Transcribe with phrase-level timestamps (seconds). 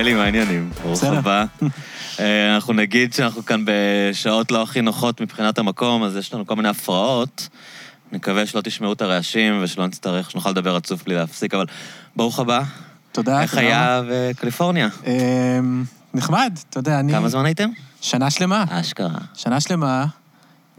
[0.00, 0.70] אלי, מה העניינים?
[0.82, 1.04] ברוך.
[1.04, 1.44] הבא.
[2.20, 6.56] אה, אנחנו נגיד שאנחנו כאן בשעות לא הכי נוחות מבחינת המקום, אז יש לנו כל
[6.56, 7.48] מיני הפרעות.
[8.12, 11.66] נקווה שלא תשמעו את הרעשים ושלא נצטרך, שנוכל לדבר רצוף בלי להפסיק, אבל
[12.16, 12.62] ברוך הבא.
[13.12, 13.42] תודה.
[13.42, 14.88] איך היה בקליפורניה?
[15.06, 15.84] אמ,
[16.14, 17.12] נחמד, אתה יודע, אני...
[17.12, 17.68] כמה זמן הייתם?
[18.00, 18.64] שנה שלמה.
[18.70, 19.18] אשכרה.
[19.34, 20.06] שנה שלמה.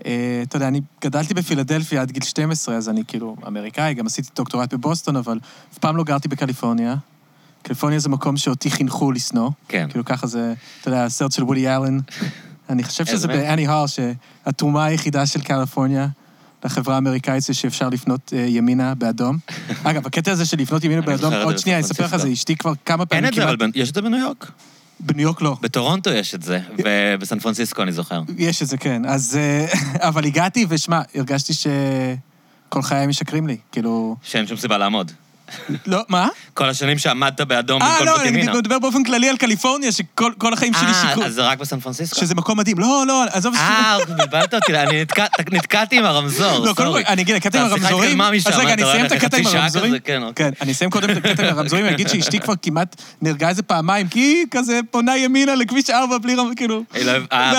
[0.06, 4.30] אה, אתה יודע, אני גדלתי בפילדלפיה עד גיל 12, אז אני כאילו אמריקאי, גם עשיתי
[4.36, 5.40] דוקטורט בבוסטון, אבל
[5.74, 6.96] אף פעם לא גרתי בקליפורניה.
[7.64, 9.50] קליפורניה זה מקום שאותי חינכו לשנוא.
[9.68, 9.88] כן.
[9.90, 12.00] כאילו ככה זה, אתה יודע, הסרט של וודי אלן.
[12.70, 13.28] אני חושב שזה?
[13.28, 16.08] באני הול, שהתרומה היחידה של קליפורניה
[16.66, 19.38] לחברה האמריקאית זה שאפשר לפנות אה, ימינה באדום.
[19.84, 22.16] אגב, הקטע הזה של לפנות ימינה באדום, עוד שנייה, אני אספר לך.
[22.16, 23.72] זה אשתי כבר כמה אין פעמים את זה, אבל כמעט...
[23.76, 24.52] יש את זה בניו יורק.
[25.00, 25.58] בניו יורק לא.
[25.62, 28.22] בטורונטו יש את זה, ובסן פרנסיסקו אני זוכר.
[28.38, 29.06] יש את זה, כן.
[29.06, 29.38] אז...
[29.40, 29.68] אה,
[30.10, 33.58] אבל הגעתי, ושמע, הרגשתי שכל חיי משקרים לי.
[33.72, 34.16] כאילו...
[34.24, 35.12] שאין שום סיבה לעמוד.
[35.86, 36.28] לא, מה?
[36.54, 38.54] כל השנים שעמדת באדום אה, במקום לא, לפנות אני ימינה.
[38.60, 41.22] מדבר באופן כללי על קליפורניה, שכל כל החיים שלי שיקרו.
[41.22, 42.20] אה, אז זה רק בסן פרנסיסקו?
[42.20, 42.80] שזה מקום מדהים.
[42.80, 43.56] לא, לא, עזוב...
[43.56, 47.02] אה, בלבלת אותי, אני נתקע- נתקעתי עם הרמזור, לא, קודם כל.
[47.08, 48.22] אני אגיד, הקטע עם הרמזורים...
[48.22, 49.94] אז רגע, אני אסיים את הקטע עם הרמזורים.
[50.04, 50.46] כן, אוקיי.
[50.52, 53.64] כן, אני אסיים קודם את הקטע עם הרמזורים, אני אגיד שאשתי כבר כמעט נהרגה איזה
[53.64, 56.84] פעמיים, כי היא כזה פונה ימינה לכביש 4 בלי רמזור, כאילו...
[57.06, 57.54] לא- אה,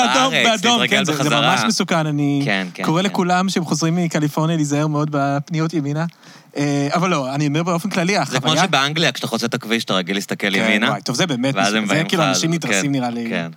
[0.45, 1.41] באדום, כן, זה זה בחזרה.
[1.41, 2.47] ממש מסוכן, אני
[2.85, 3.03] קורא.
[3.03, 6.05] לכולם שהם חוזרים מקליפורניה להיזהר מאוד בפניות ימינה.
[6.57, 8.65] אה, אבל לא, אני אומר באופן כללי, זה כמו החוויה...
[8.65, 11.01] שבאנגליה, כשאתה חוצה את הכביש, אתה רגיל להסתכל כן, ימינה.
[11.01, 13.27] טוב, זה באמת, זה כאילו אנשים כן, נדרסים נראה לי.
[13.29, 13.51] כן.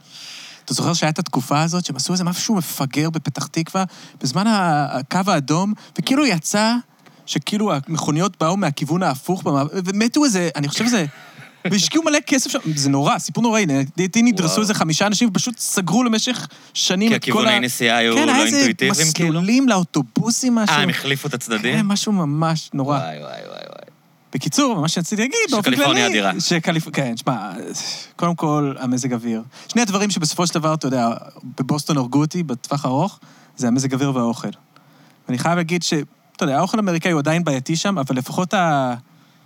[0.66, 3.84] אתה זוכר שהייתה את התקופה הזאת שהם עשו איזה משהו מפגר בפתח תקווה,
[4.22, 6.74] בזמן הקו האדום, וכאילו יצא
[7.26, 9.44] שכאילו המכוניות באו מהכיוון ההפוך,
[9.74, 11.06] ומתו איזה, אני חושב שזה...
[11.72, 13.66] והשקיעו מלא כסף שם, זה נורא, סיפור נוראי.
[13.66, 14.62] לדעתי נדרסו וואו.
[14.62, 17.50] איזה חמישה אנשים ופשוט סגרו למשך שנים כי את כל ה...
[17.50, 19.30] הכיווני נסיעה היו כן, לא היה איזה אינטואיטיביים, כאילו?
[19.30, 20.76] מסלולים לאוטובוסים, משהו.
[20.76, 21.76] אה, הם החליפו את הצדדים?
[21.76, 22.98] כן, משהו ממש נורא.
[22.98, 23.86] וואי, וואי, וואי, וואי.
[24.34, 25.76] בקיצור, מה שרציתי להגיד, באופן כללי...
[25.76, 26.32] שקליפורניה אדירה.
[26.40, 26.90] שקליפ...
[26.90, 27.52] כן, שמע,
[28.16, 29.42] קודם כל, המזג אוויר.
[29.68, 31.10] שני הדברים שבסופו של דבר, אתה יודע,
[31.60, 33.20] בבוסטון הרגו אותי בטווח הארוך,
[33.58, 34.48] זה המזג אוויר והאוכל.
[35.28, 35.94] ואני חייב להגיד ש...
[36.36, 38.94] אתה יודע, האוכל האמריקאי הוא עדיין בעייתי שם, אבל לפחות ה...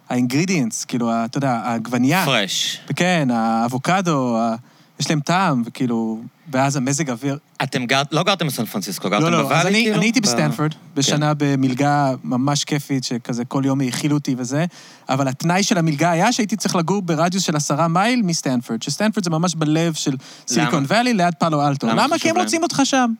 [0.09, 2.25] האינגרידיאנס, כאילו, אתה יודע, העגבנייה.
[2.25, 2.79] פרש.
[2.89, 4.55] וכן, האבוקדו, ה...
[4.99, 6.21] יש להם טעם, וכאילו,
[6.51, 7.37] ואז המזג אוויר...
[7.63, 8.01] אתם גר...
[8.11, 9.95] לא גרתם בסן פרנסיסקו, גרתם לא, לא, בוואלי, אז אני, כאילו?
[9.95, 14.65] אני הייתי ב- בסטנפורד, בשנה במלגה ממש כיפית, שכזה כל יום האכילו אותי וזה,
[15.09, 19.29] אבל התנאי של המלגה היה שהייתי צריך לגור ברדיוס של עשרה מייל מסטנפורד, שסטנפורד זה
[19.29, 20.15] ממש בלב של
[20.47, 21.87] סיליקון ואלי ליד פאלו אלטו.
[21.87, 22.19] למה למה?
[22.19, 22.37] כי הם?
[22.37, 23.13] רוצים אותך שם.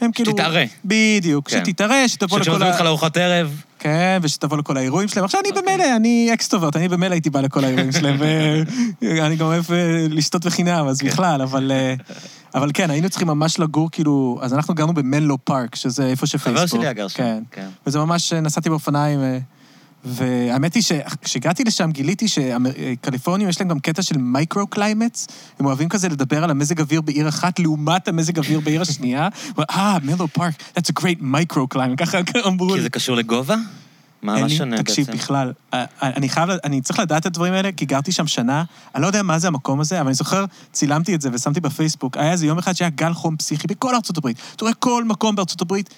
[0.00, 0.30] הם כאילו...
[0.30, 0.64] שתתערה.
[0.84, 1.64] בדיוק, כן.
[1.64, 2.70] שתתערה, שתבוא לכל ה...
[2.70, 5.24] אותך לארוחת ערב, כן, ושתבוא לכל האירועים שלהם.
[5.24, 5.62] עכשיו, אני אוקיי.
[5.62, 8.16] במילא, אני אקסטרוברט, אני במילא הייתי בא לכל האירועים שלהם,
[9.02, 11.08] ואני גם אוהב אה, לשתות בחינם, אז כן.
[11.08, 11.72] בכלל, אבל...
[11.72, 11.94] אה,
[12.54, 14.38] אבל כן, היינו צריכים ממש לגור, כאילו...
[14.42, 16.56] אז אנחנו גרנו במנלו פארק, שזה איפה שפייסבוק.
[16.56, 17.16] חבר שלי היה גר שם.
[17.16, 17.42] כן.
[17.50, 17.68] כן.
[17.86, 19.20] וזה ממש, אה, נסעתי באופניים,
[20.04, 25.28] והאמת היא שכשהגעתי לשם גיליתי שקליפורנים יש להם גם קטע של micro-climates,
[25.58, 29.28] הם אוהבים כזה לדבר על המזג אוויר בעיר אחת לעומת המזג אוויר בעיר השנייה.
[29.70, 32.74] אה, מנלו פארק, that's a great micro-climate, ככה אמרו לי.
[32.74, 33.56] כי זה קשור לגובה?
[34.22, 34.82] מה מה שונה בעצם?
[34.82, 38.64] תקשיב, בכלל, אה, אני חייב, אני צריך לדעת את הדברים האלה, כי גרתי שם שנה,
[38.94, 42.16] אני לא יודע מה זה המקום הזה, אבל אני זוכר, צילמתי את זה ושמתי בפייסבוק,
[42.16, 44.36] היה איזה יום אחד שהיה גל חום פסיכי בכל ארצות הברית.
[44.56, 45.94] אתה רואה כל מקום בארצות הברית,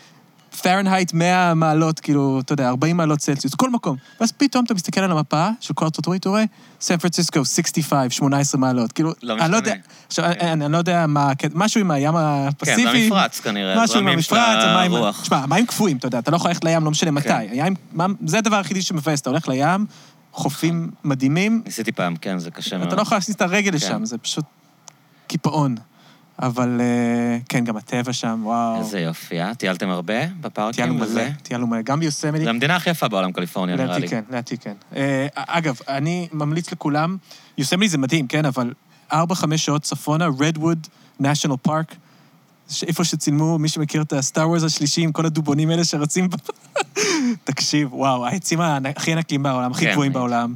[0.63, 3.97] פרנהייט 100 מעלות, כאילו, אתה יודע, 40 מעלות צלסיוס, כל מקום.
[4.21, 6.45] ואז פתאום אתה מסתכל על המפה של כל ארצות הברית, אתה רואה,
[6.81, 8.93] סן פרנסיסקו, 65, 18 מעלות.
[8.93, 9.75] כאילו, לא אני לא יודע.
[10.07, 12.85] עכשיו, אני אני לא יודע מה, משהו עם הים הפסיפי.
[12.85, 13.85] כן, זה המפרץ כנראה.
[13.85, 14.93] משהו עם המפרץ, המים...
[15.23, 17.29] תשמע, המים קפואים, אתה יודע, אתה לא יכול ללכת לים, לא משנה מתי.
[17.29, 17.47] כן.
[17.51, 19.87] הים, מה- זה הדבר היחידי שמבאס, אתה הולך לים,
[20.33, 22.87] חופים מדהימים, ניסיתי פעם, כן, זה קשה מאוד.
[22.89, 24.45] אתה לא יכול להכניס את הרגל לשם, זה פשוט
[25.27, 25.75] קיפאון.
[26.39, 28.79] אבל אה, כן, גם הטבע שם, וואו.
[28.79, 29.55] איזה יופי, אה?
[29.55, 31.31] טיילתם הרבה טיילנו בפארקים מלא, וזה?
[31.43, 31.83] טיילנו מלא.
[31.83, 34.07] גם ביוסמילי, זה המדינה הכי יפה בעולם, קליפורניה, נראה לי.
[34.07, 34.75] לדעתי כן, לדעתי כן.
[34.97, 37.17] אה, אגב, אני ממליץ לכולם,
[37.59, 38.73] יוסמילי זה מדהים, כן, אבל
[39.13, 40.87] ארבע, חמש שעות צפונה, רדווד
[41.21, 41.95] נשיונל פארק,
[42.87, 46.29] איפה שצילמו, מי שמכיר את הסטאר וורז השלישי עם כל הדובונים האלה שרצים...
[47.45, 50.13] תקשיב, וואו, העצים הכי ענקיים בעולם, הכי כן, גבוהים.
[50.13, 50.55] בעולם.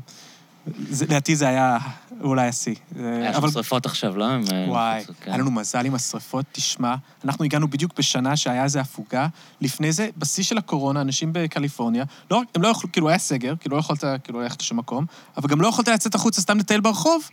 [1.00, 1.78] לדעתי זה היה
[2.22, 2.74] אולי השיא.
[2.96, 4.24] היה אבל שם שרפות עכשיו, לא?
[4.24, 5.30] אה, וואי, כן.
[5.30, 6.94] היה לנו מזל עם השרפות, תשמע,
[7.24, 9.26] אנחנו הגענו בדיוק בשנה שהיה איזה הפוגה.
[9.60, 13.76] לפני זה, בשיא של הקורונה, אנשים בקליפורניה, לא, הם לא יכלו, כאילו היה סגר, כאילו
[13.76, 15.06] לא יכולת כאילו ללכת לשום מקום,
[15.36, 17.28] אבל גם לא יכולת לצאת החוצה סתם לטייל ברחוב,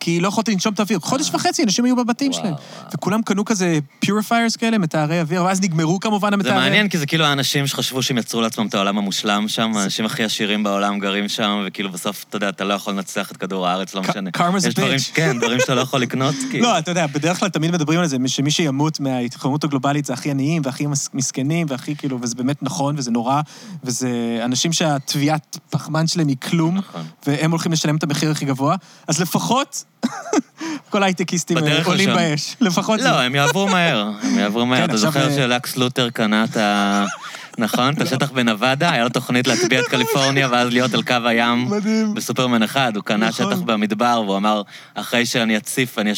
[0.00, 0.98] כי לא יכולת לנשום את האוויר.
[1.00, 2.52] חודש וחצי אנשים היו בבתים וואו, שלהם.
[2.54, 2.92] וואו.
[2.94, 6.54] וכולם קנו כזה purifiers כאלה, מטהרי אוויר, ואז נגמרו כמובן זה המטהרי...
[6.54, 10.24] מעניין, כי זה כאילו האנשים שחשבו שהם יצרו לעצמם את העולם המושלם שם, האנשים הכי
[10.24, 13.94] עשירים בעולם גרים שם, וכאילו בסוף, אתה יודע, אתה לא יכול לנצח את כדור הארץ,
[13.94, 14.30] לא משנה.
[14.64, 15.14] יש דברים- bitch.
[15.14, 16.64] כן, דברים שאתה לא יכול לקנות, כאילו.
[16.66, 20.30] לא, אתה יודע, בדרך כלל תמיד מדברים על זה, שמי שימות מההתחממות הגלובלית זה הכי
[20.30, 23.40] עניים והכי מס- מסכנים והכי כאילו, וזה באמת נכון וזה נורא,
[23.84, 24.08] וזה
[24.44, 27.02] אנשים שהתביעת פחמן שלהם היא כלום, נכון.
[27.26, 28.76] והם הולכים לשלם את המחיר הכי גבוה,
[29.08, 29.84] אז לפחות
[30.90, 32.18] כל ההייטקיסטים בדרך עולים לשם.
[32.18, 33.08] באש, לפחות זה.
[33.08, 34.78] לא, הם יעברו מהר, הם יעברו מהר.
[34.78, 37.04] כן, אתה זוכר אה, שלקס לותר קנה את ה...
[37.58, 37.94] נכון?
[37.94, 42.14] את השטח בנבדה, היה לו תוכנית להטביע את קליפורניה ואז להיות על קו הים מדהים.
[42.14, 42.96] בסופרמן אחד.
[42.96, 43.52] הוא קנה נכון.
[43.52, 44.62] שטח במדבר, והוא אמר,
[44.94, 46.12] אחרי שאני אציף, אני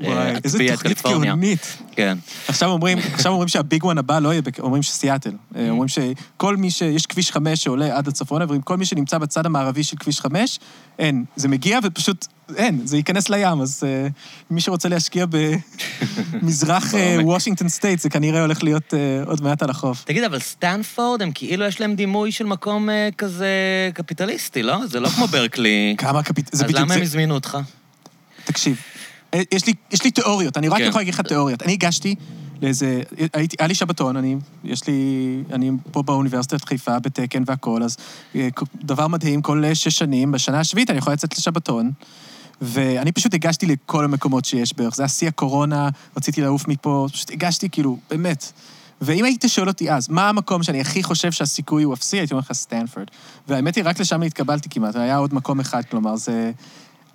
[0.00, 1.32] וואי, אה, איזה אטביע את תוכנית קליפורניה.
[1.32, 1.76] גאונית.
[1.96, 2.18] כן.
[2.48, 5.30] עכשיו אומרים, עכשיו אומרים שהביג וואן הבא לא יהיה, אומרים שסיאטל.
[5.30, 5.56] Mm.
[5.56, 6.82] אה, אומרים שכל מי ש...
[6.82, 10.58] יש כביש חמש שעולה עד הצפון, אומרים כל מי שנמצא בצד המערבי של כביש חמש,
[10.98, 11.24] אין.
[11.36, 14.08] זה מגיע ופשוט אין, זה ייכנס לים, אז אה,
[14.50, 15.26] מי שרוצה להשקיע
[16.32, 17.26] במזרח אה, בעומק.
[17.26, 20.04] Washington State, זה כנראה הולך להיות אה, עוד מעט על החוף.
[20.04, 23.48] תגיד, אבל סטנפורד, הם כאילו יש להם דימוי של מקום אה, כזה
[23.94, 24.86] קפיטליסטי, לא?
[24.86, 25.94] זה לא כמו ברקלי.
[25.98, 26.48] כמה קפיט...
[26.52, 27.02] זה אז למה הם זה.
[27.02, 27.58] הזמינו אותך?
[28.44, 28.91] תקשיב, אה,
[29.52, 30.84] יש לי, יש לי תיאוריות, אני רק כן.
[30.84, 31.62] יכול להגיד לך תיאוריות.
[31.62, 32.14] אני הגשתי
[32.62, 33.02] לאיזה,
[33.32, 34.94] הייתי, היה לי שבתון, אני, יש לי,
[35.52, 37.96] אני פה באוניברסיטת חיפה בתקן והכול, אז
[38.34, 41.90] אה, דבר מדהים, כל שש שנים, בשנה השביעית אני יכול לצאת לשבתון,
[42.60, 44.94] ואני פשוט הגשתי לכל המקומות שיש בערך.
[44.96, 48.52] זה היה שיא הקורונה, רציתי לעוף מפה, פשוט הגשתי, כאילו, באמת.
[49.00, 52.40] ואם היית שואל אותי אז, מה המקום שאני הכי חושב שהסיכוי הוא אפסי, הייתי אומר
[52.40, 53.06] לך סטנפורד.
[53.48, 56.52] והאמת היא, רק לשם התקבלתי כמעט, היה עוד מקום אחד, כלומר, זה...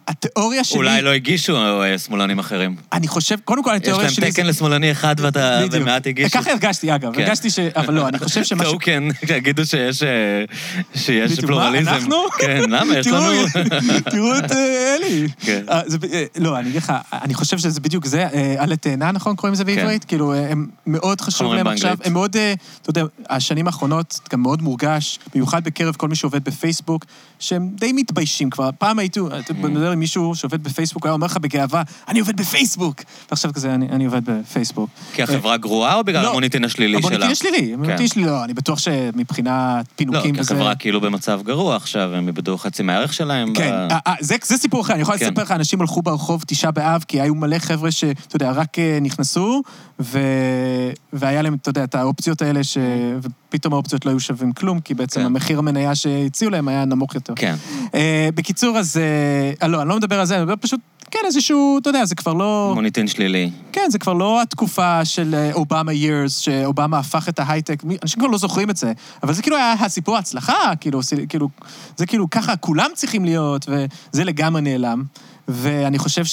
[0.08, 0.78] התיאוריה שלי...
[0.78, 2.76] אולי לא הגישו אה, שמאלנים אחרים.
[2.94, 4.32] אני חושב, קודם כל, יש התיאוריה להם שלי...
[4.32, 5.84] תקן זה- לשמאלני אחד ואתה בדיוק.
[5.84, 6.30] במעט הגישו.
[6.40, 7.14] ככה הרגשתי, אגב.
[7.16, 7.22] כן.
[7.22, 7.60] הרגשתי ש...
[7.60, 8.68] אבל לא, אני חושב שמה ש...
[8.68, 10.10] טוקן, שיגידו שיש אה,
[10.96, 11.90] שיש בדיוק, מה, פלורליזם.
[11.90, 12.16] אנחנו?
[12.40, 12.98] כן, למה?
[12.98, 13.32] יש לנו...
[14.12, 15.28] תראו את אה, אלי.
[15.40, 15.64] כן.
[15.70, 15.82] אה,
[16.14, 19.36] אה, לא, אני אגיד לך, אני חושב שזה בדיוק זה, אה, עלה תאנה, נכון?
[19.36, 20.06] קוראים לזה בעברית?
[20.06, 21.98] כאילו, אה, הם מאוד חשוב להם עכשיו?
[22.04, 26.44] הם מאוד, אה, אתה יודע, השנים האחרונות גם מאוד מורגש, במיוחד בקרב כל מי שעובד
[26.44, 27.06] בפייסבוק,
[27.40, 28.70] שהם די מתביישים כבר.
[28.78, 29.58] פעם הייתי, אתה Mm.
[29.58, 33.02] מדבר עם מישהו שעובד בפייסבוק, הוא היה אומר לך בגאווה, אני עובד בפייסבוק.
[33.32, 34.90] ועכשיו כזה, אני אני עובד בפייסבוק.
[35.14, 36.30] כי החברה גרועה או בגלל לא.
[36.30, 37.08] המוניטין השלילי שלה?
[37.08, 40.54] המוניטין השלילי, המוניטין שלי לא, אני בטוח שמבחינת לא, פינוקים כי וזה...
[40.54, 43.54] החברה כאילו במצב גרוע עכשיו, הם איבדו חצי מהערך שלהם.
[43.54, 45.26] כן, ב- אה, אה, זה, זה סיפור אחר, אני יכול כן.
[45.26, 48.98] לספר לך, אנשים הלכו ברחוב תשעה באב, כי היו מלא חבר'ה שאתה יודע, רק אה,
[49.02, 49.62] נכנסו,
[50.00, 50.20] ו...
[51.14, 52.78] והיה להם, אתה יודע, את האופציות האלה, ש...
[53.48, 55.26] ופתאום האופציות לא היו שווים כלום, כי בעצם כן.
[55.26, 57.34] המחיר המניה שהציעו להם היה נמוך יותר.
[57.36, 57.56] כן.
[57.96, 58.98] אה, בקיצור, אז...
[59.62, 60.80] אה, לא, אני לא מדבר על זה, אני מדבר פשוט,
[61.12, 62.72] כן, איזשהו, אתה יודע, זה כבר לא...
[62.76, 63.52] מוניטין שלילי.
[63.72, 68.30] כן, זה כבר לא התקופה של אה, אובמה years, שאובמה הפך את ההייטק, אנשים כבר
[68.30, 68.92] לא זוכרים את זה,
[69.24, 71.00] אבל זה כאילו היה הסיפור ההצלחה, כאילו,
[71.30, 71.50] כאילו,
[71.98, 75.04] זה כאילו, ככה כולם צריכים להיות, וזה לגמרי נעלם.
[75.48, 76.24] ואני חושב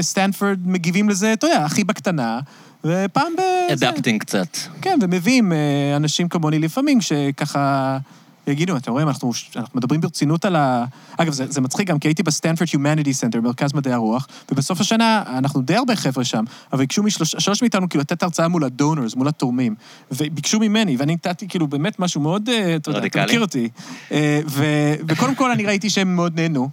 [0.00, 2.40] שסטנפורד מגיבים לזה, אתה יודע, הכי בקטנה,
[2.84, 3.40] ופעם ב...
[3.72, 4.56] אדפטינג קצת.
[4.82, 7.98] כן, ומביאים אה, אנשים כמוני לפעמים, שככה
[8.46, 10.84] יגידו, אתם רואים, אנחנו, אנחנו מדברים ברצינות על ה...
[11.16, 15.22] אגב, זה, זה מצחיק גם, כי הייתי בסטנפורד Humanity Center, מרכז מדעי הרוח, ובסוף השנה,
[15.28, 18.70] אנחנו די הרבה חבר'ה שם, אבל ביקשו משלוש שלוש מאיתנו כאילו לתת הרצאה מול ה
[18.70, 19.74] donors, מול התורמים,
[20.10, 23.24] וביקשו ממני, ואני נתתי כאילו באמת משהו מאוד, אה, אתה יודע, אתה.
[23.24, 23.68] מכיר אותי.
[24.12, 24.64] אה, ו,
[25.08, 26.68] וקודם כל אני ראיתי שהם מאוד נהנו.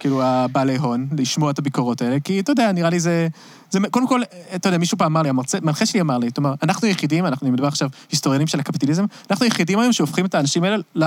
[0.00, 3.28] כאילו, הבעלי הון, לשמוע את הביקורות האלה, כי אתה יודע, נראה לי זה...
[3.70, 4.22] זה קודם כל,
[4.54, 7.46] אתה יודע, מישהו פעם אמר לי, המרצה, המנחה שלי אמר לי, אומר, אנחנו היחידים, אנחנו,
[7.46, 11.04] אני מדבר עכשיו היסטוריונים של הקפיטליזם, אנחנו היחידים היום שהופכים את האנשים האלה ל...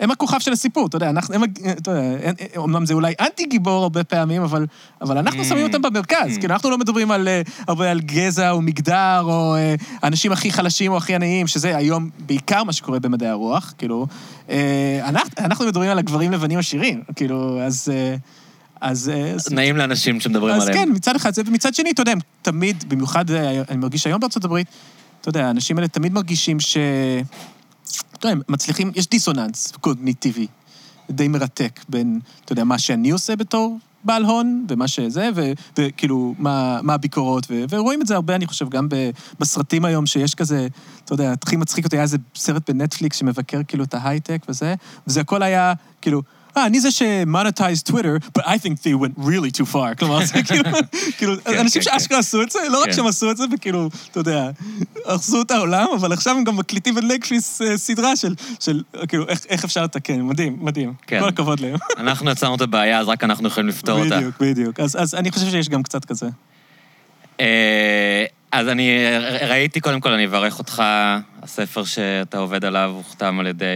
[0.00, 1.42] הם הכוכב של הסיפור, אתה יודע, אנחנו, הם,
[1.78, 4.66] אתה יודע, אומנם זה אולי אנטי גיבור הרבה פעמים, אבל,
[5.00, 5.44] אבל אנחנו.
[5.44, 9.56] שמים אותם במרכז, כאילו, אנחנו לא מדברים על, אה, הרבה על גזע או מגדר, או
[9.56, 14.06] אה, האנשים הכי חלשים או הכי עניים, שזה היום בעיקר מה שקורה במדעי הרוח, כאילו,
[14.50, 17.88] אה, אנחנו, אנחנו מדברים על הגברים לבנים עשירים, כאילו, אז...
[18.82, 19.10] אה, אז...
[19.34, 20.86] אז נעים לאנשים שמדברים אז עליהם.
[20.86, 24.20] כן, מצד אחד זה, ומצד שני, אתה יודע, הם תמיד, במיוחד אה, אני מרגיש היום
[24.20, 24.66] בארצות הברית,
[25.20, 26.76] אתה יודע, האנשים האלה תמיד מרגישים ש...
[28.12, 30.46] אתה יודע, הם מצליחים, יש דיסוננס קוגניטיבי,
[31.10, 36.34] די מרתק בין, אתה יודע, מה שאני עושה בתור בעל הון, ומה שזה, ו- וכאילו,
[36.38, 39.10] מה, מה הביקורות, ו- ורואים את זה הרבה, אני חושב, גם ב-
[39.40, 40.66] בסרטים היום, שיש כזה,
[41.04, 44.74] אתה יודע, הכי מצחיק אותי, היה איזה סרט בנטפליקס שמבקר כאילו את ההייטק וזה,
[45.06, 46.22] וזה הכל היה, כאילו,
[46.56, 49.94] אה, אני זה שמונטייז טוויטר, but I think they went really too far.
[49.98, 50.34] כלומר, זה
[51.18, 52.92] כאילו, אנשים שאשכרה עשו את זה, לא רק כן.
[52.92, 54.50] שהם עשו את זה, וכאילו, אתה יודע,
[55.04, 58.16] הרסו את העולם, אבל עכשיו הם גם מקליטים בנטפליקס אה, סדרה
[58.60, 60.94] של, כאילו, איך, אפשר לתקן, מדהים, מדהים.
[61.06, 61.20] כן.
[61.20, 61.76] כל הכבוד להם.
[61.96, 64.16] אנחנו יצרנו את הבעיה, אז רק אנחנו יכולים לפתור אותה.
[64.16, 64.80] בדיוק, בדיוק.
[64.80, 66.28] אז, אז אני חושב שיש גם קצת כזה.
[68.54, 68.90] אה, אז אני
[69.48, 70.82] ראיתי, קודם כל, אני אברך אותך,
[71.42, 73.66] הספר שאתה עובד עליו הוכתם על ידי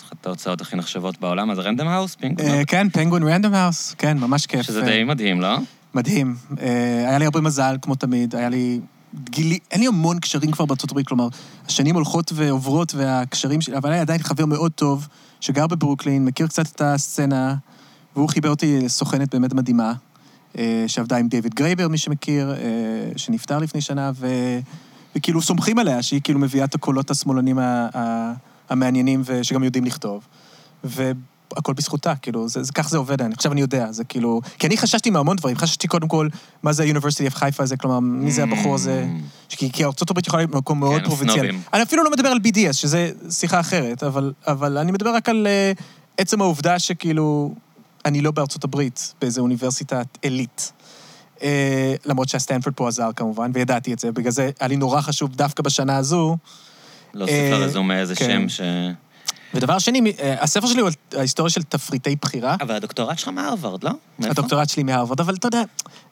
[0.00, 4.46] אחת ההוצאות הכי נחשבות בעולם, אז רנדום האוס, אה, כן, פנגווין רנדום האוס, כן, ממש
[4.46, 4.62] כיף.
[4.62, 5.56] שזה אה, די מדהים, לא?
[5.94, 6.34] מדהים.
[6.60, 6.68] אה,
[7.08, 8.80] היה לי הרבה מזל, כמו תמיד, היה לי...
[9.30, 11.28] גילי, אין לי המון קשרים כבר בארצות הברית, כלומר,
[11.66, 15.08] השנים הולכות ועוברות והקשרים שלי, אבל היה עדיין חבר מאוד טוב,
[15.40, 17.54] שגר בברוקלין, מכיר קצת את הסצנה,
[18.16, 19.94] והוא חיבר אותי לסוכנת באמת מדהימה, אה,
[20.86, 22.56] שעבדה עם דיוויד גרייבר, מי שמכיר, אה,
[23.16, 24.28] שנפטר לפני שנה, ו...
[25.16, 27.58] וכאילו סומכים עליה, שהיא כאילו מביאה את הקולות השמאלנים
[28.70, 30.26] המעניינים ושגם יודעים לכתוב.
[30.84, 31.12] ו...
[31.56, 34.40] הכל בזכותה, כאילו, זה, זה, כך זה עובד, אני עכשיו אני יודע, זה כאילו...
[34.58, 36.28] כי אני חששתי מהמון דברים, חששתי קודם כל,
[36.62, 39.06] מה זה ה-University of חיפה הזה, כלומר, מי זה הבחור הזה?
[39.48, 41.04] כי, כי ארה"ב יכולה להיות מקום מאוד Mm.
[41.04, 41.58] כן, פרובינציאלי.
[41.72, 45.46] אני אפילו לא מדבר על BDS, שזה שיחה אחרת, אבל, אבל אני מדבר רק על
[45.76, 45.82] uh,
[46.18, 47.54] עצם העובדה שכאילו,
[48.04, 50.72] אני לא בארצות הברית, באיזה אוניברסיטת עילית.
[51.38, 51.42] Uh,
[52.06, 55.62] למרות שהסטנפורד פה עזר כמובן, וידעתי את זה, בגלל זה היה לי נורא חשוב דווקא
[55.62, 56.36] בשנה הזו.
[57.14, 58.30] להוסיף אה, לרזומה איזה כן.
[58.30, 58.60] שם ש...
[59.54, 62.56] ודבר שני, אה, הספר שלי הוא על ההיסטוריה של תפריטי בחירה.
[62.60, 63.90] אבל הדוקטורט שלך מהרווארד, לא?
[64.18, 64.32] מאיפה?
[64.32, 65.62] הדוקטורט שלי מהרווארד, אבל אתה יודע,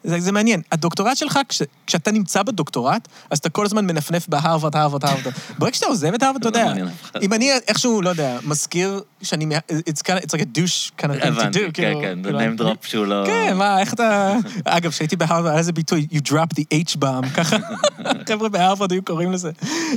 [0.05, 0.63] זה, זה מעניין.
[0.73, 5.35] הדוקטורט שלך, כש, כשאתה נמצא בדוקטורט, אז אתה כל הזמן מנפנף בהרווארד, הרווארד, הרווארד.
[5.59, 6.93] ברגע שאתה עוזב את הרווארד, אתה לא יודע.
[7.23, 11.11] אם אני איכשהו, לא יודע, מזכיר שאני, it's kind of, it's like a douche kind
[11.11, 13.25] of thing to do, הבנתי, כן, כאילו, כן, זה כאילו, name drop שהוא לא...
[13.27, 14.35] כן, מה, איך אתה...
[14.65, 17.57] אגב, כשהייתי בהרווארד, היה איזה ביטוי, you drop the H-bomb, ככה
[18.29, 19.51] חבר'ה בהרווארד היו קוראים לזה.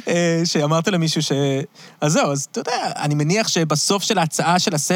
[0.08, 1.32] אה, שאמרת למישהו ש...
[2.02, 4.95] אז זהו, אז אתה יודע, אני מניח שבסוף של ההצעה של הספר,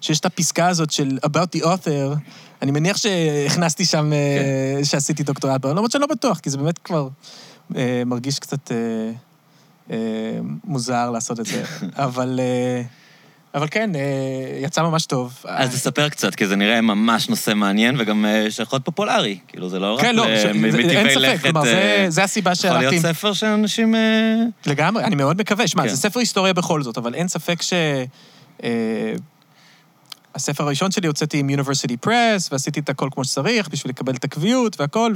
[0.00, 2.16] שיש את הפסקה הזאת של about the author,
[2.62, 4.18] אני מניח שהכנסתי שם, אה,
[4.78, 4.84] כן.
[4.84, 7.08] שעשיתי דוקטורט בו, למרות שאני לא בטוח, כי זה באמת כבר
[7.76, 8.76] אה, מרגיש קצת אה,
[9.90, 9.96] אה,
[10.64, 11.62] מוזר לעשות את זה.
[11.96, 12.40] אבל...
[12.42, 12.82] אה,
[13.54, 14.00] אבל כן, אה,
[14.62, 15.34] יצא ממש טוב.
[15.44, 19.38] אז תספר קצת, כי זה נראה ממש נושא מעניין, וגם אה, שיכול להיות פופולרי.
[19.48, 21.62] כאילו, זה לא רק כן, לא, אין ספק, כלומר,
[22.08, 23.00] זה- הסיבה יכול להיות שהלכתי...
[23.00, 23.94] ספר שאנשים...
[24.66, 25.68] לגמרי, אני מאוד מקווה.
[25.68, 25.88] שמע, כן.
[25.88, 27.72] זה ספר היסטוריה בכל זאת, אבל אין ספק ש...
[28.64, 29.14] אה,
[30.34, 34.24] הספר הראשון שלי הוצאתי עם University Press, ועשיתי את הכל כמו שצריך בשביל לקבל את
[34.24, 35.14] הקביעות והכל,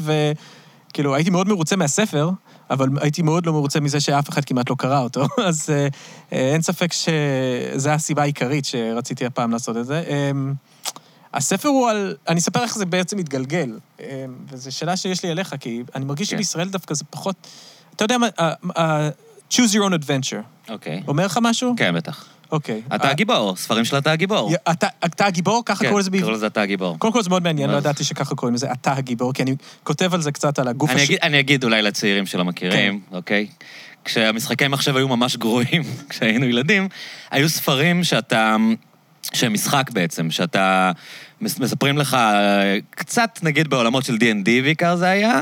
[0.91, 2.31] וכאילו, הייתי מאוד מרוצה מהספר,
[2.71, 5.27] אבל הייתי מאוד לא מרוצה מזה שאף אחד כמעט לא קרא אותו.
[5.49, 5.89] אז אה,
[6.33, 10.05] אה, אין ספק שזו הסיבה העיקרית שרציתי הפעם לעשות את זה.
[10.09, 10.31] אה,
[11.35, 12.17] הספר הוא על...
[12.29, 16.31] אני אספר איך זה בעצם מתגלגל, אה, וזו שאלה שיש לי אליך, כי אני מרגיש
[16.31, 16.37] כן.
[16.37, 17.47] שבישראל דווקא זה פחות...
[17.97, 18.27] אתה יודע מה...
[18.39, 19.11] אה, אה,
[19.51, 20.71] choose your own adventure.
[20.71, 21.03] אוקיי.
[21.09, 21.75] אומר לך משהו?
[21.77, 22.27] כן, בטח.
[22.53, 22.81] אוקיי.
[22.95, 24.53] אתה הגיבור, ספרים של אתה הגיבור.
[24.69, 24.73] אה,
[25.05, 25.63] אתה- הגיבור?
[25.67, 26.25] ככה כן, קוראים לזה בעברית?
[26.25, 26.99] קראו לזה אתה הגיבור.
[26.99, 29.55] קודם כל זה מאוד מעניין, לא ידעתי שככה קוראים לזה, אתה הגיבור, כי אני
[29.85, 31.07] כותב על זה קצת, על הגוף אני הש...
[31.09, 33.47] אגיד- אני אגיד אולי לצעירים שלא מכירים, אוקיי?
[34.05, 36.89] כשהמשחקי מחשב היו ממש גרועים, כשהיינו ילדים,
[37.31, 38.57] היו ספרים שאתה...
[39.33, 40.93] שהם משחק בעצם, שאתה...
[41.41, 45.41] מס- מספרים לך אה, קצת, נגיד, בעולמות של D&D בעיקר זה היה,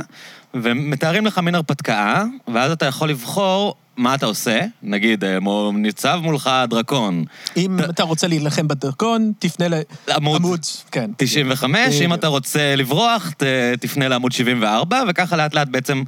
[0.55, 2.25] ומתארים לך מין הרפתקה,
[2.55, 5.38] ואז אתה יכול לבחור מה אתה עושה, נגיד, אה,
[5.75, 7.25] ניצב מולך דרקון,
[7.56, 9.66] אם אתה רוצה להילחם בדרכון, תפנה
[10.16, 11.11] עמוד לעמוד, כן.
[11.16, 12.14] 95, אם בדיוק.
[12.14, 13.42] אתה רוצה לברוח, ת,
[13.80, 16.02] תפנה לעמוד 74, וככה לאט לאט בעצם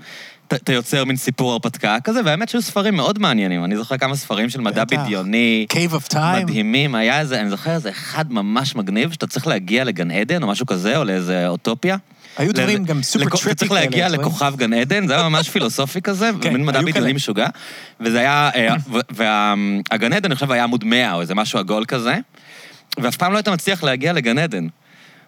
[0.49, 3.65] ת, אתה יוצר מין סיפור הרפתקה כזה, והאמת שהיו ספרים מאוד מעניינים.
[3.65, 4.85] אני זוכר כמה ספרים של מדע.
[4.85, 6.19] בדיוני, Cave of Time.
[6.43, 6.95] מדהימים.
[6.95, 10.67] היה איזה, אני זוכר איזה אחד ממש מגניב, שאתה צריך להגיע לגן עדן או משהו
[10.67, 11.97] כזה, או לאיזה אוטופיה.
[12.39, 14.21] היו דברים גם super trippy צריך להגיע דברים.
[14.21, 17.13] לכוכב גן עדן, זה היה ממש פילוסופי כזה, כן, מין מדע בדיוני.
[17.13, 17.49] משוגע.
[18.01, 18.75] וזה היה, אה,
[19.11, 22.19] והגן עדן, אני חושב, היה עמוד 100 או איזה משהו עגול כזה,
[22.99, 24.67] ואף פעם לא היית מצליח להגיע לגן עדן.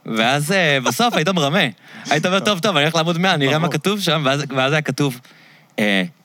[0.06, 1.58] ואז אה, בסוף היית מרמה.
[2.11, 3.68] היית אומר, טוב, טוב, אני הולך לעמוד 100, אני אראה מה.
[3.68, 5.20] כתוב שם, ואז היה כתוב,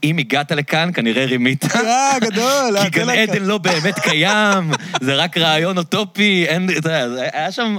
[0.04, 1.66] אם הגעת לכאן, כנראה רימית.
[1.76, 2.84] אה, גדול.
[2.84, 7.24] כי גן עדן לא באמת קיים, זה רק רעיון אוטופי, אין, אתה יודע,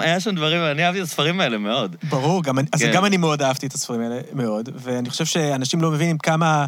[0.03, 1.97] היה שם, דברים, אני אהבתי את הספרים האלה מאוד.
[2.09, 2.93] ברור, אז כן.
[2.93, 6.67] גם אני מאוד אהבתי את הספרים האלה, מאוד, ואני חושב שאנשים לא מבינים כמה,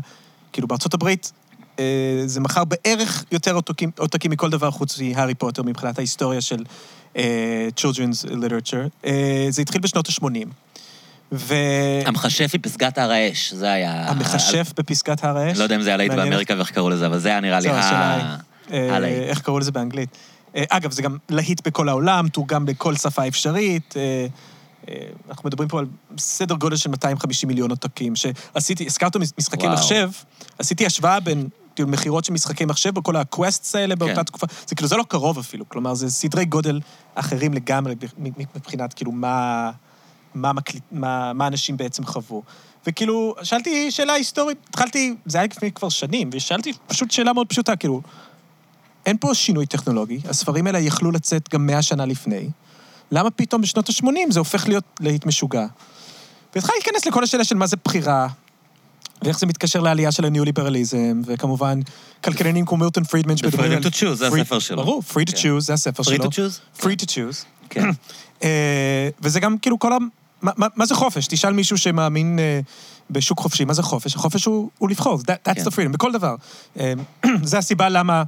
[0.53, 1.33] כאילו בארצות הברית,
[1.79, 3.55] אה, זה מכר בערך יותר
[3.99, 6.65] עותקים, מכל דבר חוץ מהארי פוטר מבחינת ההיסטוריה של
[7.17, 9.07] אה, children's literature.
[9.07, 10.49] אה, זה התחיל בשנות ה-80.
[11.33, 14.13] והמכשף המכשף מפסגת הר האש, זה היה...
[14.77, 15.59] בפסקת הר האש.
[15.59, 17.69] לא יודע אם זה היה להיט באמריקה ואיך קראו לזה, אבל זה היה נראה לי
[17.69, 18.29] ה...
[18.69, 19.07] היא, אה.
[19.09, 20.17] איך קראו לזה באנגלית.
[20.57, 23.95] אה, אגב, זה גם להיט בכל העולם, תורגם בכל שפה אפשרית.
[23.97, 24.27] אה,
[25.29, 25.87] אנחנו מדברים פה על
[26.19, 29.77] סדר גודל של 250 מיליון עותקים, שעשיתי, הזכרת מש- משחקי וואו.
[29.77, 30.11] מחשב,
[30.59, 34.23] עשיתי השוואה בין כאילו, מכירות של משחקי מחשב בכל ה quests האלה באותה כן.
[34.23, 34.47] תקופה.
[34.67, 36.81] זה כאילו, זה לא קרוב אפילו, כלומר, זה סדרי גודל
[37.15, 37.95] אחרים לגמרי
[38.57, 39.71] מבחינת כאילו מה,
[40.35, 42.43] מה, מקליט, מה, מה אנשים בעצם חוו.
[42.87, 47.77] וכאילו, שאלתי שאלה היסטורית, התחלתי, זה היה לפני כבר שנים, ושאלתי פשוט שאלה מאוד פשוטה,
[47.77, 48.01] כאילו,
[49.07, 52.49] אין פה שינוי טכנולוגי, הספרים האלה יכלו לצאת גם מאה שנה לפני.
[53.11, 55.67] למה פתאום בשנות ה-80 זה הופך להיות להיט משוגע?
[56.55, 58.29] והתחלתי להיכנס לכל השאלה של מה זה בחירה,
[59.23, 61.81] ואיך זה מתקשר לעלייה של הניאו-ליברליזם, וכמובן,
[62.25, 64.77] כלכלנים כמו מילטון פרידמן שמדברים Freedom to Choose, זה Free- הספר שלו.
[64.85, 65.39] ברור, Free to כן.
[65.39, 66.25] Choose, זה הספר Free שלו.
[66.25, 66.81] to choose?
[66.83, 67.45] Free to Choose.
[67.71, 67.89] כן.
[68.45, 69.93] אה, וזה גם כאילו כל.
[70.43, 71.27] מה, מה, מה זה חופש?
[71.27, 72.61] תשאל מישהו שמאמין אה,
[73.11, 74.15] בשוק חופשי, מה זה חופש?
[74.15, 75.63] החופש הוא, הוא לבחור, that, that's כן.
[75.63, 76.35] the freedom, בכל דבר.
[76.81, 76.93] אה,
[77.43, 78.23] זה הסיבה למה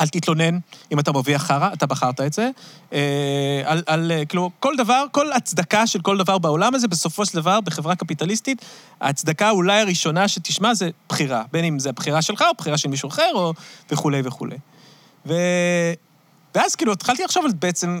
[0.00, 0.58] אל תתלונן
[0.92, 2.50] אם אתה מרוויח חרא, אתה בחרת את זה.
[2.92, 7.26] אה, על, על, אה, כאילו, כל דבר, כל הצדקה של כל דבר בעולם הזה, בסופו
[7.26, 8.64] של דבר, בחברה קפיטליסטית,
[9.00, 11.42] ההצדקה אולי הראשונה שתשמע זה בחירה.
[11.52, 13.52] בין אם זה הבחירה שלך או בחירה של מישהו אחר, או
[13.90, 14.56] וכולי וכולי.
[15.26, 15.34] ו...
[16.54, 18.00] ואז כאילו התחלתי לחשוב על בעצם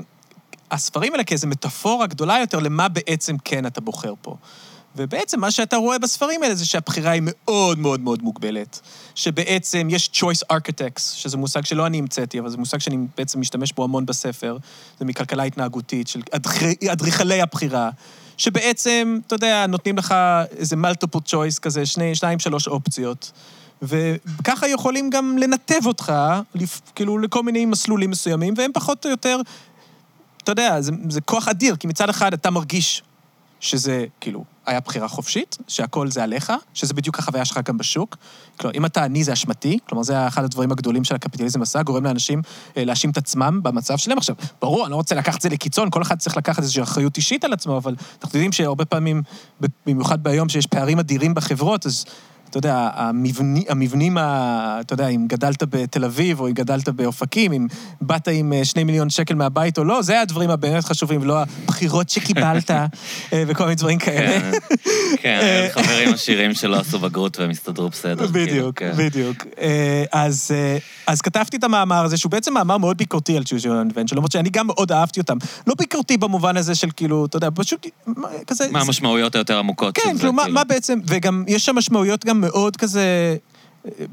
[0.72, 4.36] הספרים האלה כאיזו מטאפורה גדולה יותר למה בעצם כן אתה בוחר פה.
[4.96, 8.80] ובעצם מה שאתה רואה בספרים האלה זה שהבחירה היא מאוד מאוד מאוד מוגבלת.
[9.14, 13.72] שבעצם יש choice architects, שזה מושג שלא אני המצאתי, אבל זה מושג שאני בעצם משתמש
[13.72, 14.56] בו המון בספר,
[14.98, 17.90] זה מכלכלה התנהגותית, של אדריכ- אדריכלי הבחירה,
[18.36, 20.14] שבעצם, אתה יודע, נותנים לך
[20.56, 23.32] איזה multiple choice כזה, שני, שניים, שלוש אופציות.
[23.82, 26.12] וככה יכולים גם לנתב אותך,
[26.94, 29.40] כאילו, לכל מיני מסלולים מסוימים, והם פחות או יותר,
[30.42, 33.02] אתה יודע, זה, זה כוח אדיר, כי מצד אחד אתה מרגיש
[33.60, 38.16] שזה, כאילו, היה בחירה חופשית, שהכל זה עליך, שזה בדיוק החוויה שלך גם בשוק.
[38.56, 42.04] כלומר, אם אתה עני זה אשמתי, כלומר, זה אחד הדברים הגדולים של הקפיטליזם עשה, גורם
[42.04, 42.42] לאנשים
[42.76, 44.18] אה, להאשים את עצמם במצב שלהם.
[44.18, 47.16] עכשיו, ברור, אני לא רוצה לקחת את זה לקיצון, כל אחד צריך לקחת איזושהי אחריות
[47.16, 49.22] אישית על עצמו, אבל אנחנו יודעים שהרבה פעמים,
[49.86, 52.04] במיוחד ביום שיש פערים אדירים בחברות, אז...
[52.52, 57.52] אתה יודע, המבני, המבנים, ה, אתה יודע, אם גדלת בתל אביב או אם גדלת באופקים,
[57.52, 57.66] אם
[58.00, 62.10] באת עם אה, שני מיליון שקל מהבית או לא, זה הדברים הבאמת חשובים, ולא הבחירות
[62.10, 62.86] שקיבלת אה,
[63.32, 64.50] וכל מיני דברים כאלה.
[65.16, 68.32] כן, כן, חברים עשירים שלא עשו בגרות והם הסתדרו בסדר.
[68.32, 68.92] כאילו, בדיוק, כן.
[68.96, 69.46] בדיוק.
[69.60, 73.62] אה, אז, אה, אז כתבתי את המאמר הזה, שהוא בעצם מאמר מאוד ביקורתי על Choose
[73.62, 75.36] Your Adventure, למרות שאני גם מאוד אהבתי אותם.
[75.66, 77.86] לא ביקורתי במובן הזה של כאילו, אתה יודע, פשוט
[78.46, 78.68] כזה...
[78.70, 80.18] מה המשמעויות היותר עמוקות של כן, זה?
[80.18, 80.54] כאילו, כאילו?
[80.54, 83.36] מה בעצם, וגם יש שם משמעויות גם מאוד כזה,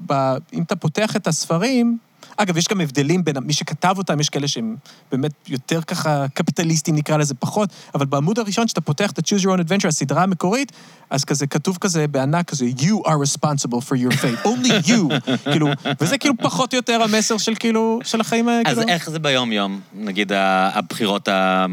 [0.06, 0.14] ב,
[0.54, 1.98] אם אתה פותח את הספרים,
[2.38, 4.76] אגב, יש גם הבדלים בין מי שכתב אותם, יש כאלה שהם
[5.12, 9.48] באמת יותר ככה קפיטליסטים, נקרא לזה פחות, אבל בעמוד הראשון, שאתה פותח את ה-Choose Your
[9.48, 10.72] Own Adventure, הסדרה המקורית,
[11.10, 15.68] אז כזה כתוב כזה בענק כזה, You are responsible for your fate, only you, כאילו,
[16.02, 18.90] וזה כאילו פחות או יותר המסר של כאילו, של החיים, האלה, אז כאילו.
[18.94, 19.80] איך זה ביום-יום?
[19.94, 21.66] נגיד הבחירות ה-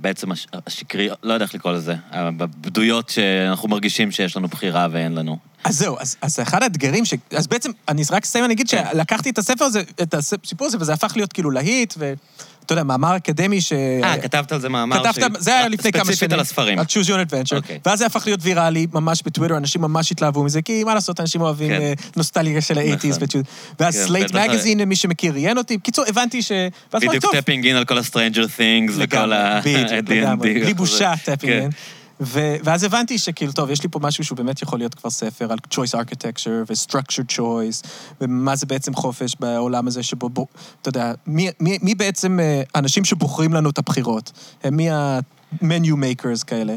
[0.00, 5.14] בעצם הש- השקריות, לא יודע איך לקרוא לזה, הבדויות שאנחנו מרגישים שיש לנו בחירה ואין
[5.14, 5.38] לנו.
[5.64, 7.14] אז זהו, אז, אז אחד האתגרים ש...
[7.30, 8.84] אז בעצם, אני רק אסיים, אני אגיד כן.
[8.92, 13.16] שלקחתי את הספר הזה, את הסיפור הזה, וזה הפך להיות כאילו להיט, ואתה יודע, מאמר
[13.16, 13.72] אקדמי ש...
[13.72, 16.14] אה, כתבת על זה מאמר כתבת, ש- זה היה לפני כמה שנים.
[16.14, 16.78] ספציפית על הספרים.
[16.78, 17.56] על Choose Your Adventure.
[17.56, 17.78] אוקיי.
[17.86, 21.40] ואז זה הפך להיות ויראלי ממש בטוויטר, אנשים ממש התלהבו מזה, כי מה לעשות, אנשים
[21.40, 21.80] אוהבים כן.
[21.80, 23.18] אה, נוסטלגיה של האייטיז.
[23.22, 23.42] נכון.
[23.80, 24.44] ואז כן, סלייט בטח.
[24.50, 25.76] מגזין, מי שמכיר, ראיין אותי.
[25.76, 26.52] בקיצור, הבנתי ש...
[26.92, 29.60] ואז בדיוק טוב, טפינג אין על כל ה-Stranger Things וכל ה...
[29.60, 31.36] בדיוק, לגמרי, בלי בושה, וכזה.
[31.36, 31.72] tapping.
[32.20, 35.52] ו- ואז הבנתי שכאילו, טוב, יש לי פה משהו שהוא באמת יכול להיות כבר ספר
[35.52, 37.88] על choice architecture ו-structured choice,
[38.20, 40.46] ומה זה בעצם חופש בעולם הזה שבו, בו,
[40.82, 44.32] אתה יודע, מי, מי, מי בעצם אה, האנשים שבוחרים לנו את הבחירות?
[44.64, 46.74] הם מי ה-menu makers כאלה?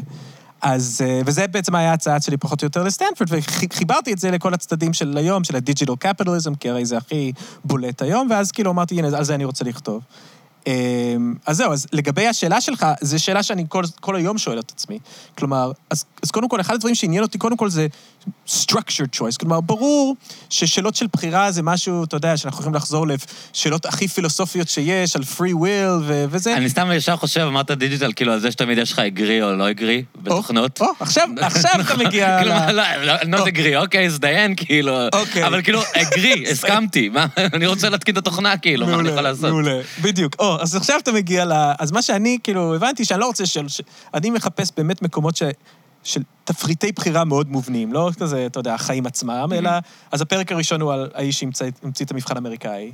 [0.62, 4.54] אז, אה, וזה בעצם היה ההצעה שלי פחות או יותר לסטנפורד, וחיברתי את זה לכל
[4.54, 7.32] הצדדים של היום, של ה digital capitalism, כי הרי זה הכי
[7.64, 10.02] בולט היום, ואז כאילו אמרתי, הנה, על זה אני רוצה לכתוב.
[10.66, 14.70] אמ, אז זהו, אז לגבי השאלה שלך, זו שאלה שאני כל, כל היום שואל את
[14.70, 14.98] עצמי.
[15.38, 17.86] כלומר, אז, אז קודם כל, אחד הדברים שעניין אותי, קודם כל זה
[18.48, 19.36] structured choice.
[19.40, 20.16] כלומר, ברור
[20.50, 25.22] ששאלות של בחירה זה משהו, אתה יודע, שאנחנו יכולים לחזור לשאלות הכי פילוסופיות שיש, על
[25.22, 26.56] free will ו- וזה.
[26.56, 29.70] אני סתם ישר חושב, אמרת דיג'יטל, כאילו על זה שתמיד יש לך אגרי או לא
[29.70, 30.80] אגרי בתוכנות.
[30.80, 32.38] או, עכשיו, עכשיו אתה מגיע...
[32.38, 35.06] כאילו, ל- לא, לא, not agree, אוקיי, הזדיין, כאילו.
[35.12, 35.46] אוקיי.
[35.46, 39.50] אבל כאילו, אגרי, הסכמתי, אני רוצה להתקין את התוכנה, כאילו, מה אני יכול לעשות?
[39.50, 40.36] מעולה, בדיוק.
[40.38, 41.52] או, אז עכשיו אתה מגיע ל...
[41.78, 43.68] אז מה שאני, כאילו, הבנתי שאני לא רוצה של...
[43.68, 43.80] ש...
[44.14, 45.36] אני מחפש באמת מקומות.
[46.04, 49.70] של תפריטי בחירה מאוד מובנים, לא כזה, אתה יודע, החיים עצמם, אלא...
[50.12, 52.92] אז הפרק הראשון הוא על האיש שהמציא המציא את המבחן האמריקאי,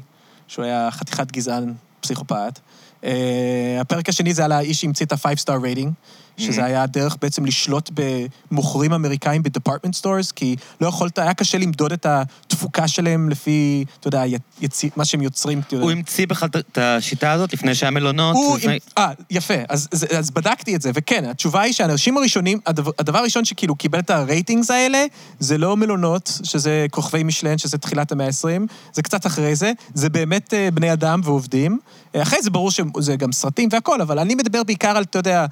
[0.48, 2.58] שהוא היה חתיכת גזען, פסיכופת.
[3.02, 3.06] Uh,
[3.80, 5.88] הפרק השני זה על האיש שהמציא את ה-5 star rating,
[6.38, 7.90] שזה היה הדרך בעצם לשלוט
[8.50, 13.84] במוכרים אמריקאים ב department stores, כי לא יכולת, היה קשה למדוד את התפוקה שלהם לפי,
[14.00, 14.22] אתה יודע,
[14.60, 14.82] יצ...
[14.96, 15.60] מה שהם יוצרים.
[15.60, 15.84] אתה יודע.
[15.84, 18.34] הוא המציא בכלל את- השיטה הזאת לפני שהיה מלונות?
[18.36, 18.58] הוא...
[18.58, 19.54] לפני- אה, יפה.
[19.68, 23.74] אז, אז, אז בדקתי את זה, וכן, התשובה היא שהאנשים הראשונים, הדבר, הדבר הראשון שכאילו
[23.76, 25.04] קיבל את ה ratings האלה,
[25.40, 30.08] זה לא מלונות, שזה כוכבי מישלן, שזה תחילת המאה ה-20, זה קצת אחרי זה, זה
[30.08, 31.78] באמת אה, בני אדם ועובדים.
[32.14, 35.46] אה, אחרי זה ברור שזה גם סרטים והכול, אבל אני מדבר בעיקר על, אתה יודע,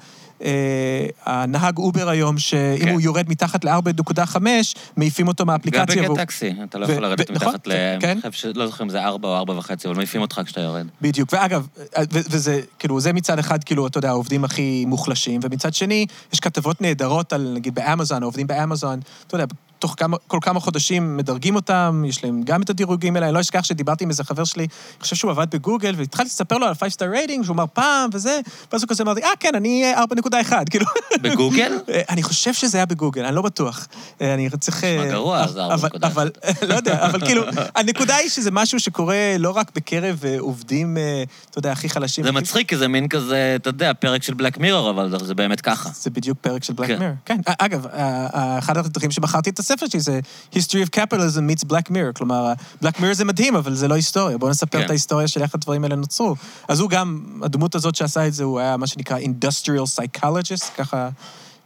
[1.25, 2.89] הנהג אובר היום, שאם כן.
[2.89, 4.35] הוא יורד מתחת ל-4.5,
[4.97, 5.85] מעיפים אותו גם מהאפליקציה.
[5.85, 7.71] בגט והוא- טקסי, אתה לא יכול לרדת נכון, מתחת ל...
[7.99, 8.17] כן.
[8.55, 10.87] לא זוכר אם זה ארבע או ארבע וחצי, אבל מעיפים אותך כשאתה יורד.
[11.01, 15.73] בדיוק, ואגב, ו- וזה, כאילו, זה מצד אחד, כאילו, אתה יודע, העובדים הכי מוחלשים, ומצד
[15.73, 19.45] שני, יש כתבות נהדרות על, נגיד, באמזון, העובדים באמזון, אתה יודע,
[19.85, 23.39] תוך כמה, כל כמה חודשים מדרגים אותם, יש להם גם את הדירוגים האלה, אני לא
[23.39, 24.69] אשכח שדיברתי עם איזה חבר שלי, אני
[25.01, 28.39] חושב שהוא עבד בגוגל, והתחלתי לספר לו על 5 star rating, שהוא אמר פעם וזה,
[28.71, 30.85] ואז הוא כזה אמר לי, אה, כן, אני אה, 4.1, כאילו...
[31.21, 31.71] בגוגל?
[31.89, 33.87] אה, אני חושב שזה היה בגוגל, אני לא בטוח.
[34.21, 34.83] אה, אני צריך...
[34.83, 35.71] אה, נשמע גרוע, אבל-
[36.03, 36.07] 4.1.
[36.07, 36.31] אבל,
[36.69, 37.43] לא יודע, אבל כאילו,
[37.75, 40.97] הנקודה היא שזה משהו שקורה לא רק בקרב עובדים,
[41.49, 42.23] אתה יודע, הכי חלשים.
[42.25, 45.35] זה מצחיק, כי זה מין כזה, אתה יודע, פרק של בלק מירור, אבל זה- זה
[45.35, 45.89] באמת ככה.
[45.93, 46.99] זה בדיוק פרק של בלק כן.
[46.99, 47.11] מיר.
[47.25, 47.37] כן.
[47.47, 47.85] א- אגב,
[48.59, 50.19] אחד הדרכים שבחרתי את הספר בספר שלי, זה
[50.53, 54.37] History of Capitalism meets Black Mirror, כלומר, Black Mirror זה מדהים, אבל זה לא היסטוריה.
[54.37, 54.85] בואו נספר כן.
[54.85, 56.35] את ההיסטוריה של איך הדברים האלה נוצרו.
[56.67, 61.09] אז הוא גם, הדמות הזאת שעשה את זה, הוא היה מה שנקרא Industrial Psychologist, ככה...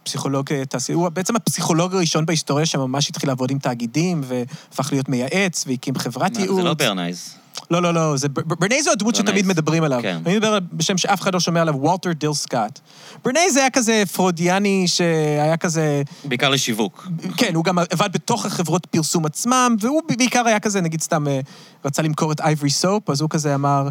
[0.02, 5.08] פסיכולוג אה, תעשייה, הוא בעצם הפסיכולוג הראשון בהיסטוריה שממש התחיל לעבוד עם תאגידים, והפך להיות
[5.08, 6.56] מייעץ, והקים חברת ייעוץ.
[6.56, 7.34] זה לא ברנייז.
[7.70, 9.14] לא, לא, לא, זה, ב- ב- ברנייז הוא הדמות.
[9.14, 9.98] שתמיד מדברים עליו.
[10.02, 10.18] כן.
[10.26, 12.80] אני מדבר בשם שאף אחד לא שומע עליו, וולטר דיל סקאט.
[13.24, 16.02] ברנייז היה כזה פרודיאני שהיה כזה...
[16.24, 17.08] בעיקר לשיווק.
[17.36, 21.40] כן, הוא גם עבד בתוך החברות פרסום עצמם, והוא בעיקר היה כזה, נגיד סתם, אה,
[21.84, 23.88] רצה למכור את Ivory Soap, אז הוא כזה אמר,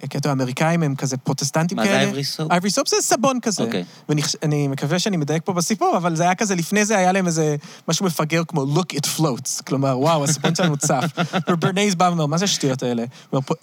[0.00, 2.10] כי אתה יודע, האמריקאים הם כזה פרוטסטנטים מה זה כאלה.
[2.12, 2.50] Ivory Soap?
[2.50, 3.62] Ivory Soap זה סבון כזה.
[3.62, 3.84] אוקיי.
[4.08, 7.56] ואני מקווה שאני מדייק פה בסיפור, אבל זה היה כזה, לפני זה היה להם איזה
[7.88, 9.62] משהו מפגר כמו look it floats.
[9.66, 11.04] כלומר, וואו, הסבון שלנו צף.
[11.50, 13.04] וברנייז בא ואומר, מה זה השטויות האלה?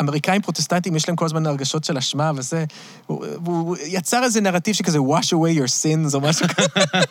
[0.01, 2.65] אמריקאים פרוטסטנטים, יש להם כל הזמן הרגשות של אשמה וזה.
[3.07, 6.67] הוא, הוא יצר איזה נרטיב שכזה wash away your sins או משהו כזה.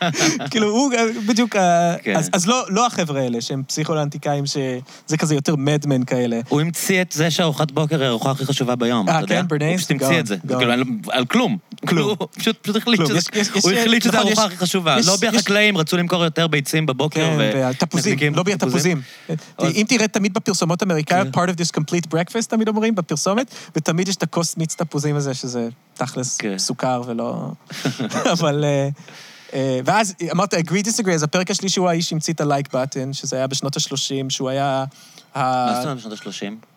[0.50, 1.56] כאילו, הוא אה, בדיוק...
[1.56, 2.16] אה, כן.
[2.16, 6.40] אז, אז לא, לא החבר'ה האלה, שהם פסיכולנטיקאים, שזה כזה יותר מד מן כאלה.
[6.48, 9.42] הוא המציא את זה שארוחת בוקר היא הארוחה הכי חשובה ביום, אתה יודע?
[9.42, 9.80] כן, ברנייס?
[9.80, 10.36] הוא פשוט המציא את זה.
[10.48, 10.72] כאילו,
[11.10, 11.58] על- כלום.
[11.88, 12.16] כלום.
[12.18, 13.00] הוא פשוט החליט.
[13.06, 13.18] שזה...
[13.62, 14.96] הוא החליט שזו נכון, הארוחה הכי חשובה.
[15.06, 17.50] לובי יש- החקלאים רצו למכור יותר ביצים בבוקר, כן, ו...
[17.54, 19.00] והתפוזים, מדליקים לובי התפוזים.
[19.62, 21.40] אם תראה תמיד בפרסומות האמריקאיות, כן.
[21.40, 25.34] part of this complete breakfast, תמיד אומרים, בפרסומת, ותמיד יש את הכוס מיץ תפוזים הזה,
[25.34, 26.58] שזה תכלס כן.
[26.58, 27.48] סוכר ולא...
[28.32, 28.64] אבל...
[28.64, 28.88] אה,
[29.54, 33.36] אה, ואז אמרת, agree disagree, אז הפרק השלישי הוא האיש שהמציא את ה-like button, שזה
[33.36, 33.98] היה בשנות ה-30,
[34.28, 34.84] שהוא היה...
[35.36, 36.71] מה זאת אומרת בשנות ה-30?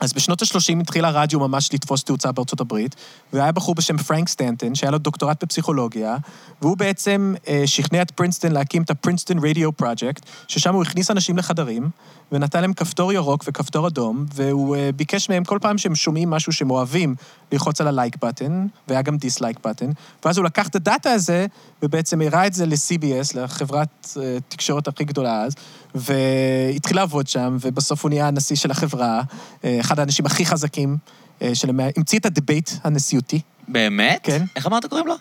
[0.00, 2.96] אז בשנות ה-30 התחיל הרדיו ממש לתפוס תאוצה בארצות הברית,
[3.32, 6.16] והיה בחור בשם פרנק סטנטון, שהיה לו דוקטורט בפסיכולוגיה,
[6.62, 11.10] והוא בעצם אה, שכנע את פרינסטון להקים את ה Princeton Radio Project, ששם הוא הכניס
[11.10, 11.90] אנשים לחדרים,
[12.32, 16.52] ונתן להם כפתור ירוק וכפתור אדום, והוא אה, ביקש מהם כל פעם שהם שומעים משהו
[16.52, 17.14] שהם אוהבים,
[17.52, 18.52] ללחוץ על ה-like button,
[18.88, 19.92] והיה גם dislike button,
[20.24, 21.46] ואז הוא לקח את הדאטה הזה,
[21.82, 25.54] ובעצם הראה את זה ל-CBS, לחברת אה, תקשורת הכי גדולה אז,
[26.00, 29.22] והתחיל לעבוד שם, ובסוף הוא נהיה הנשיא של החברה,
[29.64, 30.96] אה, אחד האנשים הכי חזקים,
[31.42, 34.20] אה, של המאה, המציא את ה-debate הנשיאותי, באמת?
[34.22, 34.44] כן.
[34.56, 35.14] איך אמרת קוראים לו?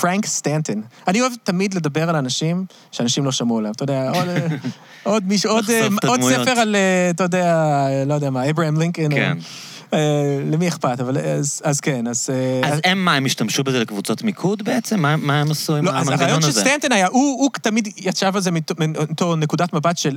[0.00, 0.82] פרנק סטנטון.
[1.08, 3.72] אני אוהב תמיד לדבר על אנשים שאנשים לא שמעו עליהם.
[3.74, 4.46] אתה יודע, עוד, אה,
[5.12, 5.64] עוד מישהו, עוד,
[6.06, 6.20] עוד.
[6.22, 6.76] ספר על,
[7.10, 7.66] אתה יודע,
[8.06, 9.12] לא יודע מה, אברהם לינקולן.
[9.12, 9.36] או- כן.
[9.38, 9.69] אה,
[10.52, 12.30] למי אכפת, אבל אז, אז כן, אז...
[12.32, 15.00] אה, אז הם מה, הם השתמשו בזה לקבוצות מיקוד בעצם?
[15.00, 16.60] מה- מה הם עשו עם לא, אז המנגנון הרעיון של הזה?
[16.60, 20.16] סטנטון היה, הוא, הוא תמיד ישב על זה מתוך נקודת מבט של,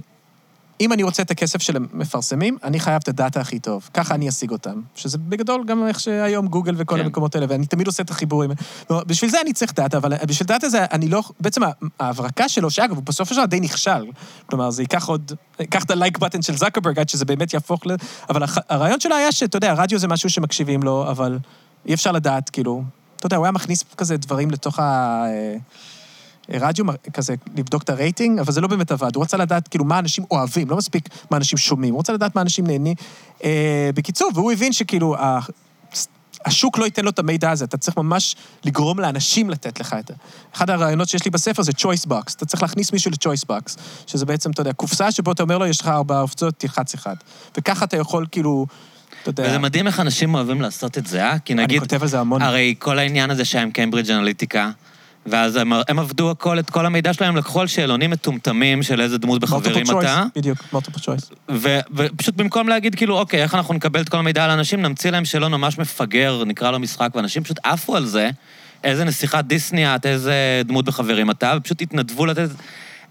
[0.82, 3.90] אם אני רוצה את הכסף של המפרסמים, אני חייב את הדאטה הכי טוב.
[3.94, 4.82] ככה אני אשיג אותם.
[4.96, 7.02] שזה בגדול גם איך שהיום גוגל וכל כן.
[7.06, 8.52] המקומות האלה, ואני תמיד עושה את החיבורים.
[8.88, 11.24] כלומר, בשביל זה אני צריך דאטה, אבל בשביל דאטה זה, אני לא...
[11.40, 11.62] בעצם
[12.00, 14.06] ההברקה שלו, שאגב, הוא בסופו של דבר די נכשל.
[14.46, 15.32] כלומר, זה ייקח עוד...
[15.60, 17.96] ייקח את ה-like button של צוקרברג עד שזה באמת יהפוך ל...
[18.30, 21.40] אבל הח- הרעיון שלו היה שאתה יודע, רדיו זה משהו שמקשיבים לו, אבל
[21.86, 22.84] אי אפשר לדעת, כאילו...
[23.16, 25.26] אתה יודע, הוא היה מכניס כזה דברים לתוך ה...
[26.50, 29.16] רדיו כזה, לבדוק את הרייטינג, אבל זה לא באמת עבד.
[29.16, 32.36] הוא רצה לדעת כאילו מה אנשים אוהבים, לא מספיק מה אנשים שומעים, הוא רצה לדעת
[32.36, 32.96] מה אנשים נהנים.
[33.44, 35.40] אה, בקיצור, והוא הבין שכאילו, ה-
[36.46, 40.08] השוק לא ייתן לו את המידע הזה, אתה צריך ממש לגרום לאנשים לתת לך את
[40.08, 40.14] זה.
[40.56, 44.26] אחד הרעיונות שיש לי בספר זה choice box, אתה צריך להכניס מישהו ל-choice box, שזה
[44.26, 47.16] בעצם, אתה יודע, קופסה שבו אתה אומר לו, יש לך ארבע אופציות, תלחץ אחד.
[47.58, 48.66] וככה אתה יכול כאילו,
[49.22, 49.44] אתה יודע...
[49.48, 51.40] וזה מדהים איך אנשים אוהבים לעשות את זה, אה?
[51.40, 51.80] כי אני נגיד...
[51.80, 52.42] כותב על זה המון.
[52.42, 54.72] הרי כל העניין הזה שהיה עם קיימברידג' אנליטיקה,
[55.26, 59.18] ואז הם, הם עבדו הכל, את כל המידע שלהם, לקחו על שאלונים מטומטמים של איזה
[59.18, 60.58] דמות בחברים choice, אתה, בדיוק,
[60.96, 61.34] choice.
[61.52, 65.10] ו, ופשוט במקום להגיד כאילו, אוקיי, איך אנחנו נקבל את כל המידע על האנשים, נמציא
[65.10, 68.30] להם שאלון ממש מפגר, נקרא לו משחק, ואנשים פשוט עפו על זה,
[68.84, 72.50] איזה נסיכת דיסני את, איזה דמות בחברים אתה, ופשוט התנדבו לתת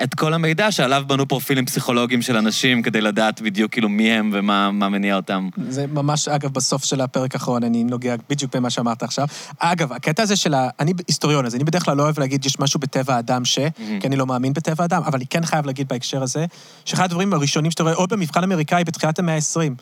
[0.02, 4.30] את כל המידע שעליו בנו פרופילים פסיכולוגיים של אנשים, כדי לדעת בדיוק כאילו מי הם
[4.32, 5.48] ומה מה מניע אותם.
[5.68, 9.26] זה ממש, אגב, בסוף של הפרק האחרון, אני נוגע בדיוק במה שאמרת עכשיו.
[9.58, 10.68] אגב, הקטע הזה של ה...
[10.80, 13.58] אני היסטוריון, אז אני בדרך כלל לא אוהב להגיד יש משהו בטבע האדם ש...
[14.00, 16.46] כי אני לא מאמין בטבע האדם, אבל אני כן חייב להגיד בהקשר הזה,
[16.84, 19.72] שאחד הדברים הראשונים שאתה רואה, עוד במבחן אמריקאי בתחילת המאה ה-20,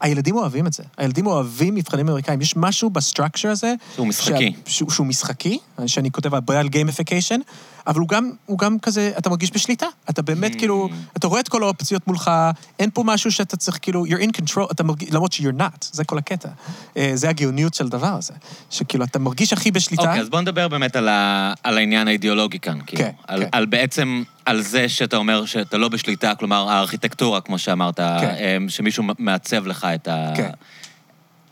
[0.00, 0.82] הילדים אוהבים את זה.
[0.98, 2.40] הילדים אוהבים מבחנים אמריקאים.
[2.40, 3.74] יש משהו בסטרקצ'ר הזה...
[3.94, 4.52] שהוא משחקי.
[4.64, 7.40] שה- שהוא, שהוא משחקי, שאני כותב על gamification,
[7.86, 9.86] אבל הוא גם, הוא גם כזה, אתה מרגיש בשליטה.
[10.10, 12.30] אתה באמת כאילו, אתה רואה את כל האופציות מולך,
[12.78, 16.04] אין פה משהו שאתה צריך כאילו, you're in control, אתה מרגיש, למרות ש-you're not, זה
[16.04, 16.48] כל הקטע.
[16.96, 18.32] אה, זה הגאוניות של הדבר הזה.
[18.70, 20.02] שכאילו, אתה מרגיש הכי בשליטה.
[20.02, 21.52] אוקיי, אז בוא נדבר באמת על, ה...
[21.62, 22.78] על העניין האידיאולוגי כאן.
[22.86, 23.02] כאילו.
[23.02, 23.48] כן, על, כן.
[23.52, 28.64] על בעצם, על זה שאתה אומר שאתה לא בשליטה, כלומר, הארכיטקטורה, כמו שאמרת, כן.
[28.68, 30.32] שמישהו מעצב לך את, ה...
[30.36, 30.50] כן.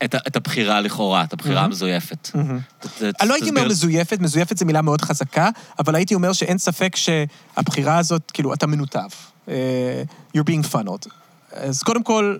[0.03, 0.15] את.
[0.15, 2.29] את הבחירה לכאורה, את הבחירה המזויפת.
[2.79, 6.33] ת- ת- אני לא הייתי אומר מזויפת, מזויפת זו מילה מאוד חזקה, אבל הייתי אומר
[6.33, 8.99] שאין ספק שהבחירה הזאת, כאילו, אתה מנותב.
[9.49, 10.03] אה,
[10.37, 11.09] you're being funneled.
[11.53, 12.37] אז קודם כל,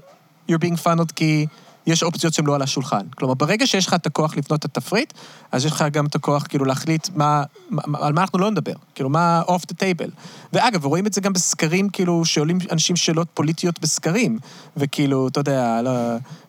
[0.51, 1.45] you're being funneled כי
[1.87, 3.05] יש אופציות שהן לא על השולחן.
[3.17, 5.13] כלומר, ברגע שיש לך את הכוח לבנות את התפריט,
[5.51, 8.73] אז יש לך גם את הכוח כאילו להחליט מה, מה, על מה אנחנו לא נדבר.
[8.95, 10.09] כאילו, מה off the table.
[10.53, 14.39] ואגב, רואים את זה גם בסקרים, כאילו, שעולים אנשים שאלות פוליטיות בסקרים.
[14.77, 15.91] וכאילו, אתה יודע, לא,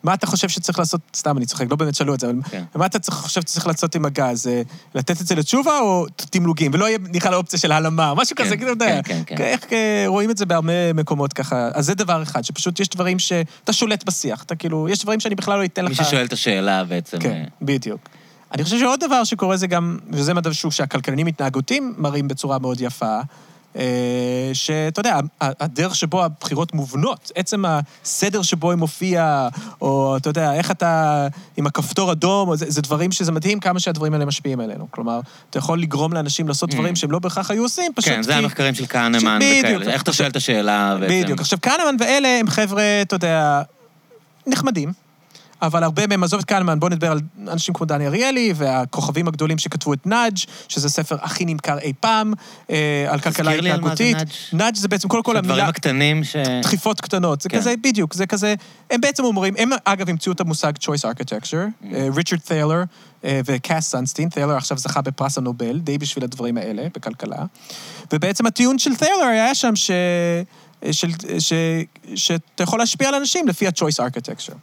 [0.03, 2.65] מה אתה חושב שצריך לעשות, סתם, אני צוחק, לא באמת שאלו את זה, אבל כן.
[2.75, 4.47] מה אתה צריך- חושב שצריך לעשות עם הגז?
[4.47, 4.63] אה,
[4.95, 6.71] לתת את זה לתשובה או תמלוגים?
[6.75, 9.03] ולא יהיה בכלל אופציה של הלאמה, משהו כן, כזה, כאילו, אתה יודע.
[9.03, 9.45] כן, כן, כן.
[9.45, 11.69] איך אה, רואים את זה בהרבה מקומות ככה.
[11.75, 14.43] אז זה דבר אחד, שפשוט יש דברים שאתה שולט בשיח.
[14.43, 16.01] אתה כאילו, יש דברים שאני בכלל לא אתן לך...
[16.01, 17.19] מי ששואל את השאלה בעצם...
[17.19, 18.01] כן, אה, בדיוק.
[18.55, 22.81] אני חושב שעוד דבר שקורה זה גם, וזה מדע שהוא שהכלכלנים התנהגותיים מראים בצורה מאוד
[22.81, 23.21] יפה,
[24.53, 29.49] שאתה יודע, הדרך שבו הבחירות מובנות, עצם הסדר שבו היא מופיעה,
[29.81, 34.13] או אתה יודע, איך אתה עם הכפתור אדום, זה, זה דברים שזה מדהים כמה שהדברים
[34.13, 34.87] האלה משפיעים עלינו.
[34.91, 38.33] כלומר, אתה יכול לגרום לאנשים לעשות דברים שהם לא בהכרח היו עושים, פשוט כן, זה
[38.33, 38.39] כי...
[38.39, 39.81] המחקרים של כהנמן בדיוק.
[39.81, 39.93] וכאלה.
[39.93, 41.23] איך אתה שואל את השאלה בעצם?
[41.23, 41.41] בדיוק.
[41.41, 43.63] עכשיו, כהנמן ואלה הם חבר'ה, אתה יודע,
[44.47, 44.93] נחמדים,
[45.63, 49.59] אבל הרבה מהם, עזוב את כהנמן, בואו נדבר על אנשים כמו דני אריאלי והכוכבים הגדולים
[49.59, 50.37] שכתבו את נאג',
[50.69, 52.33] שזה ספר הכי נמכר אי פעם,
[52.71, 54.17] אה, על כלכלה התנהגותית.
[54.17, 54.29] Nudge.
[54.53, 55.69] Nudge זה בעצם כל כל הדברים המילה...
[55.69, 56.37] הקטנים ש...
[56.63, 57.59] דחיפות קטנות, זה כן.
[57.59, 58.55] כזה, בדיוק, זה כזה,
[58.91, 61.51] הם בעצם אומרים, הם אגב המציאו את המושג choice architecture,
[61.83, 61.95] Mm.
[61.95, 62.83] אה, ריצ'רד ת'יילר
[63.25, 67.45] אה, וקאס סאנסטיין, ת'יילר עכשיו זכה בפרס הנובל, די בשביל הדברים האלה, בכלכלה,
[68.13, 69.91] ובעצם הטיעון של ת'יילר היה שם ש...
[70.93, 71.53] של, ש,
[72.15, 74.55] שאתה יכול להשפיע על אנשים לפי ה-choice architecture.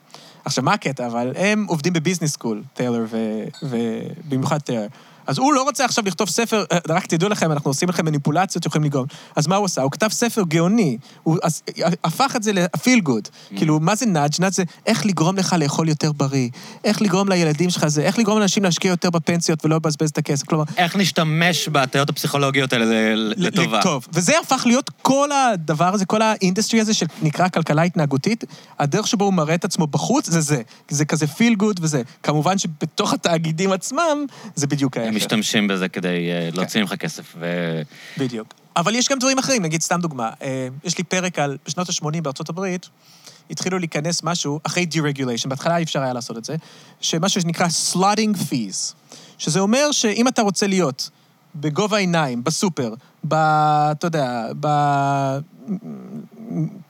[0.47, 1.07] עכשיו, מה הקטע?
[1.07, 4.87] אבל הם עובדים ב-business school, ת'יילר ו- ובמיוחד ת'יילר.
[5.27, 8.63] אז הוא לא רוצה עכשיו לכתוב ספר, אה, רק תדעו לכם, אנחנו עושים לכם מניפולציות
[8.63, 9.05] שיכולים לגרום.
[9.35, 9.81] אז מה הוא עשה?
[9.81, 10.97] הוא כתב ספר גאוני.
[11.23, 11.63] הוא אז,
[12.03, 13.55] הפך את זה ל-feel good.
[13.55, 14.31] כאילו, מה זה nudge?
[14.39, 16.49] nudge זה איך לגרום לך לאכול יותר בריא,
[16.83, 20.45] איך לגרום לילדים שלך זה, איך לגרום לאנשים להשקיע יותר בפנסיות ולא לבזבז את הכסף.
[20.45, 22.85] כלומר, איך נשתמש בהטיות הפסיכולוגיות האלה
[23.15, 23.81] לטובה.
[23.83, 24.07] טוב.
[24.13, 28.43] וזה הפך להיות כל הדבר הזה, כל ה-industry הזה שנקרא כלכלה התנהגותית,
[28.79, 30.61] הדרך שבו הוא מראה את עצמו בחוץ זה זה.
[30.89, 32.01] זה כזה feel good וזה.
[32.23, 35.16] כמובן שבתוך התאגידים עצמם, זה בדיוק ההפך.
[35.17, 36.57] משתמשים בזה כדי אה, כן.
[36.57, 37.35] להוציא ממך כסף.
[38.17, 38.53] בדיוק.
[38.77, 42.21] אבל יש גם דברים אחרים, נגיד, סתם דוגמה, אה, יש לי פרק על, בשנות ה-80
[42.21, 42.89] בארצות הברית,
[43.49, 46.55] התחילו להיכנס משהו, אחרי deregulation, בהתחלה אי אפשר היה לעשות את זה,
[47.01, 48.93] שמשהו שנקרא slotting fees,
[49.37, 51.09] שזה אומר שאם אתה רוצה להיות
[51.55, 52.93] בגובה העיניים, בסופר,
[53.27, 53.33] ב...
[53.91, 54.67] אתה יודע, ב...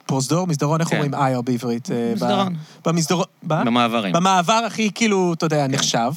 [0.06, 0.96] פרוזדור, מסדרון, איך כן.
[0.96, 1.92] אומרים אייר בעברית?
[1.92, 2.56] אה, מסדרון.
[2.86, 3.26] במסדרון.
[3.44, 4.14] במעברים.
[4.14, 5.56] במעבר הכי, כאילו, אתה כן.
[5.56, 5.98] יודע, נחשב.
[5.98, 6.12] אה,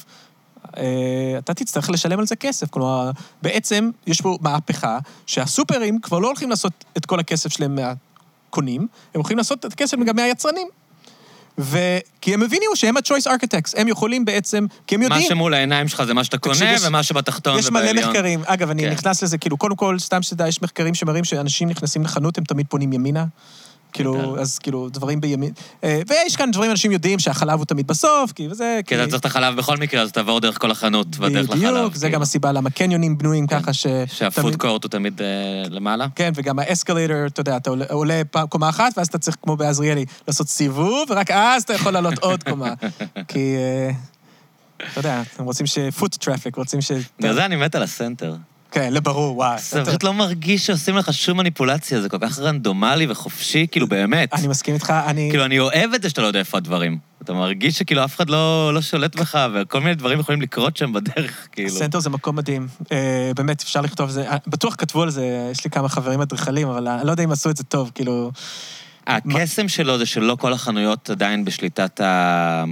[1.37, 2.69] אתה תצטרך לשלם על זה כסף.
[2.69, 8.81] כלומר, בעצם יש פה מהפכה שהסופרים כבר לא הולכים לעשות את כל הכסף שלהם מהקונים,
[8.81, 10.67] הם הולכים לעשות את הכסף גם מהיצרנים.
[11.57, 15.29] וכי הם הבינו שהם ה-choice architects, הם יכולים בעצם, כי הם מה יודעים...
[15.29, 18.09] שמול העיניים שלך זה מה שאתה קונה, יש- ומה שבתחתון יש מלא ובעליון.
[18.09, 18.41] מחקרים.
[18.45, 18.91] אגב, אני כן.
[18.91, 22.65] נכנס לזה, כאילו, קודם כל, סתם שתדע, יש מחקרים שמראים שאנשים נכנסים לחנות, הם תמיד
[22.69, 23.25] פונים ימינה.
[23.93, 24.41] כאילו, כן.
[24.41, 25.51] אז כאילו, דברים בימין.
[25.83, 28.79] אה, ויש כאן דברים, אנשים יודעים שהחלב הוא תמיד בסוף, כי וזה...
[28.85, 31.73] כי אתה צריך את החלב בכל מקרה, אז תעבור דרך כל החנות בדרך לחלב.
[31.73, 32.15] בדיוק, זה כאילו.
[32.15, 33.59] גם הסיבה למה קניונים בנויים כן.
[33.61, 33.87] ככה ש...
[34.07, 36.07] שה-food court הוא תמיד אה, למעלה.
[36.15, 40.47] כן, וגם ה-escalator, אתה יודע, אתה עולה- קומה אחת, ואז אתה צריך, כמו בעזריאלי, לעשות
[40.47, 42.73] סיבוב, ורק אז אתה יכול לעלות עוד קומה.
[43.27, 43.91] כי, אה,
[44.91, 45.77] אתה יודע, הם רוצים ש...
[45.97, 46.91] foot traffic, רוצים ש...
[47.19, 48.35] בגלל זה אני מת על הסנטר.
[48.71, 49.59] כן, לא ברור, וואי.
[49.59, 54.33] זה פשוט לא מרגיש שעושים לך שום מניפולציה, זה כל כך רנדומלי וחופשי, כאילו באמת.
[54.33, 55.27] אני מסכים איתך, אני...
[55.29, 56.97] כאילו, אני אוהב את זה שאתה לא יודע איפה הדברים.
[57.23, 60.93] אתה מרגיש שכאילו אף אחד לא, לא שולט בך, וכל מיני דברים יכולים לקרות שם
[60.93, 61.67] בדרך, כאילו.
[61.67, 62.67] הסנטר זה מקום מדהים.
[62.91, 64.29] אה, באמת, אפשר לכתוב על זה.
[64.29, 67.31] אה, בטוח כתבו על זה, יש לי כמה חברים אדריכלים, אבל אני לא יודע אם
[67.31, 68.31] עשו את זה טוב, כאילו...
[69.07, 72.63] הקסם שלו זה שלא כל החנויות עדיין בשליטת ה...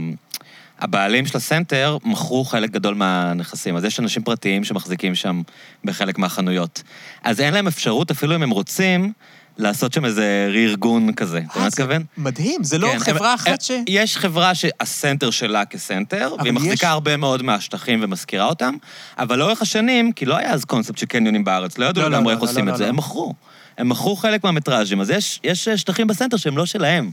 [0.79, 5.41] הבעלים של הסנטר מכרו חלק גדול מהנכסים, אז יש אנשים פרטיים שמחזיקים שם
[5.83, 6.83] בחלק מהחנויות.
[7.23, 9.13] אז אין להם אפשרות, אפילו אם הם רוצים,
[9.57, 11.41] לעשות שם איזה רי-ארגון כזה.
[11.51, 12.03] אתה אה, מתכוון?
[12.17, 13.71] מדהים, זה לא כן, חברה הם- אחת ש...
[13.89, 18.75] יש חברה שהסנטר שלה כסנטר, והיא יש- מחזיקה הרבה מאוד מהשטחים ומזכירה אותם,
[19.17, 22.17] אבל לאורך השנים, כי לא היה אז קונספט של קניונים בארץ, לא ידעו לא, לא,
[22.17, 22.89] לגמרי לא, איך לא, עושים לא, את זה, לא.
[22.89, 23.33] הם מכרו.
[23.79, 27.11] הם מכרו חלק מהמטראז'ים, אז יש, יש שטחים בסנטר שהם לא שלהם.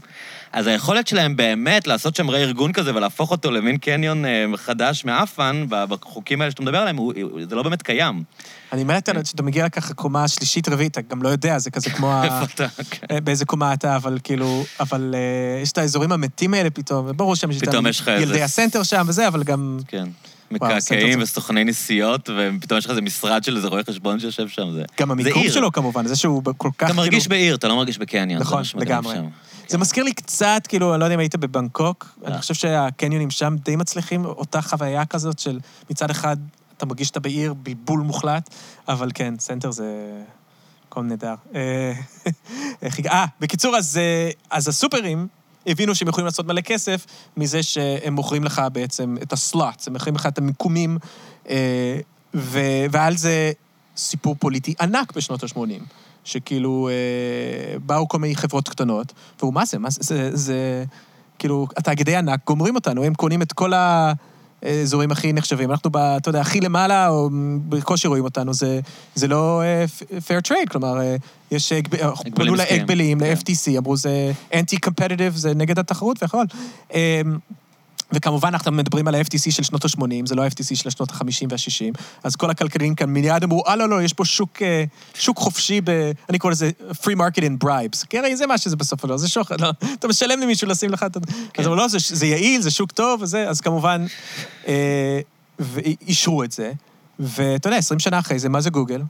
[0.53, 5.65] אז היכולת שלהם באמת לעשות שם רה-ארגון כזה ולהפוך אותו למין קניון אה, חדש מעפן,
[5.69, 7.13] ב- בחוקים האלה שאתה מדבר עליהם, הוא-
[7.49, 8.23] זה לא באמת קיים.
[8.71, 11.71] אני מת על זה שאתה מגיע ככה קומה שלישית, רביעית, אתה גם לא יודע, זה
[11.71, 12.45] כזה כמו ה...
[12.55, 12.67] כן.
[13.11, 17.35] אה, באיזה קומה אתה, אבל כאילו, אבל אה, יש את האזורים המתים האלה פתאום, וברור
[17.35, 17.73] שם יש את
[18.21, 19.79] ילדי הסנטר שם וזה, אבל גם...
[19.87, 20.07] כן.
[20.51, 24.83] מקעקעים וסוכני נסיעות, ופתאום יש לך איזה משרד של איזה רואה חשבון שיושב שם, זה...
[24.99, 25.43] גם המיקום.
[25.49, 26.97] שלו כמובן, זה שהוא כל כך אתה כאילו...
[26.97, 28.41] מרגיש בעיר, אתה לא מרגיש בקניון.
[28.41, 29.15] נכון, לגמרי.
[29.15, 29.25] שם.
[29.67, 32.27] זה מזכיר לי קצת, כאילו, אני לא יודע אם היית בבנקוק, לא.
[32.27, 36.37] אני חושב שהקניונים שם די מצליחים, אותה חוויה כזאת של מצד אחד,
[36.77, 38.49] אתה מרגיש שאתה בעיר, בלבול מוחלט,
[38.87, 39.85] אבל כן, סנטר זה
[40.87, 41.35] מקום נהדר.
[41.55, 41.93] אה,
[43.11, 45.27] אה, בקיצור, אז, אה, אז הסופרים
[45.67, 47.05] הבינו שהם יכולים לעשות מלא כסף
[47.37, 50.97] מזה שהם מוכרים לך בעצם את ה-slots, הם מוכרים לך את המיקומים,
[51.49, 51.99] אה,
[52.33, 53.51] ו- ועל זה
[53.97, 55.83] סיפור פוליטי ענק בשנות ה-80.
[56.23, 60.83] שכאילו אה, באו כל מיני חברות קטנות, והוא מה זה, מה זה, זה, זה
[61.39, 63.71] כאילו, התאגידי ענק גומרים אותנו, הם קונים את כל
[64.63, 65.71] האזורים הכי נחשבים.
[65.71, 67.29] אנחנו, ב, אתה יודע, הכי למעלה, או
[67.69, 68.79] בקושי רואים אותנו, זה,
[69.15, 69.85] זה לא אה,
[70.27, 71.15] fair trade, כלומר, אה,
[71.51, 71.73] יש...
[72.35, 72.55] פנו.
[72.55, 73.21] להגבלים.
[73.21, 76.45] ל-FTC, אמרו זה anti-competitive, זה נגד התחרות והכל.
[78.11, 82.01] וכמובן, אנחנו מדברים על ה-FTC של שנות ה-80, זה לא ה-FTC של שנות ה-50 וה-60,
[82.23, 85.81] אז כל הכלכלנים כאן מיד אמרו, אה, לא, לא, יש פה שוק, אה, שוק חופשי
[85.83, 86.11] ב...
[86.29, 88.05] אני קורא לזה free market in bribes.
[88.09, 90.91] כי הרי זה מה שזה בסופו של דבר, זה שוחד, לא, אתה משלם למישהו לשים
[90.91, 91.19] לך את ה...
[91.53, 91.61] כן.
[91.61, 94.05] אז אמרו, לא, זה, זה יעיל, זה שוק טוב וזה, אז כמובן,
[94.67, 95.19] אה,
[95.59, 96.71] ואישרו את זה,
[97.19, 99.01] ואתה יודע, 20 שנה אחרי זה, מה זה גוגל?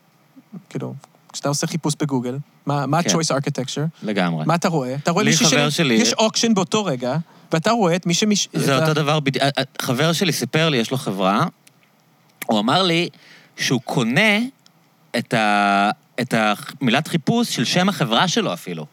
[0.70, 0.94] כאילו,
[1.38, 3.10] כשאתה עושה חיפוש בגוגל, מה, מה כן.
[3.10, 3.88] ה-choice architecture?
[4.04, 4.44] לגמרי.
[4.46, 4.96] מה אתה רואה?
[4.96, 7.18] אתה רואה לי חבר שלי- יש אוקשן באותו רגע,
[7.52, 8.48] ואתה רואה את מי שמש...
[8.54, 9.46] זה אותו דבר בדיוק.
[9.82, 11.46] חבר שלי סיפר לי, יש לו חברה,
[12.46, 13.10] הוא אמר לי
[13.58, 14.38] שהוא קונה
[15.18, 15.90] את, ה...
[16.22, 18.86] את המילת חיפוש של שם החברה שלו אפילו.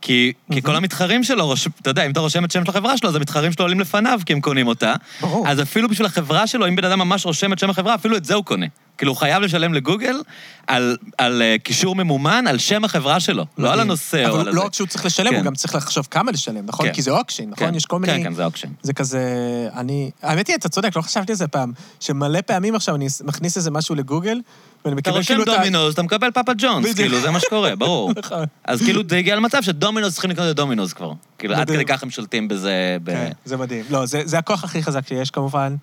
[0.00, 2.96] כי, כי כל המתחרים שלו, רושם- אתה יודע, אם אתה רושם את שם של החברה
[2.96, 4.94] שלו, אז המתחרים שלו עולים לפניו כי הם קונים אותה.
[5.20, 5.48] ברור.
[5.48, 8.24] אז אפילו בשביל החברה שלו, אם בן אדם ממש רושם את שם החברה, אפילו את
[8.24, 8.66] זה הוא קונה.
[8.98, 10.20] כאילו, הוא חייב לשלם לגוגל
[10.66, 14.48] על, על אה, קישור ממומן על שם החברה שלו, לא על הנושא או על אבל
[14.48, 14.58] הזה.
[14.58, 15.36] לא רק שהוא צריך לשלם, כן.
[15.36, 16.86] הוא גם צריך לחשוב כמה לשלם, נכון?
[16.86, 16.92] כן.
[16.92, 17.68] כי זה auction, נכון?
[17.68, 18.12] כן, יש כל מיני...
[18.12, 18.68] כן, כן, זה auction.
[18.82, 19.22] זה כזה...
[19.74, 20.10] אני...
[20.22, 23.70] האמת היא, אתה צודק, לא חשבתי על זה פעם, שמלא פעמים עכשיו אני מכניס איזה
[23.70, 24.40] משהו לגוגל,
[24.84, 25.56] ואני אתה מקבל רושם כאילו את ה...
[25.56, 26.94] דומינוז, אתה מקבל פאפה ג'ונס.
[26.94, 28.12] כאילו, זה מה שקורה, ברור.
[28.24, 28.44] נכון.
[28.64, 31.12] אז כאילו, זה הגיע למצב שדומינוז צריכים לקנות את דומינוז כבר.
[31.38, 31.76] כאילו, עד מדהים.
[31.76, 32.96] כדי כך הם שולטים בזה.
[33.06, 33.84] כן, זה מדהים.
[33.90, 35.76] לא, זה, זה הכוח הכי חזק שיש כמובן.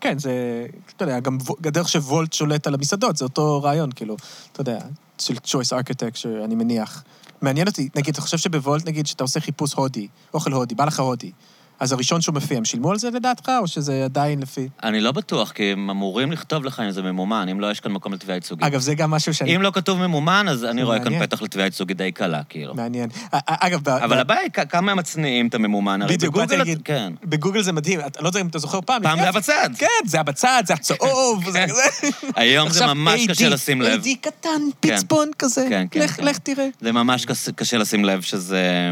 [0.00, 4.16] כן, זה, אתה יודע, גם הדרך שוולט שולט על המסעדות, זה אותו רעיון, כאילו,
[4.52, 4.78] אתה יודע,
[5.18, 7.04] של choice architecture, אני מניח.
[7.42, 11.00] מעניין אותי, נגיד, אתה חושב שבוולט, נגיד, שאתה עושה חיפוש הודי, אוכל הודי, בא לך
[11.00, 11.32] הודי,
[11.80, 14.68] אז הראשון שהוא מופיע, הם שילמו על זה לדעתך, או שזה עדיין לפי...
[14.82, 17.92] אני לא בטוח, כי הם אמורים לכתוב לך אם זה ממומן, אם לא, יש כאן
[17.92, 18.64] מקום לתביעה ייצוגית.
[18.66, 19.56] אגב, זה גם משהו שאני...
[19.56, 21.18] אם לא כתוב ממומן, אז אני רואה כאן.
[21.26, 22.74] פתח לתביעה ייצוגית די קלה, כאילו.
[22.74, 23.08] מעניין.
[23.46, 26.62] אגב, אבל הבעיה היא כמה הם מצניעים את הממומן, הרי בגוגל...
[26.84, 27.12] כן.
[27.24, 29.02] בגוגל זה מדהים, לא יודע אם אתה זוכר פעם.
[29.02, 29.70] פעם זה היה בצד.
[29.78, 32.08] כן, זה היה בצד, זה הצהוב, זה זה.
[32.36, 34.02] היום זה עכשיו ממש קשה לשים לב.
[34.04, 34.48] AD קטן,
[34.80, 35.66] פצפון כזה.
[35.68, 36.32] כן, כן, לך- כן.
[36.42, 36.68] תראה.
[36.80, 38.90] זה ממש קשה לשים לב שזה...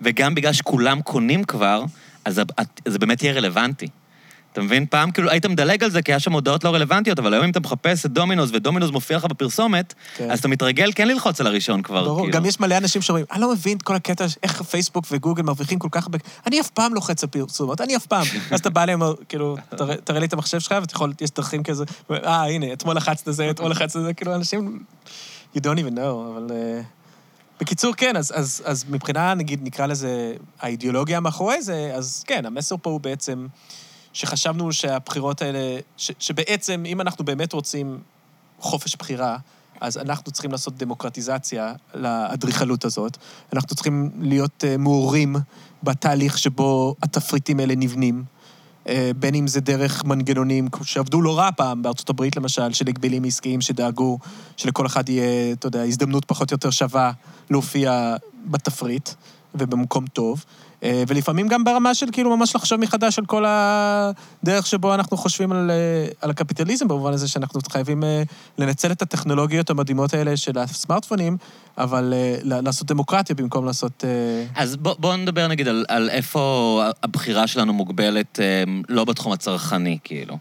[0.00, 1.84] וגם בגלל שכולם קונים כבר,
[2.24, 2.40] אז
[2.88, 3.88] זה באמת יהיה רלוונטי.
[4.52, 4.86] אתה מבין?
[4.86, 7.50] פעם כאילו היית מדלג על זה כי היה שם הודעות לא רלוונטיות, אבל היום אם
[7.50, 10.30] אתה מחפש את דומינוס ודומינוס מופיע לך בפרסומת, כן.
[10.30, 12.04] אז אתה מתרגל כן ללחוץ על הראשון כבר.
[12.04, 12.32] ברור, כאילו.
[12.32, 15.78] גם יש מלא אנשים שאומרים, אני לא מבין את כל הקטע, איך פייסבוק וגוגל מרוויחים
[15.78, 16.08] כל כך...
[16.08, 16.16] ב...
[16.46, 18.26] אני אף פעם לוחץ על פרסומות, אני אף פעם.
[18.52, 21.62] אז אתה בא אליהם, כאילו, תראה- תראה לי את המחשב שלך, ואתה יכול, יש דרכים
[21.62, 24.78] כזה, אה, הנה, אתמול לחצת זה, אתמול לחצת זה, כאילו, אנשים...
[25.56, 26.46] You don't even know, אבל...
[26.50, 26.80] אה,
[27.60, 32.76] בקיצור, כן, אז, אז, אז מבחינה, נגיד, נקרא לזה, האידיאולוגיה מאחורי זה, אז כן, המסר
[32.82, 33.46] פה הוא בעצם
[34.12, 37.98] שחשבנו שהבחירות האלה, ש, שבעצם, אם אנחנו באמת רוצים
[38.58, 39.36] חופש בחירה,
[39.80, 43.16] אז אנחנו צריכים לעשות דמוקרטיזציה לאדריכלות הזאת.
[43.52, 45.36] אנחנו צריכים להיות uh, מעורים
[45.82, 48.24] בתהליך שבו התפריטים האלה נבנים.
[48.84, 53.24] Uh, בין אם זה דרך מנגנונים שעבדו לא רע פעם, בארצות הברית למשל, של הגבלים
[53.24, 54.18] עסקיים שדאגו
[54.56, 57.12] שלכל אחד יהיה, אתה יודע, הזדמנות פחות או יותר שווה
[57.50, 59.10] להופיע בתפריט
[59.54, 60.44] ובמקום טוב.
[60.84, 65.52] אה, ולפעמים גם ברמה של כאילו ממש לחשוב מחדש על כל הדרך שבו אנחנו חושבים
[65.52, 68.22] על, אה, על הקפיטליזם, במובן הזה שאנחנו חייבים אה,
[68.58, 71.36] לנצל את הטכנולוגיות המדהימות האלה של הסמארטפונים,
[71.78, 72.14] אבל
[72.44, 74.04] לעשות דמוקרטיה במקום לעשות...
[74.56, 78.38] אז בוא, בוא נדבר נגיד על, על איפה הבחירה שלנו מוגבלת,
[78.88, 80.38] לא בתחום הצרכני, כאילו.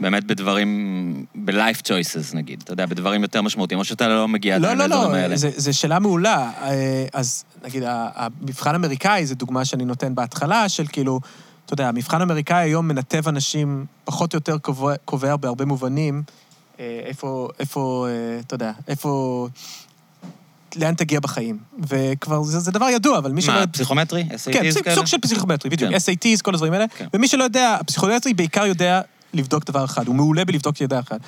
[0.00, 4.66] באמת בדברים, ב-life choices נגיד, אתה יודע, בדברים יותר משמעותיים, או שאתה לא מגיע לא,
[4.66, 5.36] עדיין לא, לאזורים לא, האלה.
[5.36, 6.50] זו שאלה מעולה.
[6.62, 11.20] אה, אז נגיד, המבחן האמריקאי, זו דוגמה שאני נותן בהתחלה, של כאילו,
[11.66, 16.22] אתה יודע, המבחן האמריקאי היום מנתב אנשים, פחות או יותר קובע, קובע בהרבה מובנים,
[16.80, 19.48] אה, איפה, איפה, אה, אתה יודע, איפה...
[20.76, 21.58] לאן תגיע בחיים.
[21.88, 23.54] וכבר, זה, זה דבר ידוע, אבל מי שלא...
[23.54, 24.24] מה, פסיכומטרי?
[24.30, 24.94] SATs כן, כאלה?
[24.94, 25.90] סוג של פסיכומטרי, בדיוק.
[25.90, 25.96] כן.
[25.96, 26.84] SATs, כל הדברים האלה.
[26.88, 27.06] כן.
[27.14, 29.00] ומי שלא יודע, הפסיכומטרי בעיקר יודע
[29.34, 31.18] לבדוק דבר אחד, הוא מעולה בלבדוק דבר אחד.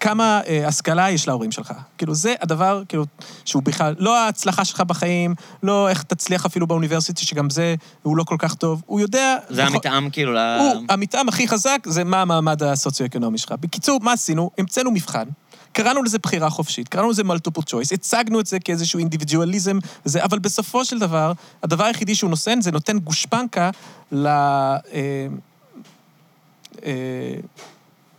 [0.00, 1.72] כמה אה, השכלה יש להורים שלך.
[1.98, 3.04] כאילו, זה הדבר, כאילו,
[3.44, 8.24] שהוא בכלל, לא ההצלחה שלך בחיים, לא איך תצליח אפילו באוניברסיטה, שגם זה, הוא לא
[8.24, 8.82] כל כך טוב.
[8.86, 9.36] הוא יודע...
[9.48, 10.38] זה בכל- המתאם כאילו ל...
[10.38, 13.54] הוא, המתאם הכי חזק זה מה המעמד הסוציו-אקונומי שלך.
[13.60, 14.50] בקיצור, מה עשינו?
[14.58, 15.24] המצאנו מבחן.
[15.72, 20.38] קראנו לזה בחירה חופשית, קראנו לזה multiple choice, הצגנו את זה כאיזשהו אינדיבידואליזם, וזה, אבל
[20.38, 21.32] בסופו של דבר,
[21.62, 23.70] הדבר היחידי שהוא נותן, זה נותן גושפנקה
[24.12, 24.26] ל...
[24.26, 25.26] אה,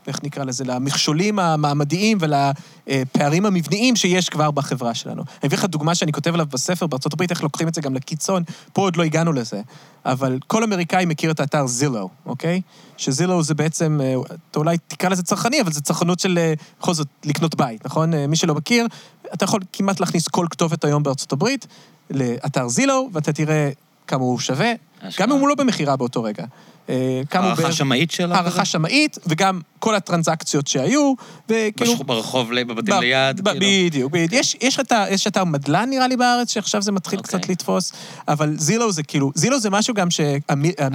[0.07, 5.21] איך נקרא לזה, למכשולים המעמדיים ולפערים המבניים שיש כבר בחברה שלנו.
[5.21, 8.43] אני אביא לך דוגמה שאני כותב עליו בספר הברית, איך לוקחים את זה גם לקיצון,
[8.73, 9.61] פה עוד לא הגענו לזה.
[10.05, 12.61] אבל כל אמריקאי מכיר את האתר זילו, אוקיי?
[12.97, 14.15] שזילו זה בעצם, אה,
[14.51, 18.13] אתה אולי תקרא לזה צרכני, אבל זה צרכנות של אה, בכל זאת לקנות בית, נכון?
[18.13, 18.87] אה, מי שלא מכיר,
[19.33, 21.67] אתה יכול כמעט להכניס כל כתובת היום הברית
[22.09, 23.69] לאתר זילו, ואתה תראה
[24.07, 25.27] כמה הוא שווה, אשכרה.
[25.27, 26.45] גם אם הוא לא במכירה באותו רגע.
[26.89, 28.35] אה, כמה הוא הערכה שמאית שלו?
[28.35, 31.13] הערכה שמאית, וגם כל הטרנזקציות שהיו,
[31.49, 31.95] וכאילו...
[31.95, 33.65] בש- ברחוב, בבתים ב- ליד, ב- כאילו.
[33.65, 34.33] בדיוק, בדיוק.
[34.33, 37.39] יש, יש, אתר, יש אתר מדלן, נראה לי, בארץ, שעכשיו זה מתחיל אוקיי.
[37.39, 37.93] קצת לתפוס,
[38.27, 40.11] אבל זילו זה כאילו, זילו זה משהו גם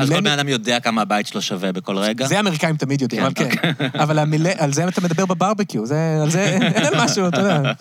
[0.03, 0.21] אז כל.
[0.21, 2.27] בן אדם יודע כמה הבית שלו שווה בכל רגע?
[2.27, 3.73] זה האמריקאים תמיד יודעים, אבל כן, כן.
[4.03, 4.47] אבל המיל...
[4.59, 7.73] על זה אתה מדבר בברבקיו, זה, על זה אין על משהו, אתה יודע.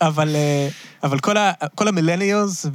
[0.00, 0.68] אבל, אה,
[1.02, 2.66] אבל כל, ה, כל המילניוס,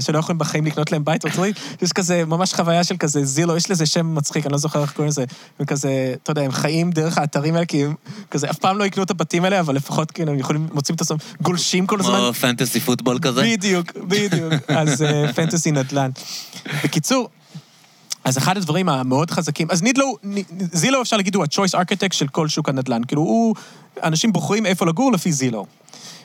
[0.00, 3.70] שלא יכולים בחיים לקנות להם בית ארצות יש כזה, ממש חוויה של כזה זילו, יש
[3.70, 5.24] לזה שם מצחיק, אני לא זוכר איך קוראים לזה.
[5.58, 7.94] הם כזה, אתה יודע, הם חיים דרך האתרים האלה, כי הם
[8.30, 11.00] כזה אף פעם לא יקנו את הבתים האלה, אבל לפחות כאילו הם יכולים, מוצאים את
[11.00, 12.18] עצמם, גולשים כל הזמן.
[12.18, 13.42] כמו פנטסי פוטבול כזה?
[13.42, 14.52] בדיוק, בדיוק.
[14.68, 16.10] אז אה, פנטסי נדל"ן.
[16.84, 17.28] בקיצור,
[18.24, 20.16] אז אחד הדברים המאוד חזקים, אז נידלו,
[20.72, 23.04] זילו אפשר להגיד הוא ה-choice architect של כל שוק הנדל"ן.
[23.04, 23.54] כאילו הוא,
[24.02, 25.66] אנשים בוחרים איפה לגור לפי זילו.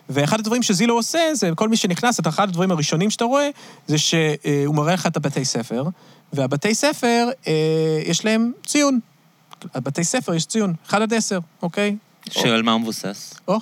[0.09, 3.49] ואחד הדברים שזילו עושה, זה כל מי שנכנס, את אחד הדברים הראשונים שאתה רואה,
[3.88, 5.83] זה שהוא מראה לך את הבתי ספר,
[6.33, 7.53] והבתי ספר, אה,
[8.05, 8.99] יש להם ציון.
[9.74, 11.95] הבתי ספר יש ציון, 1 עד 10, אוקיי?
[12.30, 13.34] שעל מה הוא מבוסס?
[13.47, 13.60] או.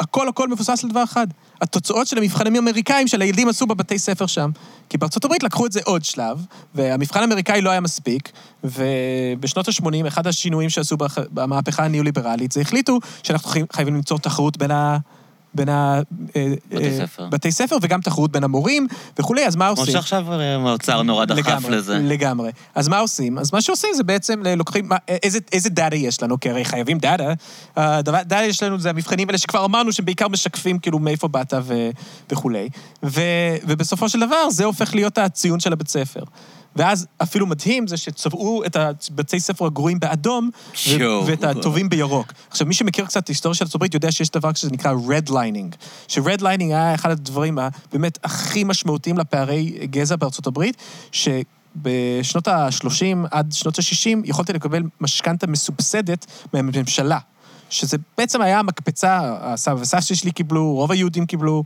[0.00, 1.26] הכל הכל מבוסס על דבר אחד.
[1.60, 4.50] התוצאות של המבחנים האמריקאים של הילדים עשו בבתי ספר שם.
[4.88, 8.32] כי בארצות הברית לקחו את זה עוד שלב, והמבחן האמריקאי לא היה מספיק,
[8.64, 10.96] ובשנות ה-80, אחד השינויים שעשו
[11.30, 14.96] במהפכה הניאו-ליברלית, זה החליטו שאנחנו חי- חייבים למצוא תחרות בין ה...
[15.56, 16.00] בין ה...
[16.36, 17.26] אה, בתי אה, ספר.
[17.30, 18.86] בתי ספר, וגם תחרות בין המורים
[19.18, 19.92] וכולי, אז מה כמו עושים?
[19.94, 21.98] שעכשיו אה, האוצר נורא דחף לגמרי, לזה.
[22.02, 22.50] לגמרי.
[22.74, 23.38] אז מה עושים?
[23.38, 26.40] אז מה שעושים זה בעצם לוקחים, מה, איזה, איזה דאטה יש לנו?
[26.40, 27.32] כי הרי חייבים דאטה.
[27.76, 31.54] הדבר- דאטה יש לנו זה המבחנים האלה שכבר אמרנו שהם בעיקר משקפים כאילו מאיפה באת
[31.62, 31.90] ו,
[32.32, 32.68] וכולי.
[33.02, 33.20] ו,
[33.66, 36.20] ובסופו של דבר זה הופך להיות הציון של הבית ספר.
[36.76, 40.50] ואז אפילו מדהים זה שצבעו את הבתי ספר הגרועים באדום,
[40.98, 41.26] ו-.
[41.26, 42.32] ואת הטובים בירוק.
[42.50, 45.76] עכשיו, מי שמכיר קצת את ההיסטוריה של הברית יודע שיש דבר שזה נקרא redlining.
[46.08, 50.76] ש-redlining היה אחד הדברים הבאמת הכי משמעותיים לפערי גזע בארצות הברית,
[51.12, 57.18] שבשנות ה-30 עד שנות ה-60 יכולת לקבל משכנתה מסובסדת מהממשלה.
[57.70, 61.64] שזה בעצם היה המקפצה, הסבא וסבתא שלי קיבלו, רוב היהודים קיבלו,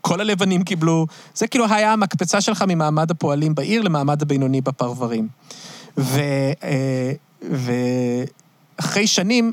[0.00, 1.06] כל הלבנים קיבלו.
[1.34, 5.28] זה כאילו היה המקפצה שלך ממעמד הפועלים בעיר למעמד הבינוני בפרברים.
[5.98, 7.12] אה,
[8.78, 9.52] ואחרי שנים,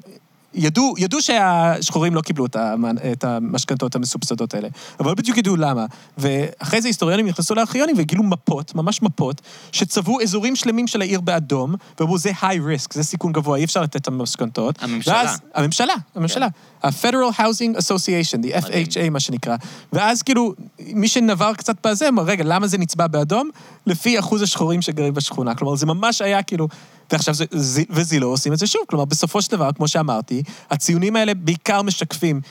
[0.55, 4.67] ידעו, ידעו שהשחורים לא קיבלו את, המשכנתות המסובסדות האלה,
[4.99, 5.85] אבל לא בדיוק ידעו למה.
[6.17, 9.41] ואחרי זה היסטוריונים נכנסו לארכיונים וגילו מפות, ממש מפות,
[9.71, 13.81] שצבעו אזורים שלמים של העיר באדום, ואמרו, זה high risk, זה סיכון גבוה, אי אפשר
[13.81, 14.83] לתת את המשכנתות.
[14.83, 15.13] הממשלה.
[15.13, 16.47] ואז, הממשלה, הממשלה.
[16.83, 18.65] ה-Federal Housing Association, the.
[18.65, 19.55] FHA, מה שנקרא.
[19.93, 23.49] ואז כאילו, מי שנבר קצת בזה, אמר, רגע, למה זה נצבע באדום?
[23.87, 25.55] לפי אחוז השחורים שגרים בשכונה.
[25.55, 26.67] כלומר, זה ממש היה כאילו...
[27.11, 28.81] ועכשיו, זה, זה, וזילו עושים את זה שוב.
[28.87, 32.41] כלומר, בסופו של דבר, כמו שאמרתי, הציונים האלה בעיקר משקפים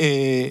[0.00, 0.48] אה,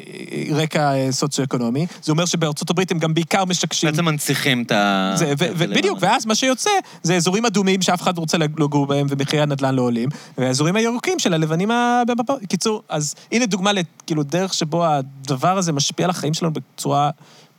[0.51, 1.85] רקע אה, סוציו-אקונומי.
[2.03, 3.91] זה אומר שבארצות הברית הם גם בעיקר משקשים...
[3.91, 5.13] בעצם מנציחים את ה...
[5.15, 5.97] זה, ו- ו- בדיוק.
[6.01, 6.69] ואז מה שיוצא
[7.03, 11.19] זה אזורים אדומים שאף אחד לא רוצה לגור בהם ומחירי הנדל"ן לא עולים, והאזורים הירוקים
[11.19, 12.03] של הלבנים ה...
[12.49, 17.09] קיצור, אז הנה דוגמה לכאילו דרך שבו הדבר הזה משפיע על החיים שלנו בצורה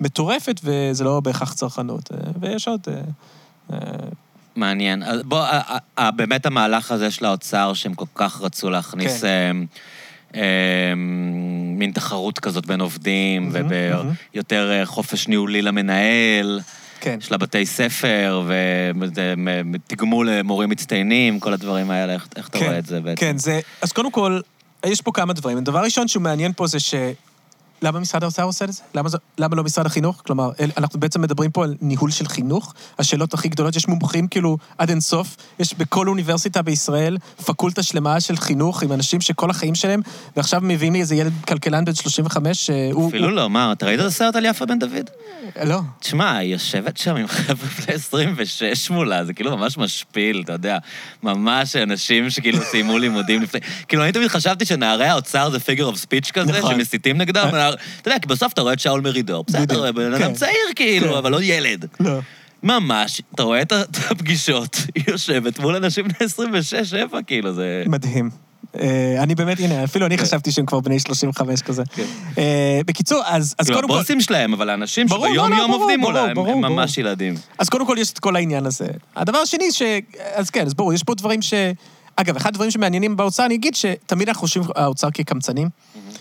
[0.01, 2.11] מטורפת, וזה לא בהכרח צרכנות.
[2.13, 2.81] אה, ויש עוד...
[4.59, 5.03] מעניין.
[5.03, 5.47] אז בוא,
[6.17, 9.29] באמת המהלך הזה של האוצר, שהם כל כך רצו להכניס כן.
[9.51, 9.67] אמ,
[10.35, 10.41] אמ,
[11.79, 13.69] מין תחרות כזאת בין עובדים, מהמם.
[14.35, 16.61] ויותר אה, חופש ניהולי למנהל,
[17.01, 17.21] כן.
[17.21, 18.43] של הבתי ספר,
[19.73, 23.21] ותגמול למורים מצטיינים, כל הדברים האלה, איך איך אתה כן, רואה את זה בעצם?
[23.21, 23.61] כן, זה...
[23.83, 24.41] אז קודם כל,
[24.87, 25.59] יש פה כמה דברים.
[25.59, 26.95] הדבר הראשון שהוא מעניין פה זה ש...
[27.83, 28.83] למה משרד האוצר עושה את זה?
[28.95, 29.19] למה, זה?
[29.39, 30.23] למה לא משרד החינוך?
[30.27, 32.75] כלומר, אנחנו בעצם מדברים פה על ניהול של חינוך.
[32.99, 35.37] השאלות הכי גדולות, יש מומחים כאילו עד אינסוף.
[35.59, 40.01] יש בכל אוניברסיטה בישראל פקולטה שלמה של חינוך עם אנשים שכל החיים שלהם,
[40.37, 43.09] ועכשיו מביאים לי איזה ילד כלכלן בן 35, שהוא...
[43.09, 44.93] אפילו לא, מה, אתה ראית את הסרט על יפה בן דוד?
[44.95, 45.65] הוא...
[45.65, 45.81] לא.
[46.01, 50.79] תשמע, היא יושבת שם עם חבר'ה בני 26 מולה, זה כאילו ממש משפיל, אתה יודע.
[51.23, 53.61] ממש אנשים שכאילו סיימו לימודים לפני...
[53.89, 56.75] כאילו, אני תמיד חשבתי שנערי האוצר זה פיגר אוף ספיץ' כזה, נכון.
[56.75, 57.49] שמסיתים נגדם.
[57.75, 60.35] אתה יודע, כי בסוף אתה רואה את שאול מרידור, בסדר, בן אדם כן.
[60.35, 61.19] צעיר כאילו, כן.
[61.19, 61.85] אבל לא ילד.
[62.01, 62.19] לא.
[62.63, 63.73] ממש, אתה רואה את
[64.11, 67.83] הפגישות, היא יושבת מול אנשים בני 26, 7, כאילו, זה...
[67.87, 68.31] מדהים.
[68.81, 70.25] אה, אני באמת, הנה, אפילו אני כן.
[70.25, 71.83] חשבתי שהם כבר בני 35 כזה.
[72.39, 73.95] אה, בקיצור, אז אז כאילו, קודם כל...
[73.95, 76.55] הבוסים שלהם, אבל האנשים ברור, לא, לא, עובדים מולה, הם- ברור.
[76.61, 77.35] ממש ילדים.
[77.59, 78.87] אז קודם כל יש את כל העניין הזה.
[79.17, 79.83] הדבר השני ש...
[80.35, 81.55] אז כן, אז ברור, יש פה דברים ש...
[82.17, 85.69] אגב, אחד הדברים שמעניינים באוצר, אני אגיד שתמיד אנחנו חושבים האוצר כקמצנים,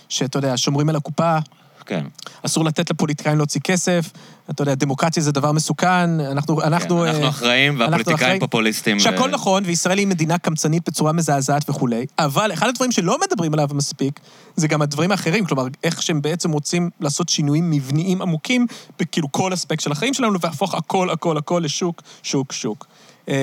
[0.08, 1.38] שאתה יודע, שומרים על הקופה,
[1.86, 2.04] כן.
[2.46, 4.10] אסור לתת לפוליטיקאים להוציא כסף,
[4.50, 6.56] אתה יודע, דמוקרטיה זה דבר מסוכן, אנחנו...
[6.56, 8.40] כן, אנחנו, אנחנו אה, אחראים והפוליטיקאים אחראים.
[8.40, 9.00] פופוליסטים.
[9.00, 13.54] שהכל ו- נכון, וישראל היא מדינה קמצנית בצורה מזעזעת וכולי, אבל אחד הדברים שלא מדברים
[13.54, 14.20] עליו מספיק,
[14.56, 18.66] זה גם הדברים האחרים, כלומר, איך שהם בעצם רוצים לעשות שינויים מבניים עמוקים,
[18.98, 22.86] בכאילו כל אספקט של החיים שלנו, ולהפוך הכל, הכל, הכל לשוק, שוק, שוק.
[23.28, 23.34] אמ,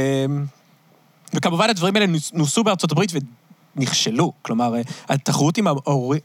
[1.33, 3.11] וכמובן הדברים האלה נוס- נוסו בארצות הברית
[3.75, 4.33] ונכשלו.
[4.41, 5.67] כלומר, אה, התחרות עם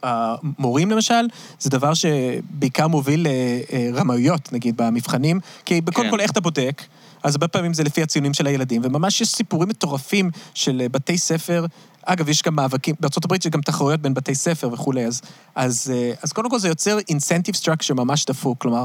[0.03, 1.29] המורים, למשל,
[1.59, 3.27] זה דבר שבעיקר מוביל
[3.73, 6.11] לרמאויות, נגיד, במבחנים, כי בקודם כן.
[6.11, 6.83] כל, איך אתה בודק?
[7.23, 11.19] אז הרבה פעמים זה לפי הציונים של הילדים, וממש יש סיפורים מטורפים של אה, בתי
[11.19, 11.67] ספר.
[12.05, 15.21] אגב, יש גם מאבקים, בארה"ב יש גם תחרויות בין בתי ספר וכולי, אז,
[15.55, 18.85] אז, אה, אז קודם כל זה יוצר incentive structure ממש דפוק, כלומר,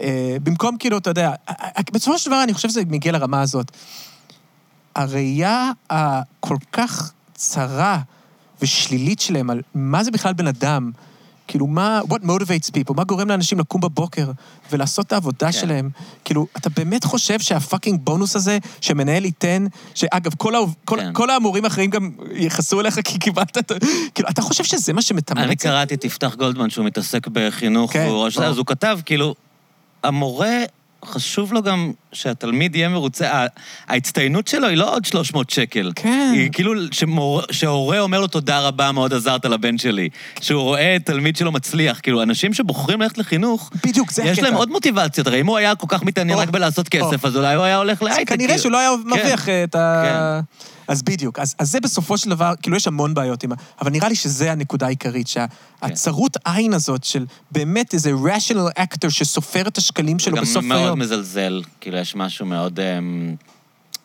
[0.00, 3.42] אה, במקום כאילו, אתה יודע, אה, אה, בסופו של דבר אני חושב שזה מגיע לרמה
[3.42, 3.70] הזאת.
[4.94, 7.98] הראייה הכל כך צרה
[8.62, 10.90] ושלילית שלהם על מה זה בכלל בן אדם,
[11.48, 14.30] כאילו, מה, what motivates people, מה גורם לאנשים לקום בבוקר
[14.72, 15.52] ולעשות את העבודה כן.
[15.52, 15.90] שלהם?
[16.24, 21.12] כאילו, אתה באמת חושב שהפאקינג בונוס הזה שמנהל ייתן, שאגב, כל, העוב, כל, כן.
[21.12, 23.74] כל המורים האחרים גם יכעסו אליך כי קיבלת את ה...
[24.14, 25.46] כאילו, אתה חושב שזה מה שמתמרץ?
[25.46, 25.56] אני?
[25.56, 28.26] קראתי את יפתח גולדמן, שהוא מתעסק בחינוך, כן, והוא.
[28.26, 29.34] אז הוא כתב, כאילו,
[30.02, 30.58] המורה,
[31.06, 33.46] חשוב לו גם שהתלמיד יהיה מרוצה.
[33.88, 35.92] ההצטיינות שלו היא לא עוד 300 שקל.
[35.94, 36.32] כן.
[36.34, 40.08] היא כאילו שמור, שההורה אומר לו תודה רבה, מאוד עזרת לבן שלי.
[40.40, 42.00] שהוא רואה תלמיד שלו מצליח.
[42.02, 44.42] כאילו, אנשים שבוחרים ללכת לחינוך, בדיוק, זה יש הקטע.
[44.42, 45.26] להם עוד מוטיבציות.
[45.26, 47.28] הרי אם הוא היה כל כך מתעניין או, רק בלעשות כסף, או.
[47.28, 48.28] אז אולי הוא היה הולך להייטק.
[48.28, 48.62] כנראה כאילו.
[48.62, 49.64] שהוא לא היה מרוויח כן.
[49.64, 50.40] את ה...
[50.88, 51.38] אז בדיוק.
[51.38, 53.54] אז, אז זה בסופו של דבר, כאילו, יש המון בעיות עם ה...
[53.80, 59.68] אבל נראה לי שזה הנקודה העיקרית, שהצרות עין הזאת של באמת איזה rational actor שסופר
[59.68, 60.98] את השקלים שלו בסוף גם מאוד היום.
[60.98, 62.80] מזלזל, כאילו, יש משהו מאוד...
[62.80, 63.34] אמ,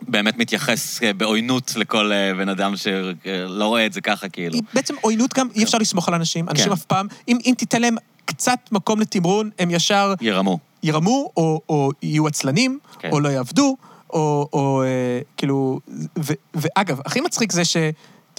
[0.08, 4.56] באמת מתייחס אה, בעוינות לכל אה, בן אדם שלא רואה את זה ככה, כאילו.
[4.56, 6.50] היא בעצם עוינות גם, אי אפשר לסמוך על אנשים.
[6.50, 6.72] אנשים כן.
[6.72, 10.60] אף פעם, אם, אם תיתן להם קצת מקום לתמרון, הם ישר ירמו.
[10.84, 13.10] ירמו, או, או יהיו עצלנים, כן.
[13.12, 13.78] או לא יעבדו,
[14.14, 15.80] או, או אה, כאילו...
[16.20, 17.78] ו, ואגב, הכי מצחיק זה ש...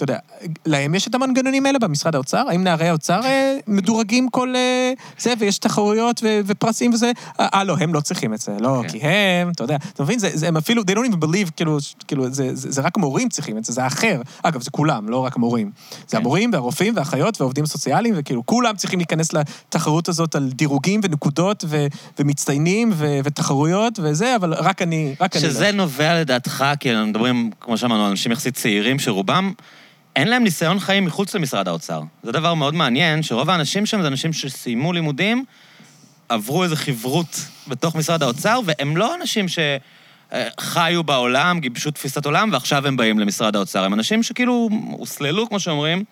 [0.03, 0.19] אתה יודע,
[0.65, 2.45] להם יש את המנגנונים האלה במשרד האוצר?
[2.49, 7.11] האם נערי האוצר אה, מדורגים כל אה, זה, ויש תחרויות ו- ופרסים וזה?
[7.39, 8.89] אה, אה, לא, הם לא צריכים את זה, לא, כן.
[8.89, 10.19] כי הם, אתה יודע, אתה מבין?
[10.19, 11.77] זה, זה, הם אפילו, they don't even believe, כאילו,
[12.07, 14.21] כאילו זה, זה, זה רק מורים צריכים את זה, זה האחר.
[14.43, 15.71] אגב, זה כולם, לא רק מורים.
[15.91, 16.17] זה כן.
[16.17, 21.87] המורים והרופאים והאחיות והעובדים הסוציאליים, וכאילו, כולם צריכים להיכנס לתחרות הזאת על דירוגים ונקודות ו-
[22.19, 25.49] ומצטיינים ו- ותחרויות וזה, אבל רק אני, רק אני לא.
[25.49, 29.53] שזה נובע לדעתך, כי אנחנו מדברים, כמו שאמרנו, אנשים יחסית צעירים, שרובם,
[30.15, 32.01] אין להם ניסיון חיים מחוץ למשרד האוצר.
[32.23, 35.45] זה דבר מאוד מעניין, שרוב האנשים שם זה אנשים שסיימו לימודים,
[36.29, 39.59] עברו איזו חברות בתוך משרד האוצר, והם לא אנשים ש...
[40.33, 43.83] אה, בעולם, גיבשו תפיסת עולם, ועכשיו הם באים למשרד האוצר.
[43.83, 46.03] הם אנשים שכאילו הוסללו, כמו שאומרים,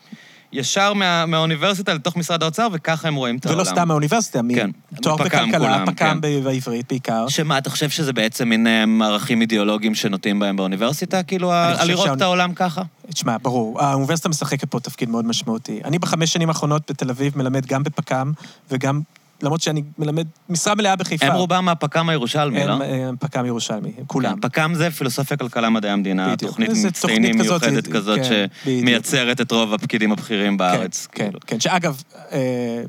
[0.54, 3.60] ישר מה, מהאוניברסיטה לתוך משרד האוצר, וככה הם רואים את העולם.
[3.60, 4.70] ולא סתם מהאוניברסיטה, כן,
[5.02, 6.22] תואר פק"ם בכלכלה, כולם, פק"ם כן.
[6.22, 7.28] בעברית בעיקר.
[7.28, 11.24] שמה, אתה חושב שזה בעצם מין אה, ערכים אידיאולוגיים שנוטים בהם באוניברסיטה?
[11.24, 12.82] כאילו, ה- לראות שהאוני- את העולם ככה?
[13.14, 15.80] תשמע, ברור, האוניברסיטה משחקת פה תפקיד מאוד משמעותי.
[15.86, 18.32] אני בחמש שנים האחרונות בתל אביב מלמד גם בפק"ם,
[18.72, 19.02] וגם,
[19.42, 21.26] למרות שאני מלמד משרה מלאה בחיפה.
[21.26, 22.74] הם רובם מהפק"ם הירושלמי, לא?
[22.74, 24.34] הם, הם פק"ם ירושלמי, הם כולם.
[24.34, 26.36] כן, פק"ם זה פילוסופיה, כלכלה, מדעי המדינה.
[26.38, 28.46] תוכנית מצטיינים מיוחדת כזאת, כן.
[28.64, 31.08] שמייצרת את רוב הפקידים הבכירים בארץ.
[31.12, 31.40] כן, כאילו.
[31.48, 32.84] כן, שאגב, אה,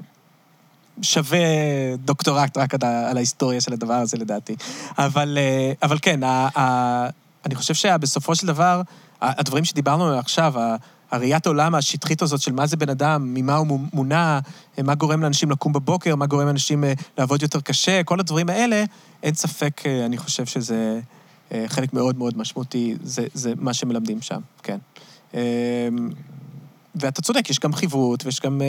[1.02, 1.38] שווה
[1.96, 4.56] דוקטורט רק על ההיסטוריה של הדבר הזה, לדעתי.
[4.98, 5.38] אבל,
[5.82, 6.20] אה, כן,
[7.46, 8.82] אני חושב שבסופו של דבר,
[9.22, 10.54] הדברים שדיברנו עליהם עכשיו,
[11.12, 14.38] הראיית העולם השטחית הזאת של מה זה בן אדם, ממה הוא מו- מונע,
[14.84, 18.84] מה גורם לאנשים לקום בבוקר, מה גורם לאנשים אה, לעבוד יותר קשה, כל הדברים האלה,
[19.22, 21.00] אין ספק, אה, אני חושב שזה
[21.52, 24.78] אה, חלק מאוד מאוד משמעותי, זה, זה מה שמלמדים שם, כן.
[25.34, 25.88] אה,
[26.94, 28.60] ואתה צודק, יש גם חברות ויש גם...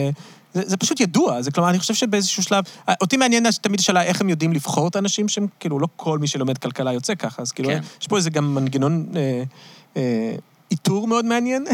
[0.54, 2.64] זה, זה פשוט ידוע, זה כלומר, אני חושב שבאיזשהו שלב...
[3.00, 6.26] אותי מעניין תמיד השאלה איך הם יודעים לבחור את האנשים שהם, כאילו, לא כל מי
[6.26, 7.80] שלומד כלכלה יוצא ככה, אז כאילו, כן.
[8.00, 9.42] יש פה איזה גם מנגנון אה,
[9.96, 10.34] אה,
[10.74, 11.64] איתור מאוד מעניין.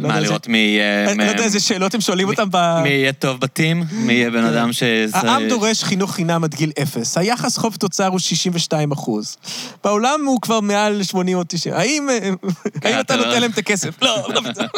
[0.00, 1.10] מה, לראות מי יהיה...
[1.10, 2.80] אני לא יודע איזה שאלות הם שואלים אותם ב...
[2.82, 3.84] מי יהיה טוב בטים?
[3.92, 4.44] מי יהיה בן.
[4.44, 4.82] אדם ש...
[5.12, 7.18] העם דורש חינוך חינם עד גיל אפס.
[7.18, 9.36] היחס חוב תוצר הוא 62 אחוז.
[9.84, 11.74] בעולם הוא כבר מעל 80 או 90.
[11.74, 12.30] האם אה,
[12.84, 14.02] האם אתה לא- נותן להם את הכסף?
[14.02, 14.70] לא, לא בטוח.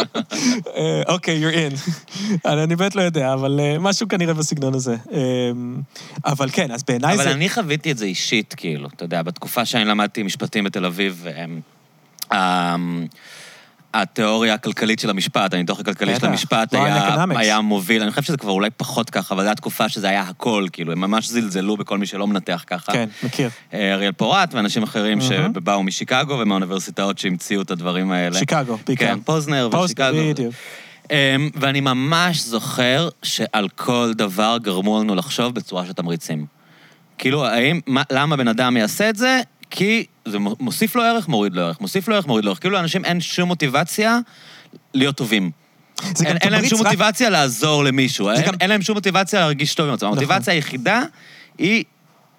[0.76, 1.90] אה, אוקיי, you're in.
[2.44, 4.96] אני באמת לא יודע, אבל אה, משהו כנראה בסגנון הזה.
[5.12, 5.20] אה,
[6.24, 7.32] אבל כן, אז בעיניי אבל זה...
[7.32, 11.26] אני חוויתי את זה אישית, כאילו, אתה יודע, בתקופה שאני למדתי משפטים בתל אביב,
[13.94, 17.24] התיאוריה הכלכלית של המשפט, הניתוח הכלכלי של המשפט היה.
[17.36, 20.22] היה מוביל, אני חושב שזה כבר אולי פחות ככה, אבל זו הייתה תקופה שזה היה
[20.22, 22.92] הכל, כאילו, הם ממש זלזלו בכל מי שלא מנתח ככה.
[22.92, 23.50] כן, מכיר.
[23.74, 25.52] אה, אריאל פורט ואנשים אחרים מהמם.
[25.54, 28.38] שבאו משיקגו ומהאוניברסיטאות שהמציאו את הדברים האלה.
[28.38, 29.06] שיקגו, בעיקר.
[29.06, 30.30] כן, פוזנר ושיקגו.
[30.30, 30.54] בדיוק.
[31.10, 36.46] אמ, ואני ממש זוכר שעל כל דבר גרמו לנו לחשוב בצורה של תמריצים.
[37.18, 39.40] כאילו, האם, מה, למה בן אדם יעשה את זה?
[39.70, 42.60] כי זה מו- מוסיף לו ערך, מוריד לו ערך, מוסיף לו ערך, מוריד לו ערך.
[42.60, 44.18] כאילו, לאנשים אין שום מוטיבציה
[44.94, 45.50] להיות טובים.
[46.14, 48.94] זה אין, גם אין להם שום רק- מוטיבציה לעזור למישהו, אין, גם- אין להם שום
[48.96, 50.08] מוטיבציה להרגיש טוב עם עצמם.
[50.08, 51.02] המוטיבציה היחידה
[51.58, 51.84] היא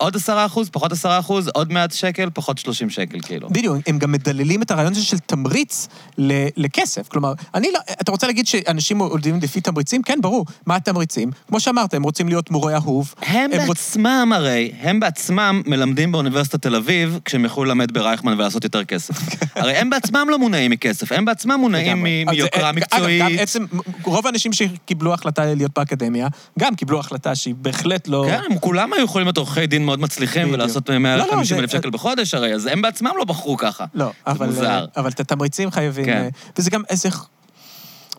[0.02, 3.49] עוד עשרה אחוז, פחות עשרה אחוז, עוד מעט שקל, פחות שלושים שקל, כאילו.
[3.49, 5.88] בדיוק, הם גם מדללים את הרעיון הזה של תמריץ
[6.18, 7.08] ל- לכסף.
[7.08, 7.80] כלומר, אני לא...
[8.02, 10.02] אתה רוצה להגיד שאנשים עובדים לפי תמריצים?
[10.04, 10.45] כן, ברור.
[10.66, 11.32] מה התמריצים?
[11.47, 13.14] כמו שאמרת, הם רוצים להיות מורה אהוב.
[13.22, 18.64] הם רוצ- בעצמם הרי, הם בעצמם מלמדים באוניברסיטת תל אביב כשהם יכלו ללמד ברייכמן ולעשות
[18.64, 19.16] יותר כסף.
[19.56, 22.04] הרי הם בעצמם לא מונעים מכסף, הם בעצמם מונעים.
[22.04, 23.22] מ- אז זה- מיוקרה אגב, מקצועית.
[23.22, 23.66] גם עצם,
[24.04, 26.28] רוב האנשים שקיבלו החלטה להיות באקדמיה,
[26.60, 28.26] גם קיבלו החלטה שהיא בהחלט לא...
[28.28, 30.56] כן, הם כולם היו יכולים להיות עורכי דין מאוד מצליחים בדיוק.
[30.56, 33.86] ולעשות לא, לא, 150 אלף שקל בחודש הרי, אז הם בעצמם לא בחרו ככה.
[33.94, 34.86] לא, זה אבל, מוזר.
[34.98, 36.06] אבל את התמריצים חייבים...
[36.06, 36.22] כן.
[36.24, 37.10] אה, וזה גם איזה...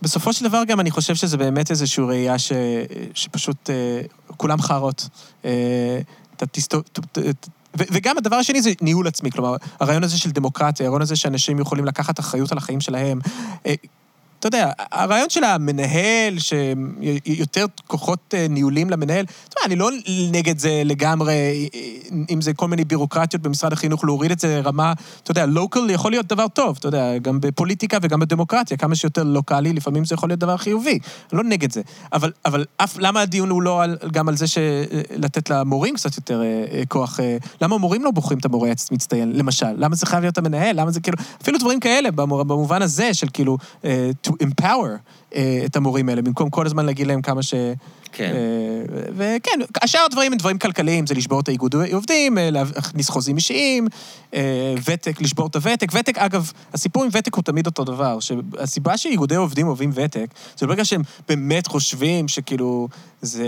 [0.02, 2.52] בסופו של דבר גם אני חושב שזה באמת איזושהי ראייה ש,
[3.14, 4.00] שפשוט אה,
[4.36, 5.08] כולם חארות.
[5.44, 6.00] אה,
[6.36, 6.46] אתה
[7.78, 11.58] ו- וגם הדבר השני זה ניהול עצמי, כלומר, הרעיון הזה של דמוקרטיה, הרעיון הזה שאנשים
[11.58, 13.18] יכולים לקחת אחריות על החיים שלהם.
[14.44, 19.90] אה, אתה יודע, הרעיון של המנהל, שיותר כוחות אה, ניהולים למנהל, אתה יודע, אני לא
[20.32, 21.32] נגד זה לגמרי,
[21.74, 25.90] אה, אם זה כל מיני בירוקרטיות במשרד החינוך, להוריד את זה לרמה, אתה יודע, לוקל
[25.90, 30.14] יכול להיות דבר טוב, אתה יודע, גם בפוליטיקה וגם בדמוקרטיה, כמה שיותר לוקאלי, לפעמים זה
[30.14, 30.98] יכול להיות דבר חיובי.
[31.32, 31.82] אני לא נגד זה.
[32.12, 34.58] אבל, אבל אף, למה הדיון הוא לא על, גם על זה ש...
[35.16, 37.20] לתת למורים קצת יותר אה, אה, כוח?
[37.20, 39.72] אה, למה המורים לא בוחרים את המורה המצטיין, למשל?
[39.76, 40.80] למה זה חייב להיות המנהל?
[40.80, 41.18] למה זה כאילו...
[41.42, 44.10] אפילו דברים כאלה, במובן הזה של כאילו, אה,
[44.42, 44.96] empower
[45.34, 47.54] אה, את המורים האלה, במקום כל הזמן להגיד להם כמה ש...
[48.12, 48.32] כן.
[48.34, 53.36] אה, וכן, השאר הדברים הם דברים כלכליים, זה לשבור את האיגוד עובדים, אה, להכניס חוזים
[53.36, 53.88] אישיים,
[54.34, 55.88] אה, ותק, לשבור את הוותק.
[55.92, 58.20] ותק, אגב, הסיפור עם ותק הוא תמיד אותו דבר.
[58.20, 62.88] שהסיבה שאיגודי עובדים אוהבים ותק, זה ברגע שהם באמת חושבים שכאילו,
[63.22, 63.46] זה...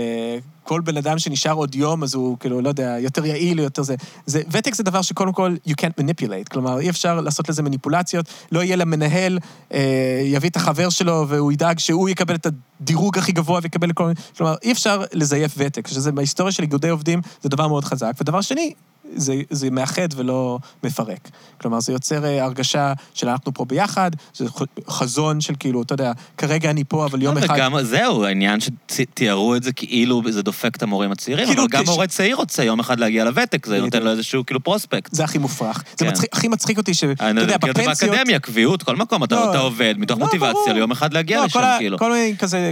[0.65, 3.95] כל בן אדם שנשאר עוד יום, אז הוא כאילו, לא יודע, יותר יעיל, יותר זה...
[4.25, 6.49] זה ותק זה דבר שקודם כל, you can't manipulate.
[6.51, 8.25] כלומר, אי אפשר לעשות לזה מניפולציות.
[8.51, 9.39] לא יהיה למנהל,
[9.73, 12.47] אה, יביא את החבר שלו, והוא ידאג שהוא יקבל את
[12.81, 14.15] הדירוג הכי גבוה ויקבל כל מיני...
[14.37, 18.11] כלומר, אי אפשר לזייף ותק, שזה בהיסטוריה של איגודי עובדים, זה דבר מאוד חזק.
[18.21, 18.73] ודבר שני,
[19.15, 21.29] זה, זה מאחד ולא מפרק.
[21.61, 24.45] כלומר, זה יוצר אה, הרגשה של אנחנו פה ביחד, זה
[24.89, 27.55] חזון של כאילו, אתה יודע, כרגע אני פה, אבל יום אחד...
[27.55, 28.59] וגם זהו, העניין
[28.91, 32.63] שתיארו את זה כאילו זה דופק את המורים הצעירים, כאילו, אבל גם מורה צעיר רוצה
[32.63, 34.03] יום אחד להגיע לוותק, זה נותן.
[34.03, 35.13] לו איזשהו כאילו פרוספקט.
[35.13, 35.83] זה הכי מופרך.
[35.97, 36.11] זה כן.
[36.11, 38.11] מצחיק, הכי מצחיק אותי שאתה אני יודע, מכיר את זה בפנסיות...
[38.11, 40.73] באקדמיה, קביעות, כל מקום, אתה לא, אתה עובד מתוך לא, מוטיבציה.
[40.73, 41.97] ליום אחד להגיע לא, לשם, כל כאילו.
[41.97, 42.71] כל מיני כזה,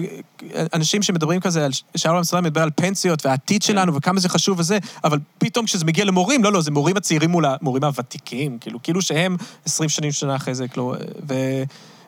[0.73, 3.67] אנשים שמדברים כזה שאול אמסלם מדבר על פנסיות והעתיד כן.
[3.67, 7.29] שלנו וכמה זה חשוב וזה, אבל פתאום כשזה מגיע למורים, לא, לא, זה מורים הצעירים
[7.29, 10.95] מול המורים הוותיקים, כאילו, כאילו שהם 20 שנים שנה אחרי זה, כאילו,
[11.29, 11.33] ו...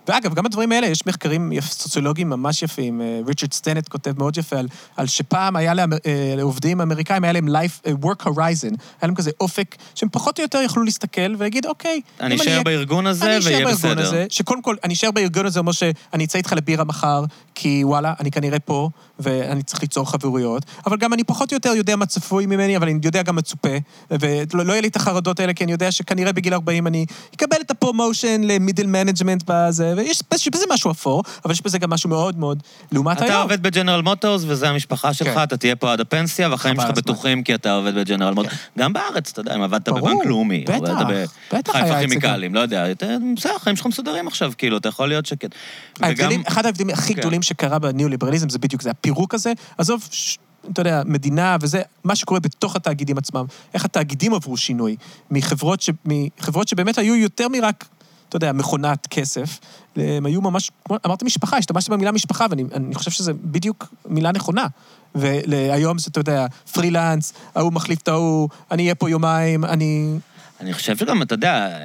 [0.08, 3.02] ואגב, גם הדברים האלה, יש מחקרים סוציולוגיים ממש יפים.
[3.02, 7.34] אה, ריצ'רד סטנט כותב מאוד יפה על, על שפעם היה לאמר- אה, לעובדים אמריקאים, היה
[7.34, 11.36] להם life, אה, work horizon, היה להם כזה אופק, שהם פחות או יותר יכלו להסתכל
[11.38, 14.02] ולהגיד, אוקיי, אני אשאר בארגון הזה אני אשאר ויהיה בארגון בסדר.
[14.08, 17.24] הזה, שקודם כל, אני אשאר בארגון הזה אומר שאני אצא איתך לבירה מחר,
[17.56, 18.90] כי וואלה, אני כנראה פה,
[19.20, 22.88] ואני צריך ליצור חברויות, אבל גם אני פחות או יותר יודע מה צפוי ממני, אבל
[22.90, 23.70] אני יודע גם מה צופה,
[24.12, 27.58] ולא לא יהיה לי את החרדות האלה, כי אני יודע שכנראה בגיל 40 אני אקבל
[27.62, 31.78] את ה promotion ל middle management בזה, ויש יש בזה משהו אפור, אבל יש בזה
[31.78, 33.42] גם משהו מאוד מאוד לעומת אתה היום.
[33.42, 35.44] עובד בג'נרל מוטורס, וזה המשפחה שלך, כן.
[35.44, 36.90] אתה תהיה פה עד הפנסיה, והחיים שלך.
[36.90, 38.54] בטוחים כי אתה עובד בג'נרל מוטורס.
[38.80, 42.56] גם בארץ, אתה יודע, אם עבדת ברור, בבנק לאומי, בטח, עבדת בטח היה בחיפה כימיקלים,
[42.56, 43.06] לא יודע, אתה-
[43.38, 45.56] בסדר, החיים שלך מסודרים עכשיו, כאילו, אתה יכול להיות שקט.
[46.02, 47.20] ההבדלים, אחד ההבדלים הכי כן.
[47.20, 49.54] גדולים שקרה בניאו-ליברליזם זה בדיוק זה, הפירוק הזה.
[49.78, 50.38] עזוב, ש-
[50.72, 54.96] אתה יודע, מדינה וזה, מה שקורה בתוך התאגידים עצמם, איך התאגידים עברו שינוי
[55.32, 57.86] מחברות, ש, מחברות שבאמת היו יותר מרק,
[58.30, 59.60] אתה יודע, מכונת כסף,
[59.96, 64.32] הם היו ממש, כמו- אמרת משפחה, השתמשת במילה משפחה, ואני אני חושב שזו בדיוק מילה
[64.32, 64.68] נכונה.
[65.16, 70.18] והיום זה, אתה יודע, פרילנס, ההוא מחליף את ההוא, אני אהיה פה יומיים, אני...
[70.62, 71.78] אני חושב שגם, אתה יודע,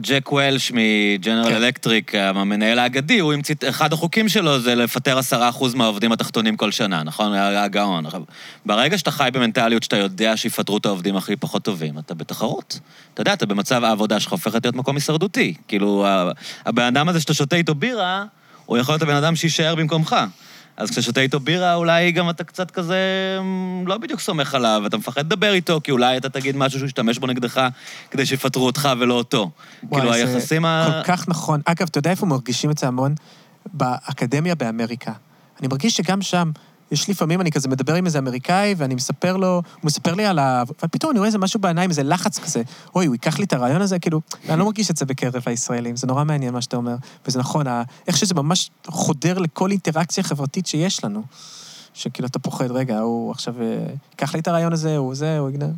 [0.00, 1.56] ג'ק וולש מג'נרל כן.
[1.56, 6.70] אלקטריק, המנהל האגדי, הוא המציא, אחד החוקים שלו זה לפטר עשרה אחוז מהעובדים התחתונים כל
[6.70, 7.32] שנה, נכון?
[7.32, 8.06] היה הגאון.
[8.06, 8.22] עכשיו,
[8.66, 12.78] ברגע שאתה חי במנטליות שאתה יודע שיפטרו את העובדים הכי פחות טובים, אתה בתחרות.
[13.14, 15.54] אתה יודע, אתה במצב העבודה שלך הופכת להיות מקום הישרדותי.
[15.68, 16.06] כאילו,
[16.66, 18.24] הבן אדם הזה שאתה שותה איתו בירה,
[18.66, 20.16] הוא יכול להיות הבן אדם שיישאר במקומך.
[20.76, 22.96] אז כששותה איתו בירה, אולי גם אתה קצת כזה
[23.40, 26.86] אמ, לא בדיוק סומך עליו, אתה מפחד לדבר איתו, כי אולי אתה תגיד משהו שהוא
[26.86, 27.68] ישתמש בו נגדך
[28.10, 29.50] כדי שיפטרו אותך ולא אותו.
[29.80, 31.02] כאילו, וואי, זה היחסים ה...
[31.04, 31.60] כל כך נכון.
[31.64, 33.14] אגב, אתה יודע איפה מרגישים את זה המון?
[33.72, 35.12] באקדמיה באמריקה.
[35.60, 36.50] אני מרגיש שגם שם,
[36.92, 40.38] יש לפעמים, אני כזה מדבר עם איזה אמריקאי, ואני מספר לו, הוא מספר לי על
[40.38, 40.62] ה...
[40.84, 42.62] ופתאום אני רואה איזה משהו בעיניים, איזה לחץ כזה.
[42.94, 45.96] אוי, הוא ייקח לי את הרעיון הזה, כאילו, אני לא מרגיש את זה בקרב הישראלים,
[45.96, 46.94] זה נורא מעניין מה שאתה אומר.
[47.26, 51.22] וזה נכון, ה- איך שזה ממש חודר לכל אינטראקציה חברתית שיש לנו.
[51.94, 55.50] שכאילו אתה פוחד, רגע, הוא עכשיו אה, ייקח לי את הרעיון הזה, הוא זה, הוא
[55.50, 55.70] יגנב.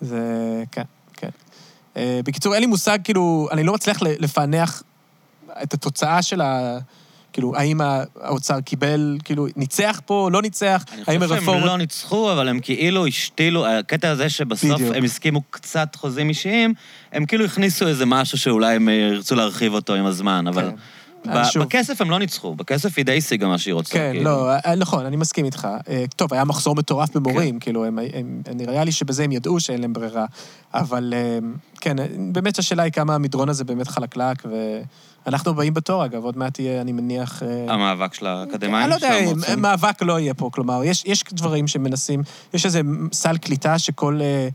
[0.00, 0.22] זה...
[0.72, 1.28] כן, כן.
[1.96, 4.82] אה, בקיצור, אין לי מושג, כאילו, אני לא מצליח לפענח
[5.62, 6.78] את התוצאה של ה...
[7.34, 10.84] כאילו, האם האוצר קיבל, כאילו, ניצח פה, לא ניצח?
[10.92, 11.66] אני האם חושב שהם הרפורמה...
[11.66, 14.96] לא ניצחו, אבל הם כאילו השתילו, הקטע הזה שבסוף בדיוק.
[14.96, 16.74] הם הסכימו קצת חוזים אישיים,
[17.12, 20.70] הם כאילו הכניסו איזה משהו שאולי הם ירצו להרחיב אותו עם הזמן, אבל...
[20.70, 20.76] כן.
[21.26, 21.48] ב- אה.
[21.60, 23.92] בכסף הם לא ניצחו, בכסף היא די השיגה מה שהיא רוצה.
[23.92, 24.24] כן, כאילו.
[24.24, 25.68] לא, אה, נכון, אני מסכים איתך.
[25.88, 29.80] אה, טוב, היה מחסור מטורף במורים, כאילו, הם, הם, נראה לי שבזה הם ידעו שאין
[29.80, 30.26] להם ברירה.
[30.74, 31.38] אבל אה,
[31.80, 34.42] כן, אה, באמת השאלה היא כמה המדרון הזה באמת חלקלק,
[35.26, 37.42] ואנחנו באים בתור, אגב, עוד מעט יהיה, אני מניח...
[37.42, 39.62] אה, המאבק של האקדמאים אני לא יודע, המרצים.
[39.62, 42.22] מאבק לא יהיה פה, כלומר, יש, יש דברים שמנסים,
[42.54, 42.80] יש איזה
[43.12, 44.48] סל קליטה שכל אה,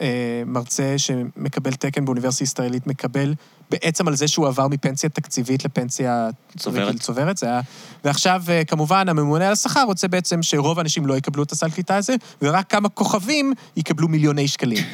[0.00, 3.34] אה, מרצה שמקבל תקן באוניברסיטה ישראלית מקבל
[3.70, 6.28] בעצם על זה שהוא עבר מפנסיה תקציבית לפנסיה...
[6.58, 7.00] צוברת.
[7.00, 7.60] צוברת, זה היה...
[8.04, 11.96] ועכשיו, אה, כמובן, הממונה על השכר רוצה בעצם שרוב האנשים לא יקבלו את הסל קליטה
[11.96, 14.84] הזה, ורק כמה כוכבים יקבלו מיליוני שקלים.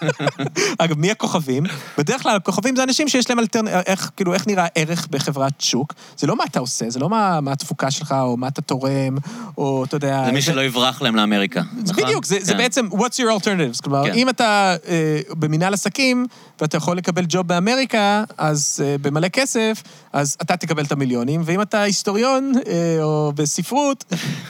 [0.78, 1.64] אגב, מי הכוכבים?
[1.98, 3.68] בדרך כלל הכוכבים זה אנשים שיש להם אלטרנ...
[3.68, 5.94] איך, כאילו, איך נראה ערך בחברת שוק.
[6.16, 9.18] זה לא מה אתה עושה, זה לא מה, מה התפוקה שלך, או מה אתה תורם,
[9.58, 10.24] או אתה יודע...
[10.26, 12.04] זה מי שלא יברח להם לאמריקה, זה נכון?
[12.04, 12.58] בדיוק, זה, זה כן.
[12.58, 13.82] בעצם, what's your alternatives?
[13.82, 14.14] כלומר, כן.
[14.14, 16.26] אם אתה אה, במנהל עסקים,
[16.60, 17.89] ואתה יכול לקבל ג'וב באמריקה,
[18.38, 19.82] אז אה, במלא כסף,
[20.12, 24.04] אז אתה תקבל את המיליונים, ואם אתה היסטוריון, אה, או בספרות,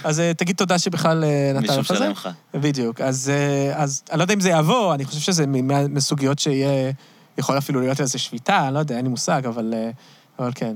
[0.04, 1.24] אז אה, תגיד תודה שבכלל
[1.54, 1.94] נתן לך זה.
[1.94, 2.28] משלם לך.
[2.54, 3.00] בדיוק.
[3.00, 5.44] אז, אה, אז אני לא יודע אם זה יעבור, אני חושב שזה
[5.88, 6.92] מסוגיות שיהיה,
[7.38, 9.74] יכול אפילו להיות איזו שביתה, אני לא יודע, אין לי מושג, אבל,
[10.40, 10.72] אבל כן.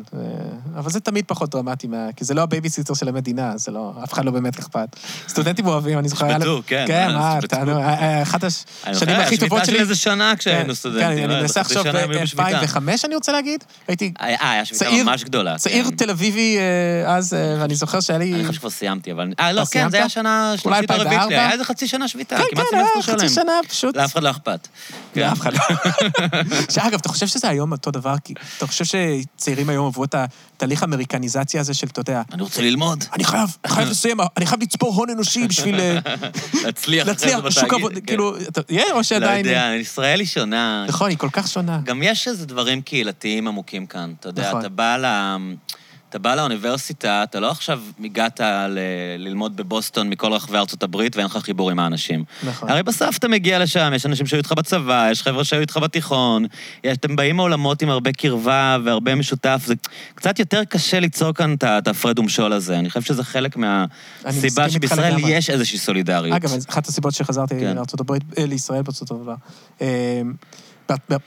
[0.76, 4.12] אבל זה תמיד פחות דרמטי, מה, כי זה לא הבייביסיטר של המדינה, זה לא, אף
[4.12, 4.96] אחד לא באמת אכפת.
[5.28, 6.26] סטודנטים אוהבים, אני זוכר...
[6.26, 7.56] להם- כן, כן, אה, מה, ישבתו.
[7.56, 9.74] אתה, נו, אה, אה, אחת השנים הכי טובות השביתה שלי...
[9.74, 11.16] שלי איזה שנה כן, כשהיינו סטודנטים.
[11.18, 12.60] כן, לא, אני מנסה חצי עכשיו שנה הם היו בשביתה.
[12.60, 13.64] ב-2005, אני רוצה להגיד.
[13.88, 15.58] הייתי היה, שביתה צעיר- ממש גדולה.
[15.58, 15.96] צעיר כן.
[15.96, 16.56] תל אביבי
[17.06, 18.34] אז, ואני זוכר שהיה לי...
[18.34, 19.32] אני חושב שכבר סיימתי, אבל...
[19.40, 20.08] אה, לא, כן, זה היה?
[20.08, 21.14] שנה שלישית או רביעית שלי.
[21.16, 21.36] 2004?
[21.36, 23.34] היה איזה חצי שנה שביתה, כן, כמעט כן, סמסטר חצי שלם.
[23.44, 23.96] שנה פשוט.
[23.96, 24.68] לאף אחד לא אכפת.
[25.14, 25.20] כן.
[25.20, 25.60] לאף אחד לא.
[26.74, 28.14] שאגב, אתה חושב שזה היום אותו דבר?
[28.24, 32.62] כי אתה חושב שצעירים היום עברו את התהליך האמריקניזציה הזה של, אתה יודע, אני רוצה
[32.62, 35.98] ללמוד, אני חייב, אני חייב לסיים, אני חייב לצפור הון אנושי בשביל אה,
[36.64, 37.06] להצליח.
[37.06, 38.06] להצליח בשוק עבודה, כן.
[38.06, 38.36] כאילו,
[38.68, 39.46] יהיה או לא שעדיין...
[39.46, 40.84] יודע, ישראל היא שונה.
[40.88, 41.80] נכון, היא כל כך שונה.
[41.84, 44.14] גם יש איזה דברים קהילתיים עמוקים כאן.
[44.20, 44.60] אתה יודע, נכון.
[44.60, 45.04] אתה בא ל...
[46.14, 48.78] אתה בא לאוניברסיטה, אתה לא עכשיו הגעת ל...
[49.18, 52.24] ללמוד בבוסטון מכל רחבי ארצות הברית ואין לך חיבור עם האנשים.
[52.46, 52.70] נכון.
[52.70, 56.46] הרי בסוף אתה מגיע לשם, יש אנשים שהיו איתך בצבא, יש חבר'ה שהיו איתך בתיכון,
[56.84, 59.74] יש, אתם באים מעולמות עם הרבה קרבה והרבה משותף, זה
[60.14, 62.78] קצת יותר קשה ליצור כאן את ההפרד ומשול הזה.
[62.78, 65.14] אני חושב שזה חלק מהסיבה שבישראל.
[65.18, 66.36] יש איזושהי סולידריות.
[66.36, 67.76] אגב, אחת הסיבות שחזרתי כן.
[67.76, 69.10] לארצות הברית, אה, לישראל בארצות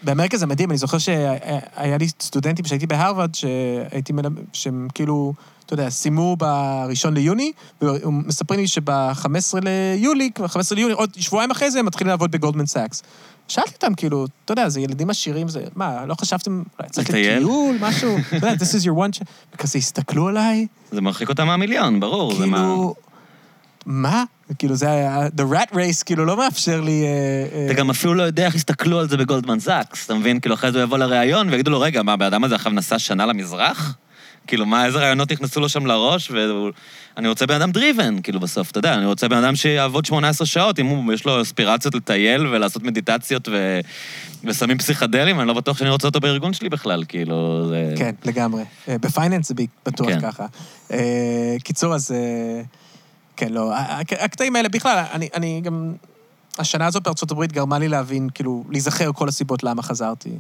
[0.03, 5.33] באמריקה זה מדהים, אני זוכר שהיה לי סטודנטים שהייתי בהרווארד, שהייתי מלמד, שהם כאילו,
[5.65, 7.51] אתה יודע, סיימו בראשון ליוני,
[7.81, 12.65] ומספרים לי שב-15 ליולי, כבר 15 ליוני, עוד שבועיים אחרי זה, הם מתחילים לעבוד בגולדמן
[12.65, 13.03] סאקס.
[13.47, 17.37] שאלתי אותם, כאילו, אתה יודע, זה ילדים עשירים, זה, מה, לא חשבתם, אולי לטייל?
[17.37, 18.17] לטיול, משהו?
[18.27, 19.25] אתה יודע, this is your one.
[19.55, 22.35] וכזה הסתכלו עליי, זה מרחיק אותם מהמיליון, ברור.
[22.35, 22.57] זה מה...
[22.57, 22.95] כאילו,
[23.87, 24.23] מה?
[24.57, 27.03] כאילו, זה היה, the rat race, כאילו, לא מאפשר לי...
[27.03, 30.39] אה, אה, אתה גם אפילו לא יודע איך יסתכלו על זה בגולדמן זאקס, אתה מבין?
[30.39, 32.99] כאילו, אחרי זה הוא יבוא לראיון ויגידו לו, רגע, מה, הבן אדם הזה עכשיו נסע
[32.99, 33.97] שנה למזרח?
[34.47, 36.31] כאילו, מה, איזה רעיונות נכנסו לו שם לראש?
[36.31, 40.47] ואני רוצה בן אדם דריבן, כאילו, בסוף, אתה יודע, אני רוצה בן אדם שיעבוד 18
[40.47, 43.79] שעות, אם הוא, יש לו אספירציות לטייל ולעשות מדיטציות ו...
[44.43, 47.93] וסמים פסיכדלים, אני לא בטוח שאני רוצה אותו בארגון שלי בכלל, כאילו, זה...
[47.97, 48.63] כן, לגמרי.
[48.87, 49.53] אה, בפייננס זה
[49.85, 50.19] בטוח כן.
[50.21, 50.45] ככה.
[51.63, 52.11] קיצור, אז...
[53.37, 53.73] כן, לא,
[54.19, 55.93] הקטעים האלה, בכלל, אני, אני גם...
[56.59, 60.29] השנה הזאת בארצות הברית גרמה לי להבין, כאילו, להיזכר כל הסיבות למה חזרתי.
[60.29, 60.39] אני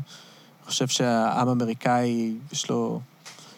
[0.65, 3.01] חושב שהעם האמריקאי, יש לו...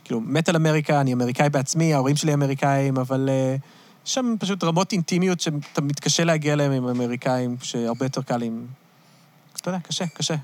[0.04, 3.56] כאילו, מת על אמריקה, אני אמריקאי בעצמי, ההורים שלי אמריקאים, אבל אה,
[4.06, 8.66] יש שם פשוט רמות אינטימיות שאתה מתקשה להגיע אליהם עם אמריקאים, שהרבה יותר קל עם...
[9.56, 10.36] אתה יודע, קשה, קשה.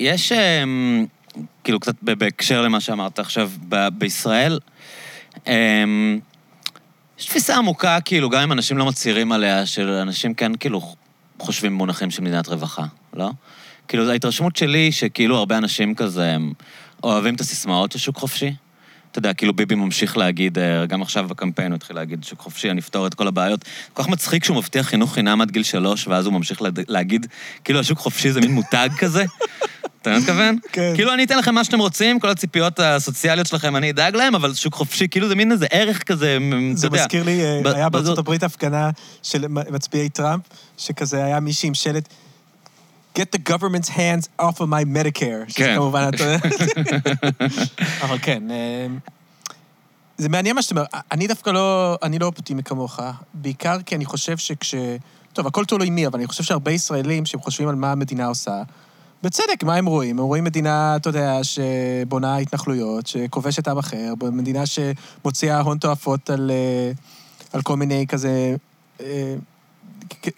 [0.00, 1.06] יש, אמ,
[1.64, 4.58] כאילו, קצת בהקשר למה שאמרת עכשיו, ב- בישראל,
[5.46, 6.18] אמ,
[7.18, 10.94] יש תפיסה עמוקה, כאילו, גם אם אנשים לא מצהירים עליה, של אנשים כן, כאילו,
[11.38, 13.30] חושבים במונחים של מדינת רווחה, לא?
[13.88, 16.52] כאילו, ההתרשמות שלי שכאילו הרבה אנשים כזה, הם
[17.02, 18.52] אוהבים את הסיסמאות של שוק חופשי.
[19.10, 22.70] אתה יודע, כאילו ביבי ממשיך להגיד, אה, גם עכשיו בקמפיין הוא התחיל להגיד שוק חופשי,
[22.70, 23.64] אני אפתור את כל הבעיות.
[23.92, 27.26] כל כך מצחיק שהוא מבטיח חינוך חינם עד גיל שלוש, ואז הוא ממשיך להגיד,
[27.64, 29.24] כאילו השוק חופשי זה מין מותג כזה.
[30.08, 30.58] אתה מבין מה מתכוון?
[30.72, 30.92] כן.
[30.94, 34.54] כאילו אני אתן לכם מה שאתם רוצים, כל הציפיות הסוציאליות שלכם, אני אדאג להם, אבל
[34.54, 37.00] שוק חופשי, כאילו זה מין איזה ערך כזה, אתה זה יודע.
[37.00, 38.90] מזכיר לי, אה, ב- היה בארצות הברית הפגנה
[39.22, 40.42] של מצביעי טראמפ,
[40.78, 42.08] שכזה היה מישהי עם שלט,
[43.18, 45.48] get the government's hands off of my Medicare.
[45.48, 45.74] שזה כן.
[45.76, 46.38] כמובן, אתה יודע.
[48.04, 48.86] אבל כן, אה,
[50.18, 50.86] זה מעניין מה שאתה אומר.
[51.12, 53.00] אני דווקא לא, אני לא אופטימי כמוך,
[53.34, 54.74] בעיקר כי אני חושב שכש...
[55.32, 58.62] טוב, הכל תלוי מי, אבל אני חושב שהרבה ישראלים שהם חושבים על מה המדינה עושה,
[59.22, 60.18] בצדק, מה הם רואים?
[60.18, 66.50] הם רואים מדינה, אתה יודע, שבונה התנחלויות, שכובשת עם אחר, מדינה שמוציאה הון תועפות על,
[66.50, 66.92] אה,
[67.52, 68.56] על כל מיני כזה...
[69.00, 69.34] אה,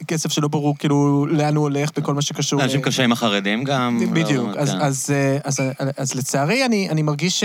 [0.08, 2.62] כסף שלא ברור כאילו לאן הוא הולך בכל מה שקשור...
[2.62, 4.00] אנשים ל- קשה עם החרדים גם.
[4.12, 4.48] בדיוק.
[4.56, 4.80] לא, אז, כן.
[4.80, 7.44] אז, אה, אז, אז, אז לצערי, אני, אני מרגיש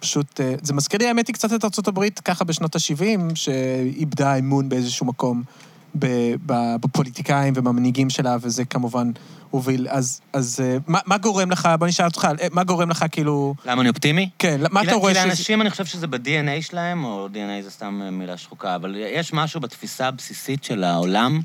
[0.00, 0.40] שפשוט...
[0.40, 5.06] אה, זה מזכיר לי, האמת היא, קצת את הברית, ככה בשנות ה-70, שאיבדה אמון באיזשהו
[5.06, 5.42] מקום
[6.46, 9.10] בפוליטיקאים ובמנהיגים שלה, וזה כמובן
[9.56, 9.86] הוביל.
[9.90, 13.54] אז, אז אה, מה, מה גורם לך, בוא נשאל אותך, אה, מה גורם לך כאילו...
[13.64, 14.30] למה אני אופטימי?
[14.38, 15.22] כן, מה כי אתה רואה כי ש...
[15.22, 19.60] לאנשים, אני חושב שזה ב-DNA שלהם, או DNA זה סתם מילה שחוקה, אבל יש משהו
[19.60, 21.40] בתפיסה הבסיסית של העולם,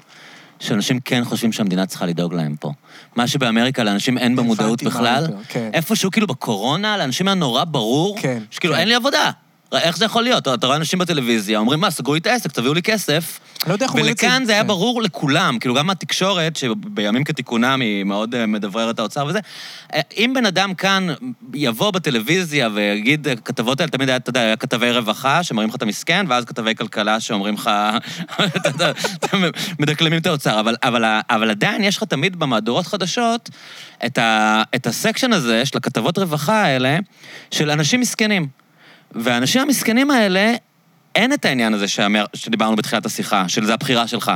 [0.60, 2.72] שאנשים כן חושבים שהמדינה צריכה לדאוג להם פה.
[3.16, 5.28] מה שבאמריקה לאנשים אין במודעות בכלל.
[5.48, 5.70] כן.
[5.74, 8.80] איפשהו כאילו בקורונה, לאנשים היה נורא ברור, כן, שכאילו כן.
[8.80, 9.32] אין לי עבודה.
[9.74, 10.48] איך זה יכול להיות?
[10.48, 13.40] אתה רואה אנשים בטלוויזיה, אומרים, מה, סגרו לי את העסק, תביאו לי כסף.
[13.68, 14.26] לא יודע איך אומרים את זה.
[14.26, 14.68] ולכאן זה היה כן.
[14.68, 19.40] ברור לכולם, כאילו גם התקשורת, שבימים כתיקונם היא מאוד אה, מדבררת האוצר וזה,
[19.94, 21.08] אה, אם בן אדם כאן
[21.54, 25.82] יבוא בטלוויזיה ויגיד, כתבות האלה, תמיד היה, אתה יודע, היה כתבי רווחה שמראים לך את
[25.82, 27.70] המסכן, ואז כתבי כלכלה שאומרים לך,
[29.80, 33.50] מדקלמים את האוצר, אבל, אבל, אבל עדיין יש לך תמיד במהדורות חדשות
[34.06, 36.98] את, ה, את הסקשן הזה של הכתבות רווחה האלה,
[37.52, 38.61] של אנשים מסכנים.
[39.12, 40.54] והאנשים המסכנים האלה,
[41.16, 44.32] אין את העניין הזה שאמר, שדיברנו בתחילת השיחה, של זה הבחירה שלך.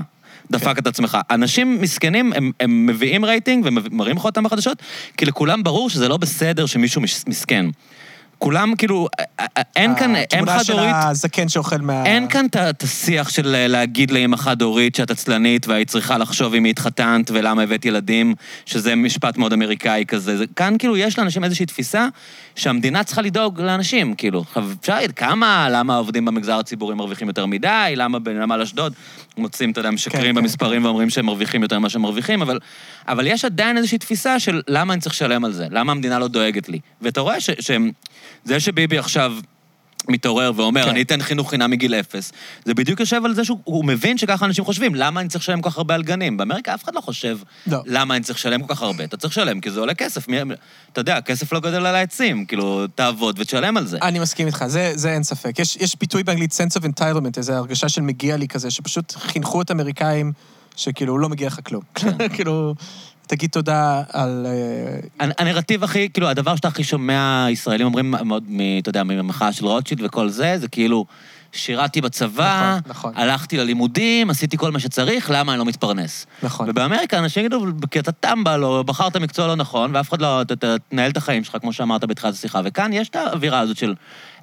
[0.52, 1.18] דפק את עצמך.
[1.32, 4.82] אנשים מסכנים, הם, הם מביאים רייטינג ומראים לך אותם בחדשות,
[5.18, 7.66] כי לכולם ברור שזה לא בסדר שמישהו מסכן.
[8.40, 9.08] כולם, כאילו,
[9.76, 12.06] אין כאן אם התמונה של חד-הורית, הזקן שאוכל מה...
[12.06, 16.66] אין כאן את השיח של אה, להגיד לאמא חד-הורית שאת עצלנית והיית צריכה לחשוב אם
[16.66, 20.38] התחתנת ולמה הבאת ילדים, שזה משפט מאוד אמריקאי כזה.
[20.38, 22.08] זה, כאן כאילו יש לאנשים איזושהי תפיסה
[22.56, 24.44] שהמדינה צריכה לדאוג לאנשים, כאילו.
[24.82, 28.94] אפשר להגיד כמה, למה העובדים במגזר הציבורי מרוויחים יותר מדי, למה בנמל אשדוד
[29.38, 32.60] מוצאים, אתה יודע, משקרים כן, במספרים ואומרים שהם מרוויחים יותר ממה שהם מרוויחים, אבל,
[33.08, 36.28] אבל יש עדיין איזושהי תפיסה של למה אני צריך לשלם על זה, למה המדינה לא
[36.28, 36.80] דואגת לי.
[37.02, 37.50] ואתה רואה ש,
[38.46, 39.34] שזה שביבי עכשיו...
[40.10, 40.89] מתעורר ואומר, כן.
[40.89, 42.32] אני אתן חינוך חינם מגיל אפס.
[42.66, 45.62] זה בדיוק יושב על זה שהוא הוא מבין שככה אנשים חושבים, למה אני צריך לשלם
[45.62, 46.38] כל כך הרבה על גנים?
[46.38, 47.38] באמריקה אף אחד לא חושב
[47.68, 47.80] לא.
[47.86, 49.04] למה אני צריך לשלם כל כך הרבה.
[49.04, 50.28] אתה צריך לשלם כי זה עולה כסף.
[50.28, 50.38] מי-
[50.91, 53.98] אתה יודע, הכסף לא גדל על העצים, כאילו, תעבוד ותשלם על זה.
[54.02, 55.60] אני מסכים איתך, זה, זה אין ספק.
[55.60, 59.62] יש, יש ביטוי באנגלית sense of entitlement, איזו הרגשה של מגיע לי כזה, שפשוט חינכו
[59.62, 60.32] את האמריקאים
[60.76, 61.82] שכאילו לא מגיע לך כלום.
[62.36, 62.76] כאילו,
[63.28, 64.46] תגיד תודה על...
[64.50, 68.16] אה, הנ- הנרטיב הכי, כאילו, הדבר שאתה הכי שומע ישראלים אומרים
[68.82, 71.06] אתה יודע, ממחאה של רוטשילד וכל זה, זה כאילו,
[71.52, 73.14] שירתי בצבא, נכון, נכון.
[73.16, 76.26] הלכתי ללימודים, עשיתי כל מה שצריך, למה אני לא מתפרנס?
[76.44, 76.70] נכון.
[76.70, 80.42] ובאמריקה אנשים יגידו, כי אתה טמבל, או בחרת מקצוע לא נכון, ואף אחד לא,
[80.90, 82.62] תנהל את החיים שלך, כמו שאמרת בתחילת השיחה.
[82.66, 83.94] וכאן יש את האווירה הזאת של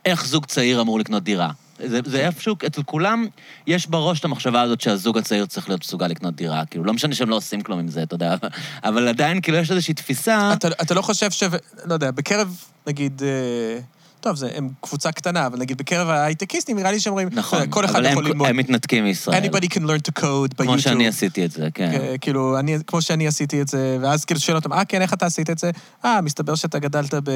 [0.04, 1.50] איך זוג צעיר אמור לקנות דירה.
[1.86, 3.26] זה, זה איפשהו, אצל כולם
[3.66, 6.64] יש בראש את המחשבה הזאת שהזוג הצעיר צריך להיות מסוגל לקנות דירה.
[6.64, 8.34] כאילו, לא משנה שהם לא עושים כלום עם זה, אתה יודע,
[8.84, 10.52] אבל עדיין, כאילו, יש איזושהי תפיסה...
[10.52, 11.42] אתה, אתה לא חושב ש...
[11.84, 12.56] לא יודע, בקרב,
[12.86, 13.22] נגיד...
[13.22, 13.80] אה,
[14.22, 17.72] טוב, זה, הם קבוצה קטנה, אבל נגיד בקרב ההייטקיסטים, נראה לי שהם אומרים, נכון, יודע,
[17.72, 18.48] כל אחד יכול ללמוד.
[18.48, 19.44] הם מתנתקים מישראל.
[19.44, 20.56] Anybody can learn to code ביוטיוב.
[20.56, 21.90] כמו שאני עשיתי את זה, כן.
[21.92, 25.12] אה, כאילו, אני, כמו שאני עשיתי את זה, ואז כאילו שואל אותם, אה, כן, איך
[25.12, 25.70] אתה עשית את זה?
[26.04, 27.30] אה, מסתבר שאתה גדלת ב...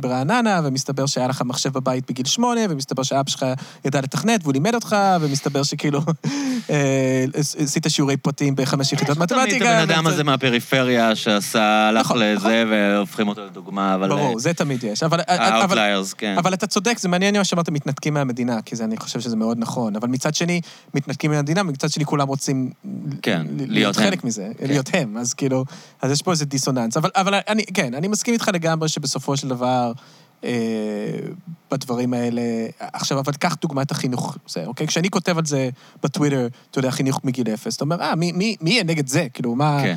[0.00, 3.46] ברעננה, ומסתבר שהיה לך מחשב בבית בגיל שמונה, ומסתבר שאבא שלך
[3.84, 6.00] ידע לתכנת והוא לימד אותך, ומסתבר שכאילו
[6.70, 9.70] אה, עשית שיעורי פרטים בחמש יחידות תמיד את מתמטיקה.
[9.70, 14.08] הבן אדם הזה מהפריפריה שעשה, הלך נכון, לזה, והופכים אותו לדוגמה, אבל...
[14.08, 15.02] ברור, זה תמיד יש.
[15.02, 15.20] אבל,
[16.10, 16.38] ה outliers, כן.
[16.38, 19.58] אבל אתה צודק, זה מעניין מה שאמרת, מתנתקים מהמדינה, כי זה, אני חושב שזה מאוד
[19.58, 19.96] נכון.
[19.96, 20.60] אבל מצד שני,
[20.94, 22.70] מתנתקים מהמדינה, ומצד שני כולם רוצים
[23.22, 24.04] כן, להיות הם.
[24.04, 24.66] חלק מזה, כן.
[24.66, 25.16] להיות הם.
[25.16, 25.64] אז כאילו,
[26.02, 26.96] אז יש פה איזה דיסוננס.
[26.96, 29.92] אבל, אבל אני, כן, אני מסכים איתך לגמרי שבסופו של דבר,
[30.44, 30.50] אה,
[31.70, 32.42] בדברים האלה...
[32.78, 34.86] עכשיו, אבל קח דוגמת החינוך, זה, אוקיי?
[34.86, 35.68] כשאני כותב על זה
[36.02, 39.26] בטוויטר, אתה יודע, חינוך מגיל אפס, אתה אומר, אה, מי, מי, מי יהיה נגד זה?
[39.34, 39.80] כאילו, מה...
[39.82, 39.96] כן.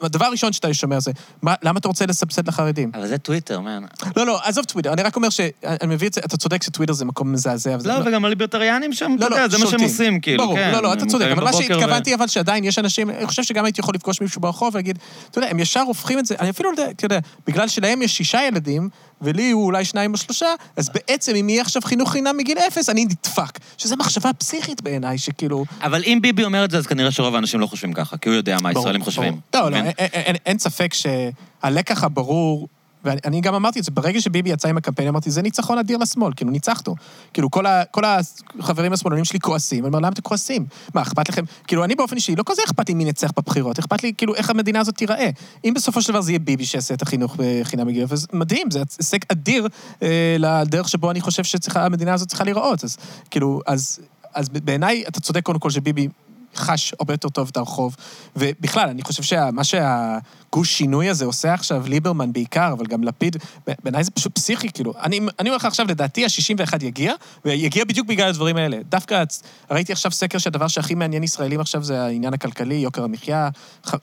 [0.00, 1.10] והדבר הראשון שאתה שומע זה,
[1.42, 2.90] "מה- למה אתה רוצה לסבסד לחרדים?
[2.94, 3.82] אבל זה טוויטר, מן.
[4.16, 5.54] לא, לא, עזוב טוויטר, אני רק אומר שאני
[5.88, 7.76] מביא את זה, אתה צודק שטוויטר זה מקום מזעזע.
[7.78, 9.80] וזה- לא, וגם הליברטריאנים שם, אתה לא, יודע, זה מה שהם.
[9.80, 10.70] עושים, כאילו, ברור, כן.
[10.72, 13.42] לא, לא, אתה צודק, אבל מה בבוקר ו- שהתכוונתי, אבל שעדיין יש אנשים, אני חושב
[13.42, 14.98] שגם הייתי יכול לפגוש מישהו ברחוב ולהגיד,
[15.30, 18.02] אתה יודע, הם ישר הופכים את זה, אני אפילו לא יודע, אתה יודע, בגלל שלהם
[18.02, 18.88] יש שישה ילדים,
[19.22, 20.46] ולי הוא אולי שניים או שלושה,
[20.76, 23.58] אז בעצם אם יהיה עכשיו חינוך חינם מגיל אפס, אני נדפק.
[23.78, 25.64] שזו מחשבה פסיכית בעיניי, שכאילו...
[25.82, 28.36] אבל אם ביבי אומר את זה, אז כנראה שרוב האנשים לא חושבים ככה, כי הוא
[28.36, 29.40] יודע מה ברור, הישראלים חושבים.
[29.54, 29.84] לא, לא, מבין?
[29.86, 32.68] אין- אין- אין- אין ספק שהלקח הברור,
[33.04, 35.98] ואני אני גם אמרתי את זה, ברגע שביבי יצא עם הקמפיין, אמרתי, זה ניצחון אדיר
[35.98, 36.94] לשמאל, כאילו, ניצחנו.
[37.32, 40.66] כאילו, כל, ה, כל החברים השמאלנים שלי כועסים, אני אומר, למה אתם כועסים?
[40.94, 41.44] מה, אכפת לכם?
[41.66, 44.50] כאילו, אני באופן אישי, לא כזה אכפת לי מי ינצח בבחירות, אכפת לי, כאילו, איך
[44.50, 45.30] המדינה הזאת תיראה.
[45.64, 48.82] אם בסופו של דבר זה יהיה ביבי שיעשה את החינוך בחינם מגיל אפס, מדהים, זה
[48.98, 49.68] הישג אדיר
[50.02, 52.84] אה, לדרך שבו אני חושב שהמדינה הזאת צריכה להיראות.
[52.84, 52.96] אז
[53.30, 54.00] כאילו, אז,
[54.34, 56.08] אז בעיניי, אתה צודק קודם כל שביבי
[56.56, 57.96] חש הרבה יותר טוב את הרחוב.
[58.36, 63.36] ובכלל, אני חושב שמה שהגוש שינוי הזה עושה עכשיו, ליברמן בעיקר, אבל גם לפיד,
[63.84, 64.94] בעיניי זה פשוט פסיכי, כאילו.
[65.02, 67.12] אני, אני אומר לך עכשיו, לדעתי ה-61 יגיע,
[67.44, 68.78] ויגיע בדיוק בגלל הדברים האלה.
[68.88, 69.24] דווקא
[69.70, 73.48] ראיתי עכשיו סקר שהדבר שהכי מעניין ישראלים עכשיו זה העניין הכלכלי, יוקר המחיה,
[73.86, 73.94] ח,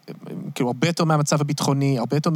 [0.55, 2.29] כאילו הרבה יותר מהמצב הביטחוני, הרבה יותר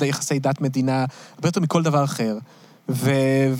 [0.00, 2.38] מיחסי דת מדינה, הרבה יותר מכל דבר אחר.
[2.88, 3.10] ו...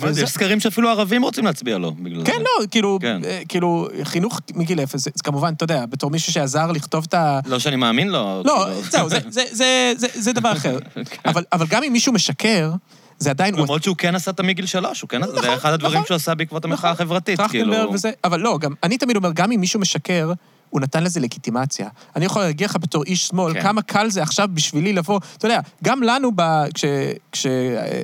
[0.07, 2.25] יודע, יש סקרים שאפילו ערבים רוצים להצביע לו בגלל זה.
[2.25, 3.21] כן, לא, כאילו, כן.
[3.25, 7.13] אה, כאילו, חינוך מגיל אפס, זה זה כמובן, אתה יודע, בתור מישהו שעזר לכתוב את
[7.13, 7.39] ה...
[7.45, 8.41] לא שאני מאמין לו.
[8.45, 8.81] לא, כאילו.
[8.91, 10.77] זהו, זה- זה- זה- זה- זה דבר אחר.
[11.25, 12.71] אבל אבל גם אם מישהו משקר,
[13.19, 13.55] זה עדיין...
[13.55, 15.17] למרות שהוא כן עשה את מגיל שלוש, הוא כן...
[15.21, 16.05] נכון, זה אחד הדברים נכון.
[16.07, 17.05] שהוא עשה בעקבות המחאה נכון.
[17.05, 17.65] החברתית, כאילו...
[17.71, 20.31] טרכטנברג וזה, אבל לא, גם, אני תמיד אומר, גם אם מישהו משקר,
[20.69, 21.87] הוא נתן לזה לגיטימציה.
[22.15, 23.61] אני יכול להגיד לך בתור איש שמאל, כן.
[23.61, 26.41] כמה קל זה עכשיו בשבילי לבוא, אתה יודע, גם לנו, ב,
[26.73, 26.85] כש,
[27.31, 27.51] כש, אה,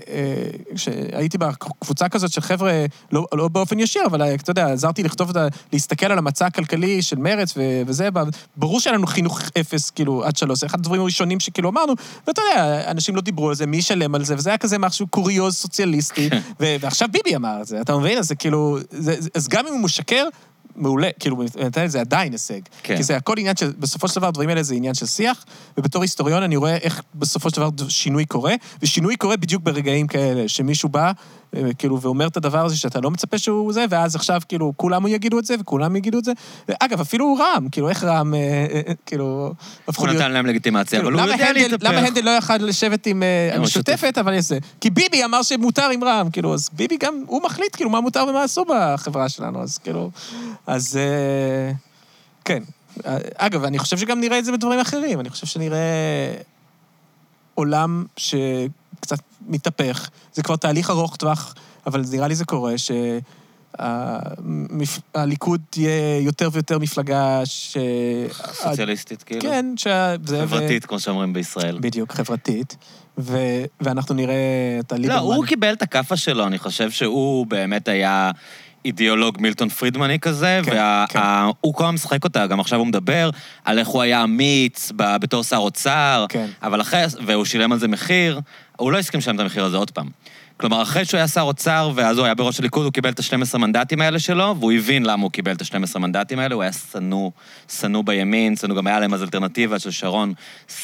[0.10, 5.04] אה, כשהייתי בקבוצה כזאת של חבר'ה, לא, לא באופן ישיר, אבל אה, אתה יודע, עזרתי
[5.04, 5.48] לכתוב את ה...
[5.74, 8.10] להסתכל על המצע הכלכלי של מרץ ו, וזה,
[8.58, 11.94] ברור שהיה לנו חינוך אפס, כאילו, עד שלוש, זה אחד הדברים הראשונים שכאילו אמרנו,
[12.28, 15.08] ואתה יודע, אנשים לא דיברו על זה, מי ישלם על זה, וזה היה כזה משהו
[15.08, 18.18] קוריוז סוציאליסטי, ו- ועכשיו ביבי אמר את זה, אתה מבין?
[18.18, 20.28] אז זה כאילו, זה- אז גם אם הוא משקר,
[20.76, 22.60] מעולה, כאילו, מבחינתי זה עדיין הישג.
[22.84, 22.98] כן.
[22.98, 25.46] כי זה הכל עניין של, בסופו של דבר, הדברים האלה זה עניין של שיח,
[25.78, 30.48] ובתור היסטוריון אני רואה איך בסופו של דבר שינוי קורה, ושינוי קורה בדיוק ברגעים כאלה,
[30.48, 31.12] שמישהו בא,
[31.78, 35.40] כאילו, ואומר את הדבר הזה שאתה לא מצפה שהוא זה, ואז עכשיו, כאילו, כולם יגידו
[35.40, 36.32] את זה, וכולם יגידו את זה.
[36.80, 39.54] אגב, אפילו רע"מ, כאילו, איך רע"מ, אה, אה, אה, כאילו,
[39.88, 40.22] הפכו הוא להיות...
[40.22, 41.84] נתן להם לגיטימציה, כאילו, אבל הוא יודע להתהפך.
[41.84, 43.24] למה הנדל לא יכל לשבת עם
[43.54, 44.58] המשותפת, אבל זה?
[44.82, 48.26] כי ביבי אמר שמותר עם רע"מ, כאילו, אז ביבי גם, הוא מחליט, כאילו, מה מותר
[48.30, 50.12] ומה אסור בחברה שלנו, אז כאילו...
[50.68, 51.72] אז אה,
[52.46, 52.64] כן.
[53.38, 55.20] אגב, אני חושב שגם נראה את זה בדברים אחרים.
[55.20, 56.34] אני חושב שנראה
[57.56, 58.06] עולם
[59.04, 60.10] שקצת מתהפך.
[60.34, 61.56] זה כבר תהליך ארוך טווח,
[61.88, 62.92] אבל נראה לי זה קורה, ש...
[63.80, 67.78] המפ- הליכוד תהיה יותר ויותר מפלגה ש...
[68.54, 69.42] סוציאליסטית, כאילו.
[69.42, 70.16] כן, שה...
[70.26, 71.78] זה- חברתית, כמו שאומרים בישראל.
[71.82, 72.78] בדיוק, חברתית.
[73.18, 73.38] ו...
[73.82, 74.36] ואנחנו נראה
[74.80, 75.20] את לא, הליברמן.
[75.36, 78.32] הוא קיבל את הכאפה שלו, אני חושב שהוא באמת היה
[78.86, 80.72] אידיאולוג מילטון פרידמני כזה, כן,
[81.10, 81.20] כן.
[81.20, 83.30] והוא כל הזמן משחק אותה, גם עכשיו הוא מדבר
[83.66, 86.48] על איך הוא היה אמיץ בתור שר אוצר, כן.
[86.64, 88.40] אבל אחרי, והוא שילם על זה מחיר,
[88.78, 90.10] הוא לא הסכים לשלם את המחיר הזה עוד פעם.
[90.58, 93.58] כלומר, אחרי שהוא היה שר אוצר, ואז הוא היה בראש הליכוד, הוא קיבל את ה-12
[93.58, 97.32] מנדטים האלה שלו, והוא הבין למה הוא קיבל את ה-12 מנדטים האלה, הוא היה שנוא,
[97.80, 100.34] שנוא בימין, שנוא גם היה להם אז אלטרנטיבה של שרון,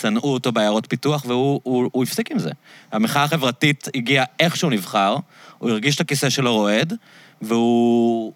[0.02, 2.52] שנאו אותו בעיירות פיתוח, והוא הוא, הוא הפסיק עם זה.
[2.92, 5.16] המחאה החברתית הגיעה איך שהוא נבחר,
[5.58, 6.94] הוא הרגיש את הכיסא שלו רועד,
[7.42, 8.34] והוא...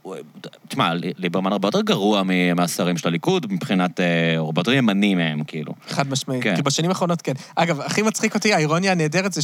[0.67, 2.23] תשמע, ליברמן הרבה יותר גרוע
[2.55, 3.99] מהשרים של הליכוד, מבחינת...
[3.99, 5.73] אה, הוא הרבה יותר ימני מהם, כאילו.
[5.87, 6.43] חד משמעית.
[6.43, 6.55] כן.
[6.55, 7.33] כי בשנים האחרונות כן.
[7.55, 9.41] אגב, הכי מצחיק אותי, האירוניה הנהדרת זה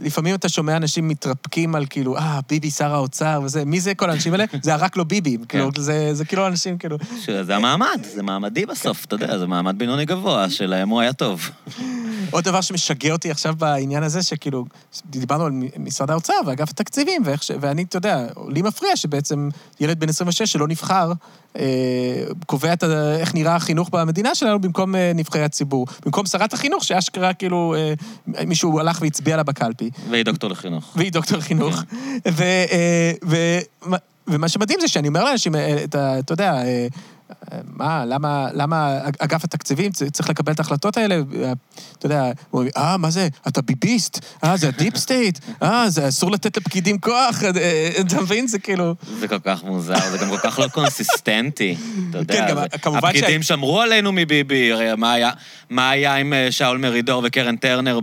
[0.00, 4.10] שלפעמים אתה שומע אנשים מתרפקים על כאילו, אה, ביבי שר האוצר וזה, מי זה כל
[4.10, 4.44] האנשים האלה?
[4.62, 5.36] זה הרק לא ביבי.
[5.48, 6.96] כאילו, זה זה כאילו אנשים כאילו...
[7.20, 11.50] שזה המעמד, זה מעמדי בסוף, אתה יודע, זה מעמד בינוני גבוה, שלהם הוא היה טוב.
[12.30, 14.64] עוד דבר שמשגע אותי עכשיו בעניין הזה, שכאילו,
[15.06, 17.50] דיברנו על משרד האוצר ואגף התקציבים, ואיך ש...
[17.60, 19.48] ואני, אתה יודע, לי מפריע שבעצם
[19.80, 21.12] ילד בן 26 שלא נבחר,
[22.46, 23.16] קובע את ה...
[23.16, 25.86] איך נראה החינוך במדינה שלנו במקום אה, נבחרי הציבור.
[26.04, 27.94] במקום שרת החינוך, שאשכרה כאילו אה,
[28.46, 29.90] מישהו הלך והצביע לה בקלפי.
[30.10, 30.92] והיא דוקטור לחינוך.
[30.96, 31.82] והיא דוקטור חינוך.
[32.32, 33.36] ו, אה, ו,
[33.86, 33.96] מה-
[34.26, 36.86] ומה שמדהים זה שאני אומר לאנשים, אה, אתה יודע, אה, אה,
[37.76, 41.20] מה, למה, למה אגף התקציבים צריך לקבל את ההחלטות האלה?
[41.98, 44.18] אתה יודע, הוא אומר, אה, מה זה, אתה ביביסט?
[44.44, 45.38] אה, זה ה deep state?
[45.62, 47.42] אה, זה אסור לתת לפקידים כוח?
[47.44, 48.46] אה, אה, אתה מבין?
[48.46, 48.94] זה כאילו...
[49.20, 51.76] זה כל כך מוזר, זה גם כל כך לא קונסיסטנטי.
[52.10, 55.30] אתה יודע, כן, גם כמובן הפקידים שמרו עלינו מביבי, הרי מה היה-
[55.70, 57.98] מה היה עם אה, שאול מרידור וקרן טרנר.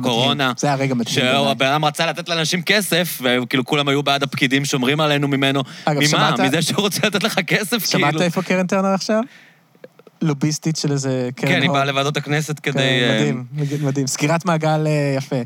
[0.00, 0.52] בקורונה?
[0.56, 0.94] זה היה רגע.
[0.94, 1.12] בעיניי.
[1.14, 5.62] שהבן אדם רצה לתת לאנשים כסף, וכאילו כולם היו בעד הפקידים שומרים עלינו ממנו.
[5.88, 5.98] ממה?
[6.48, 8.06] מזה שהוא רוצה לתת לך כסף, כאילו?
[8.36, 9.22] איפה קרן טרנר עכשיו?
[10.22, 11.76] לוביסטית של איזה קרן כן, היא הון.
[11.76, 12.72] באה לוועדות הכנסת כדי...
[12.72, 14.06] כן, אה, מדהים, מדהים, מדהים.
[14.06, 15.36] סגירת מעגל אה, יפה.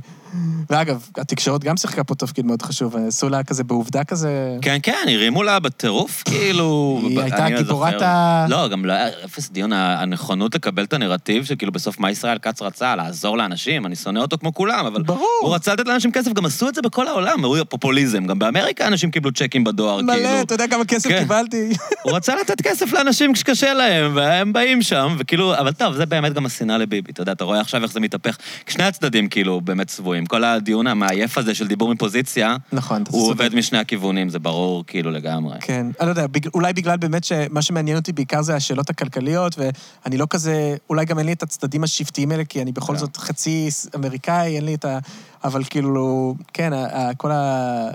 [0.71, 4.57] ואגב, התקשורת גם שיחקה פה תפקיד מאוד חשוב, עשו לה כזה בעובדה כזה...
[4.63, 7.01] כן, כן, הרימו לה בטירוף, כאילו...
[7.03, 8.03] היא הייתה אני גיבורת.
[8.03, 12.39] ה- לא, גם לא היה אפס דיון, הנכונות לקבל את הנרטיב, שכאילו בסוף מה ישראל
[12.39, 15.03] כץ רצה, לעזור לאנשים, אני שונא אותו כמו כולם, אבל...
[15.03, 15.41] ברור.
[15.43, 18.27] הוא רצה לתת לאנשים כסף, גם עשו את זה בכל העולם, הוא פופוליזם.
[18.27, 20.13] גם באמריקה אנשים קיבלו צ'קים בדואר, כאילו.
[20.13, 21.19] מלא, אתה יודע כמה כסף כן.
[21.19, 21.69] קיבלתי?
[22.03, 26.33] הוא רצה לתת כסף לאנשים כשקשה להם, והם באים שם, וכאילו, אבל טוב, זה באמת
[26.33, 28.37] גם השנאה לביבי, אתה יודע, אתה רואה עכשיו איך זה מתהפך.
[28.69, 30.18] שני הצדדים כאילו באמת צבועים.
[30.27, 33.41] כל הדיון המעייף הזה של דיבור מפוזיציה, נכון, אתה הוא צודק.
[33.41, 35.57] עובד משני הכיוונים, זה ברור כאילו לגמרי.
[35.61, 39.57] כן, אני לא יודע, בג- אולי בגלל באמת שמה שמעניין אותי בעיקר זה השאלות הכלכליות,
[39.59, 42.99] ואני לא כזה, אולי גם אין לי את הצדדים השבטיים האלה, כי אני בכל כן.
[42.99, 44.99] זאת חצי אמריקאי, אין לי את ה...
[45.45, 47.91] אבל כאילו, כן, ה- כל ה...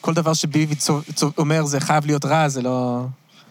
[0.00, 3.04] כל דבר שביבי צו- צו- אומר זה חייב להיות רע, זה לא...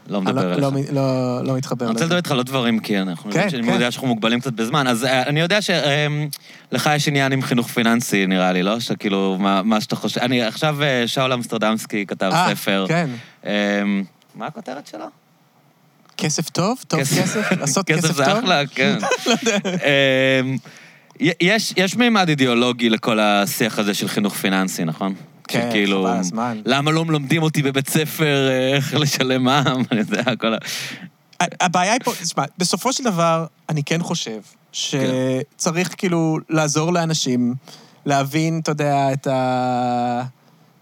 [0.09, 0.89] לא מדבר לא- אליך.
[0.91, 2.05] לא לא- לא מתחבר אני רוצה.
[2.05, 3.73] לדבר איתך עוד דברים, כי אנחנו כן, יודעים שאני כן.
[3.73, 4.87] יודע שאנחנו מוגבלים קצת בזמן.
[4.87, 8.79] אז אה, אני יודע שלך יש עניין עם חינוך פיננסי, נראה לי, לא?
[8.79, 10.21] שכאילו, מה מה שאתה חושב...
[10.21, 12.85] אני, עכשיו אה, שאול אמסטרדמסקי כתב אה, ספר.
[12.87, 13.09] כן.
[13.45, 13.49] אמ,
[14.35, 15.05] מה הכותרת שלו?
[16.17, 16.77] כסף טוב?
[16.87, 17.51] טוב כסף?
[17.59, 18.11] לעשות כסף טוב?
[18.11, 18.97] כסף זה אחלה, כן.
[19.65, 20.57] אמ,
[21.19, 25.13] י- יש, יש מימד אידיאולוגי לכל השיח הזה של חינוך פיננסי, נכון?
[25.49, 26.61] כן, שכאילו, חבל הזמן.
[26.65, 29.83] למה לא מלמדים אותי בבית ספר אה, איך לשלם מע"מ?
[29.91, 30.57] אני יודע, כל ה...
[31.39, 34.39] הבעיה היא פה, תשמע, בסופו של דבר, אני כן חושב
[34.71, 37.55] שצריך כאילו לעזור לאנשים
[38.05, 39.27] להבין, אתה יודע, את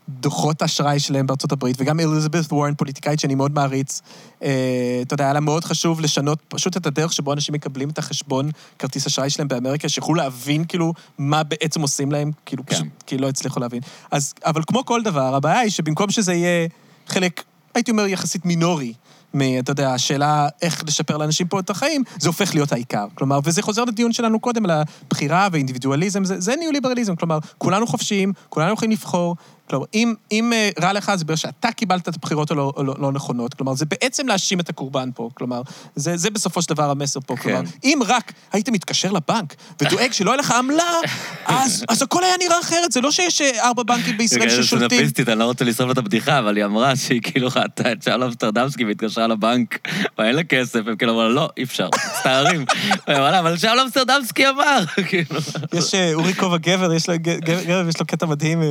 [0.10, 4.02] הדוחות האשראי שלהם בארצות הברית, וגם אליזבת וורן, פוליטיקאית שאני מאוד מעריץ,
[4.44, 7.98] אה, אתה יודע, היה לה מאוד חשוב לשנות פשוט את הדרך שבו אנשים מקבלים את
[7.98, 8.50] החשבון
[8.80, 12.76] כרטיס אשראי שלהם באמריקה, שיוכלו להבין כאילו מה בעצם עושים להם, כאילו כן.
[12.76, 13.82] פשוט, כי לא הצליחו להבין.
[14.12, 16.68] אז, אבל כמו כל דבר, הבעיה היא שבמקום שזה יהיה
[17.08, 17.44] חלק,
[17.76, 18.94] הייתי אומר, יחסית מינורי,
[19.34, 23.06] מ- אתה יודע, השאלה איך לשפר לאנשים פה את החיים, זה הופך להיות העיקר.
[23.16, 27.16] כלומר, וזה חוזר לדיון שלנו קודם על הבחירה ואינדיבידואליזם, זה, זה ניאו-ליברליזם.
[27.16, 29.36] כלומר, כולנו חופשיים, כולנו יכולים לבחור.
[29.70, 33.12] כלומר, אם, אם אה, רע לך, זה בגלל שאתה קיבלת את הבחירות הלא לא, לא
[33.12, 33.54] נכונות.
[33.54, 35.30] כלומר, זה בעצם להאשים את הקורבן פה.
[35.34, 35.62] כלומר,
[35.96, 37.36] זה, זה בסופו של דבר המסר פה.
[37.36, 37.44] כן.
[37.44, 40.84] כלומר, אם רק היית מתקשר לבנק ודואג שלא יהיה לך עמלה,
[41.46, 42.92] אז, אז הכל היה נראה אחרת.
[42.92, 44.88] זה לא שיש אה, ארבע בנקים בישראל רגע, ששולטים.
[44.88, 48.04] סטנדאפיסטית, אני לא רוצה לשרוף לה את הבדיחה, אבל היא אמרה שהיא כאילו ראתה את
[48.04, 49.88] שאול אמסטרדמסקי והתקשרה לבנק,
[50.20, 52.66] ואין לה כסף, הם כאילו אמרו לה, לא, אי אפשר, מצטערים.
[53.40, 55.40] אבל שאול אמסטרדמסקי אמר, כאילו.
[55.74, 58.62] יש אה, אורי כובע גבר, יש לו, קטע מדהים,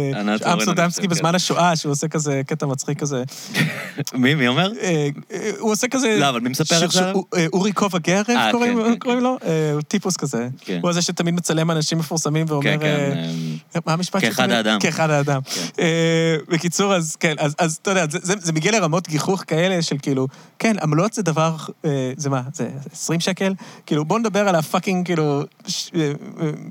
[0.53, 3.23] אמסטרדמסקי חושב, בזמן השואה, שהוא עושה כזה קטע מצחיק כזה.
[4.15, 4.73] מי, מי אומר?
[4.81, 6.17] אה, אה, הוא עושה כזה...
[6.21, 7.13] לא, אבל מי מספר את זה?
[7.37, 9.37] אה, אורי כובע גרב קוראים כן, כן, לו?
[9.45, 10.49] אה, הוא טיפוס כזה.
[10.61, 10.79] כן.
[10.83, 12.63] הוא הזה שתמיד מצלם אנשים מפורסמים ואומר...
[12.63, 12.79] כן,
[13.73, 13.81] כן.
[13.87, 14.79] מה המשפט כאחד שתמיד- האדם.
[14.81, 15.41] כאחד האדם.
[15.43, 15.83] כן.
[16.49, 20.27] בקיצור, אז כן, אז אתה יודע, זה- זה זה מגיע לרמות גיחוך כאלה של כאילו,
[20.59, 21.57] כן, עמלות זה דבר,
[22.17, 23.55] זה מה, זה 20 שקל?
[23.87, 25.43] כאילו, בוא נדבר על הפאקינג, כאילו,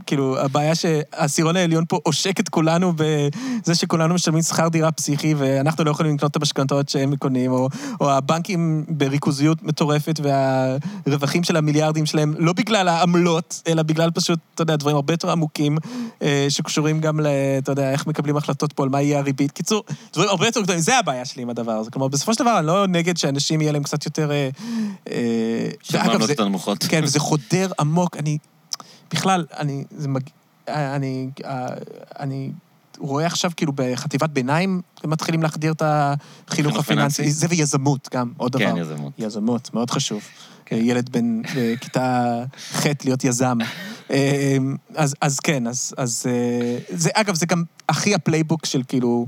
[0.06, 5.84] כאילו, הבעיה שהעשירון העליון פה עושק את כולנו בזה שכולנו משלמים שכר דירה פסיכי, ואנחנו
[5.84, 7.70] לא יכולים לקנות את המשכנתאות שהם קונים, או,
[8.02, 10.20] או הבנקים בריכוזיות מטורפת,
[11.06, 15.32] והרווחים של המיליארדים שלהם, לא בגלל העמלות, אלא בגלל פשוט, אתה יודע, דברים הרבה יותר
[15.32, 15.78] עמוקים,
[16.22, 17.28] אה, שקשורים גם ל...
[17.58, 19.52] אתה יודע, איך מקבלים החלטות פה על מה יהיה הריבית.
[19.52, 19.84] קיצור,
[20.14, 21.92] דברים הרבה יותר גדולים, זה הבעיה שלי עם הדבר הזה.
[21.92, 24.32] כלומר, בסופו של דבר, אני לא נגד שאנשים יהיה להם קצת יותר...
[24.32, 24.50] אה,
[25.12, 26.84] אה, של ואגב, מעמדות זה- יותר נמוכות.
[26.90, 28.18] כן, וזה חודר עמוק.
[28.18, 28.38] אני...
[29.14, 29.84] בכלל, אני...
[29.98, 30.22] זה מג...
[30.68, 31.30] אני...
[31.46, 31.68] אה,
[33.00, 33.08] אני...
[33.08, 37.16] רואה עכשיו, כאילו, בחטיבת ביניים, מתחילים להחדיר את החינוך חינוך הפיננסי.
[37.16, 37.40] פיננסי.
[37.40, 38.66] זה ויזמות גם, עוד דבר.
[38.66, 39.14] כן, יזמות.
[39.18, 40.22] יזמות, מאוד חשוב.
[40.66, 40.76] כן.
[40.80, 43.58] ילד בן בכיתה ח' להיות יזם.
[44.12, 44.58] אה,
[44.96, 49.28] אז, אז כן, אז, אז אה, זה, אגב, זה גם הכי ה playbook של כאילו,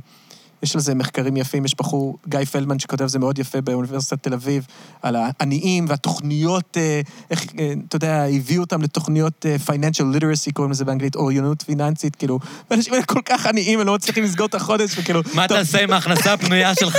[0.63, 4.33] יש על זה מחקרים יפים, יש בחור, גיא פלדמן, שכותב זה מאוד יפה באוניברסיטת תל
[4.33, 4.65] אביב,
[5.01, 7.01] על העניים והתוכניות, אה,
[7.31, 12.15] איך, אה, אתה יודע, הביאו אותם לתוכניות אה, financial literacy, קוראים לזה באנגלית, אוריינות פיננסית,
[12.15, 12.39] כאילו,
[12.71, 15.21] ואנשים האלה כל כך עניים, הם לא מצליחים לסגור את החודש, וכאילו...
[15.33, 16.97] מה טוב, תעשה עם ההכנסה הפנויה שלך?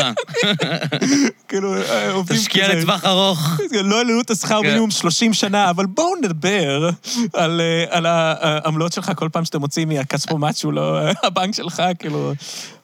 [1.49, 1.75] כאילו,
[2.13, 2.79] עובדים תשקיע כזה.
[2.79, 3.61] לטווח ארוך.
[3.73, 4.67] לא העלו את השכר כן.
[4.67, 6.91] מינימום 30 שנה, אבל בואו נדבר
[7.33, 12.33] על, העמלות שלך כל פעם שאתה מוציא מהכספומט שהוא לא הבנק שלך, כאילו...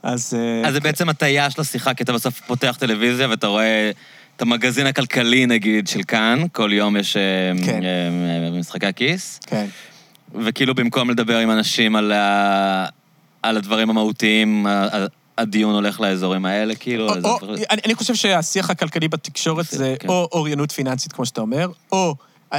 [0.05, 0.34] אז...
[0.34, 3.90] אה, אז זה בעצם הטיה של השיחה, כי אתה בסוף פותח טלוויזיה ואתה רואה
[4.36, 7.22] את המגזין הכלכלי, נגיד, של כאן, כל יום יש אה,
[7.64, 7.80] כן.
[7.84, 9.66] אה, משחקי הכיס, כן.
[10.35, 12.86] וכאילו במקום לדבר עם אנשים על, ה...
[13.43, 14.66] על הדברים המהותיים,
[15.39, 17.09] הדיון הולך לאזורים האלה, כאילו...
[17.09, 20.09] או, או, אני, אני חושב שהשיח הכלכלי בתקשורת זה כן.
[20.09, 22.14] או אוריינות פיננסית, כמו שאתה אומר, או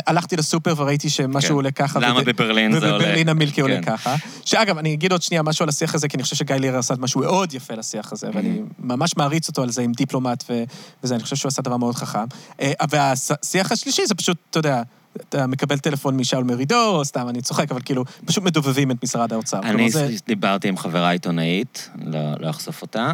[0.07, 1.55] הלכתי לסופר וראיתי שמשהו כן.
[1.55, 1.99] עולה ככה.
[1.99, 2.95] למה וב- בברלין זה עולה?
[2.97, 3.81] ובברלין המילקי עולה כן.
[3.97, 4.15] ככה.
[4.45, 6.93] שאגב, אני אגיד עוד שנייה משהו על השיח הזה, כי אני חושב שגיא ליר עשה
[6.99, 10.63] משהו מאוד יפה לשיח הזה, ואני ממש מעריץ אותו על זה עם דיפלומט ו-
[11.03, 12.19] וזה, אני חושב שהוא עשה דבר מאוד חכם.
[12.61, 14.81] אה, והשיח השלישי זה פשוט, אתה יודע,
[15.29, 19.59] אתה מקבל טלפון משאול מרידור, סתם, אני צוחק, אבל כאילו, פשוט מדובבים את משרד האוצר.
[19.63, 23.11] אני זה- דיברתי עם חברה עיתונאית, לא לא אחשוף אותה,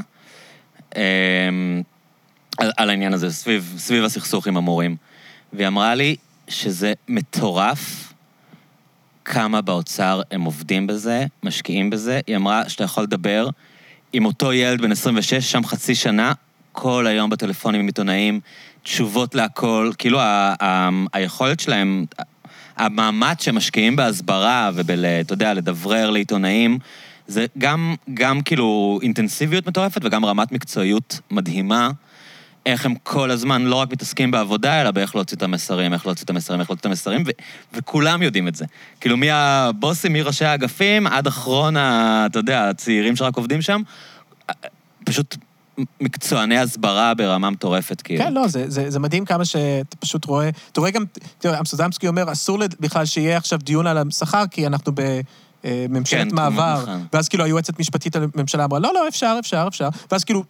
[0.95, 1.01] אמ,
[2.57, 4.95] על על העניין הזה, סביב סביב הסכסוך עם המורים.
[5.53, 6.15] והיא אמרה לי
[6.51, 8.13] שזה מטורף
[9.25, 12.19] כמה באוצר הם עובדים בזה, משקיעים בזה.
[12.27, 13.47] היא אמרה שאתה יכול לדבר
[14.13, 16.33] עם אותו ילד בן 26, שם חצי שנה,
[16.71, 18.39] כל היום בטלפונים עם עיתונאים,
[18.83, 22.05] תשובות להכל, כאילו ה- ה- היכולת שלהם,
[22.77, 26.79] המאמץ שהם משקיעים בהסברה וב, אתה יודע, לדברר לעיתונאים,
[27.27, 31.91] זה גם, גם כאילו אינטנסיביות מטורפת וגם רמת מקצועיות מדהימה.
[32.65, 36.25] איך הם כל הזמן לא רק מתעסקים בעבודה, אלא באיך להוציא את המסרים, איך להוציא
[36.25, 37.29] את המסרים, איך להוציא את המסרים, ו-
[37.73, 38.65] וכולם יודעים את זה.
[38.99, 43.81] כאילו, מהבוסים, מראשי האגפים, עד אחרון, ה- אתה יודע, הצעירים שרק עובדים שם,
[45.05, 45.37] פשוט
[46.01, 48.23] מקצועני הסברה ברמה מטורפת, כאילו.
[48.23, 51.03] כן, לא, זה, זה, זה מדהים כמה שאתה פשוט רואה, אתה רואה גם,
[51.39, 54.91] תראה, אמסטרדמסקי אומר, אסור לד- בכלל שיהיה עכשיו דיון על השכר, כי אנחנו
[55.63, 56.81] בממשלת כן, מעבר.
[56.81, 57.05] נכון.
[57.13, 59.89] ואז כאילו היועצת משפטית לממשלה אמרה, לא, לא, אפשר, אפשר, אפשר.
[60.11, 60.45] ואז כאילו, אה,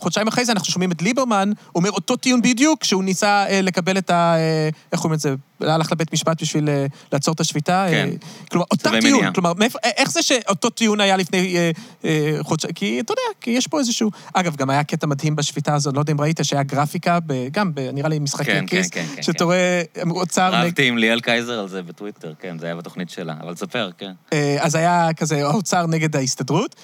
[0.00, 3.98] חודשיים אחרי זה אנחנו שומעים את ליברמן אומר אותו טיעון בדיוק, שהוא ניסה אה, לקבל
[3.98, 4.34] את ה...
[4.36, 5.34] אה, איך קוראים לזה?
[5.60, 7.86] הלך לבית משפט בשביל אה, לעצור את השביתה.
[7.90, 8.08] כן.
[8.12, 8.16] אה,
[8.50, 9.18] כלומר, אותה צווי טיעון.
[9.18, 9.32] מניעה.
[9.32, 11.70] כלומר, מאיפה, אה, איך זה שאותו טיעון היה לפני אה,
[12.04, 12.72] אה, חודשיים?
[12.74, 14.10] כי אתה יודע, כי יש פה איזשהו...
[14.34, 17.74] אגב, גם היה קטע מדהים בשביתה הזאת, לא יודע אם ראית, שהיה גרפיקה, ב, גם,
[17.74, 20.50] ב, נראה לי משחקי כן, כיס, כן, כן, כן, שאתה רואה אוצר...
[20.50, 23.90] נג- רבתי עם ליאל קייזר על זה בטוויטר, כן, זה היה בתוכנית שלה, אבל תספר,
[23.98, 24.12] כן.
[24.32, 26.74] אה, אז היה כזה האוצר נגד ההסתדרות.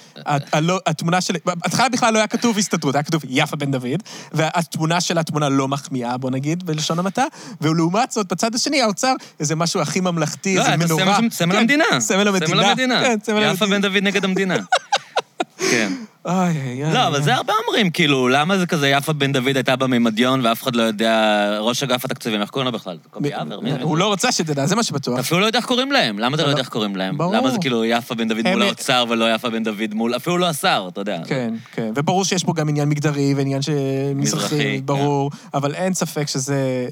[0.85, 1.33] התמונה של...
[1.45, 5.67] בהתחלה בכלל לא היה כתוב הסתדרות, היה כתוב יפה בן דוד, והתמונה שלה תמונה לא
[5.67, 7.25] מחמיאה, בוא נגיד, בלשון המעטה,
[7.61, 11.17] ולעומת זאת, בצד השני, האוצר, איזה משהו הכי ממלכתי, לא, איזה אתה מנורה.
[11.17, 11.83] סמל- סמל כן, המדינה.
[11.99, 12.47] סמל המדינה.
[12.47, 13.01] סמל המדינה.
[13.01, 13.75] כן, סמל יפה המדינה.
[13.75, 14.55] בן דוד נגד המדינה.
[15.71, 15.91] כן.
[16.25, 16.93] אוי, אוי, אוי.
[16.93, 20.63] לא, אבל זה הרבה אומרים, כאילו, למה זה כזה יפה בן דוד הייתה בממדיון ואף
[20.63, 21.13] אחד לא יודע,
[21.59, 22.97] ראש אגף התקציבים, איך קוראים לו בכלל?
[23.11, 23.57] קובי אבר?
[23.81, 25.13] הוא לא רוצה שתדע, זה מה שבטוח.
[25.13, 26.51] אתה אפילו לא יודע איך קוראים להם, למה אתה לא לא.
[26.51, 27.17] יודע איך קוראים להם?
[27.17, 27.33] ברור.
[27.35, 30.49] למה זה כאילו יפה בן דוד מול האוצר ולא יפה בן דוד מול, אפילו לא
[30.49, 31.19] השר, אתה יודע.
[31.27, 31.91] כן, כן.
[31.95, 33.61] וברור שיש פה גם עניין מגדרי ועניין
[34.15, 34.85] מזרחי, כן.
[34.85, 36.87] ברור, אבל אין ספק שזה...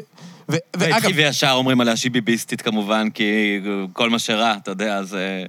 [0.76, 3.60] ואגב, וישר אומרים עליה שהיא ביביסטית כמובן, כי
[3.94, 5.46] כל מה שרע, אתה יודע, זה...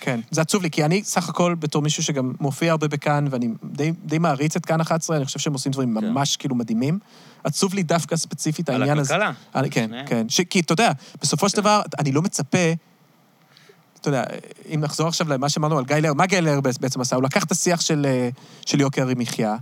[0.00, 3.48] כן, זה עצוב לי, כי אני סך הכל, בתור מישהו שגם מופיע הרבה בכאן, ואני
[3.64, 6.08] די, די מעריץ את כאן 11, אני חושב שהם עושים דברים כן.
[6.08, 6.98] ממש כאילו מדהימים.
[7.44, 9.14] עצוב לי דווקא ספציפית העניין הזה.
[9.14, 9.32] הכלכלה.
[9.52, 10.06] על, כן, שניהם.
[10.06, 10.28] כן.
[10.28, 11.62] ש, כי אתה יודע, בסופו של כן.
[11.62, 12.72] דבר, אני לא מצפה...
[14.00, 14.24] אתה יודע,
[14.74, 17.16] אם נחזור עכשיו למה שאמרנו על גיא לר, מה גיא לר בעצם עשה?
[17.16, 18.28] הוא לקח את השיח של, אה,
[18.66, 19.56] של יוקר המחיה,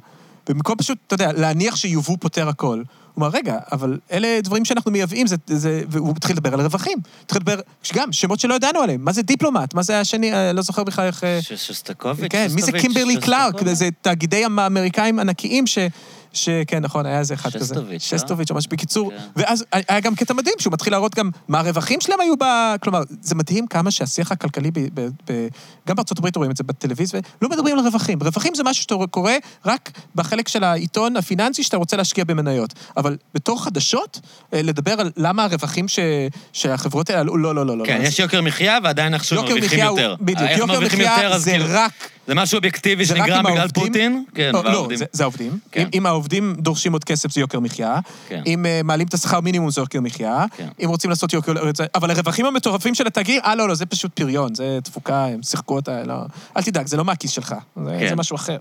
[0.48, 2.82] במקום פשוט, אתה יודע, להניח שיובוא פותר הכל.
[3.14, 6.98] הוא אמר, רגע, אבל אלה דברים שאנחנו מייבאים, זה, זה, והוא התחיל לדבר על רווחים.
[7.24, 7.60] התחיל לדבר,
[7.94, 9.04] גם, שמות שלא ידענו עליהם.
[9.04, 9.74] מה זה דיפלומט?
[9.74, 11.24] מה זה השני, אה, לא זוכר בכלל איך...
[11.24, 13.68] אה, ש- שסטקוביץ', כן, מי זה קימברלי קלארק?
[13.72, 15.78] זה תאגידי האמריקאים ענקיים ש...
[16.32, 17.64] שכן, נכון, היה איזה אחד כזה.
[17.64, 18.18] שסטוביץ', לא?
[18.18, 19.10] שסטוביץ', ממש בקיצור.
[19.10, 19.16] כן.
[19.36, 22.44] ואז היה גם קטע מדהים, שהוא מתחיל להראות גם מה הרווחים שלהם היו ב...
[22.82, 24.78] כלומר, זה מדהים כמה שהשיח הכלכלי, ב...
[24.94, 25.08] ב...
[25.30, 25.48] ב...
[25.88, 28.18] גם בארצות הברית רואים את זה בטלוויזיה, לא מדברים על רווחים.
[28.22, 29.32] רווחים זה משהו שאתה קורא
[29.66, 32.74] רק בחלק של העיתון הפיננסי שאתה רוצה להשקיע במניות.
[32.96, 34.20] אבל בתור חדשות,
[34.54, 35.98] אה, לדבר על למה הרווחים ש...
[36.52, 37.84] שהחברות האלה עלו, לא, לא, לא, לא.
[37.84, 38.06] כן, לא.
[38.06, 40.14] יש יוקר מחיה ועדיין יוקר מרוויחים יותר.
[40.20, 41.92] בדיוק, איך יוקר מחיה יותר, אז זה כאילו- רק...
[42.34, 44.24] זה משהו אובייקטיבי שנגרם בגלל העובדים- פוטין?
[44.34, 44.98] כן, לא, לא, והעובדים.
[44.98, 45.58] זה, זה העובדים.
[45.72, 45.80] כן.
[45.82, 47.98] אם, אם העובדים דורשים עוד כסף, זה יוקר מחיה.
[48.28, 48.42] כן.
[48.46, 50.44] אם uh, מעלים את השכר מינימום, זה יוקר מחיה.
[50.56, 50.68] כן.
[50.84, 51.52] אם רוצים לעשות יוקר...
[51.76, 55.42] זה- אבל הרווחים המטורפים של התאגיד, אה, לא, לא, זה פשוט פריון, זה תפוקה, הם
[55.42, 56.14] שיחקו אותה, לא...
[56.56, 57.54] אל תדאג, זה לא מהכיס שלך,
[57.84, 58.08] זה, כן.
[58.08, 58.58] זה משהו אחר.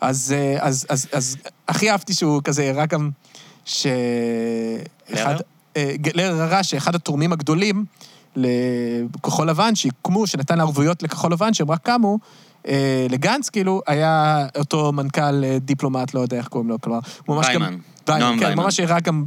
[0.00, 1.36] אז, אה, אז, אז, אז
[1.68, 3.10] הכי אהבתי שהוא כזה הראה גם
[3.64, 3.86] ש...
[5.10, 5.36] לרר?
[5.76, 7.84] אה, ג- לרר הראה שאחד התורמים הגדולים
[8.36, 12.51] לכחול לבן, שהוקמו, שנתן ערבויות לכחול לבן, שהם רק קמו, אה,
[13.10, 17.46] לגנץ, כאילו, היה אותו מנכ"ל אה, דיפלומט, לא יודע איך קוראים לו, כלומר, הוא ממש
[17.54, 17.62] גם...
[18.08, 18.40] ויימן.
[18.40, 18.54] כן.
[18.58, 19.24] ממש הראה גם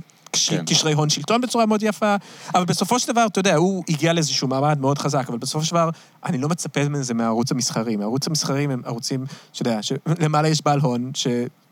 [0.48, 0.66] כן.
[0.66, 2.16] קשרי הון שלטון בצורה מאוד יפה,
[2.56, 5.72] אבל בסופו של דבר, אתה יודע, הוא הגיע לאיזשהו מעמד מאוד חזק, אבל בסופו של
[5.72, 5.90] דבר,
[6.26, 7.96] אני לא מצפה מזה מהערוץ המסחרי.
[7.96, 11.12] מהערוץ המסחרי הם ערוצים, שאתה יודע, שלמעלה יש בעל הון,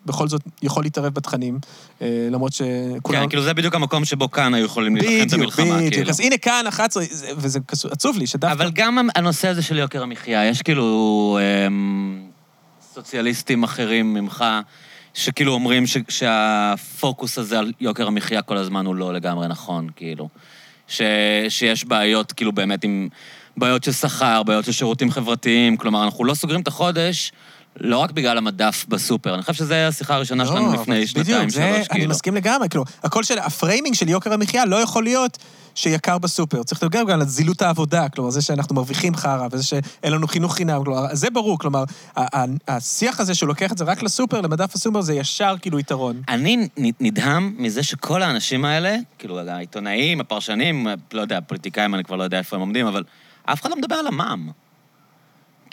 [0.05, 1.59] שבכל זאת יכול להתערב בתכנים,
[2.01, 3.21] אה, למרות שכולם...
[3.23, 5.93] כן, כאילו זה בדיוק המקום שבו כאן היו יכולים להילחם את בדיוק, המלחמה, בדיוק.
[5.93, 6.09] כאילו.
[6.09, 7.59] אז הנה כאן 11, זה- וזה
[7.91, 8.53] עצוב לי, שדווקא...
[8.53, 12.21] אבל גם הנושא הזה של יוקר המחיה, יש כאילו אמ,
[12.93, 14.45] סוציאליסטים אחרים ממך,
[15.13, 20.29] שכאילו אומרים ש, שהפוקוס הזה על יוקר המחיה כל הזמן הוא לא לגמרי נכון, כאילו.
[20.87, 21.01] ש,
[21.49, 23.07] שיש בעיות, כאילו, באמת עם
[23.57, 27.31] בעיות של שכר, בעיות של שירותים חברתיים, כלומר, אנחנו לא סוגרים את החודש,
[27.79, 31.37] לא רק בגלל המדף בסופר, אני חושב שזו השיחה הראשונה שלנו לא, לפני אבל שנתיים,
[31.37, 32.09] בדיוק, זה, שלוש, אני כאילו.
[32.09, 35.37] מסכים לגמרי, כאילו, הכל של, ה framing של יוקר המחיה לא יכול להיות
[35.75, 36.63] שיקר בסופר.
[36.63, 40.55] צריך לדבר גם על זילות העבודה, כלומר, זה שאנחנו מרוויחים חרא, וזה שאין לנו חינוך
[40.55, 41.83] חינם, כלומר, זה ברור, כלומר,
[42.67, 46.21] השיח הזה שהוא לוקח את זה רק לסופר, למדף הסופר, זה ישר כאילו יתרון.
[46.29, 52.23] אני נדהם מזה שכל האנשים האלה, כאילו, העיתונאים, הפרשנים, לא יודע, הפוליטיקאים, אני כבר לא
[52.23, 53.03] יודע איפה הם עומדים, אבל
[53.45, 54.62] אף אחד לא מדבר על המע"מ.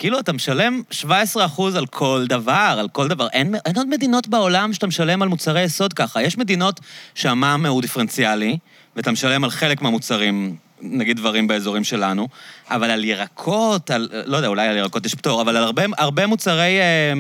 [0.01, 1.37] כאילו, אתה משלם 17%
[1.77, 3.29] על כל דבר, על כל דבר.
[3.33, 6.23] אין, אין עוד מדינות בעולם שאתה משלם על מוצרי יסוד ככה.
[6.23, 6.81] יש מדינות
[7.15, 8.59] שהמע"מ הוא דיפרנציאלי,
[8.97, 12.29] ואתה משלם על חלק מהמוצרים, נגיד דברים באזורים שלנו,
[12.71, 16.27] אבל על ירקות, על, לא יודע, אולי על ירקות יש פטור, אבל על הרבה, הרבה
[16.27, 17.13] מוצרי אה,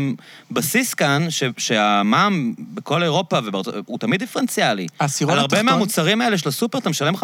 [0.50, 4.86] בסיס כאן, ש, שהמע"מ בכל אירופה ובארצות, הוא תמיד דיפרנציאלי.
[5.00, 7.18] העשירון על הרבה מהמוצרים האלה של הסופר אתה משלם 5%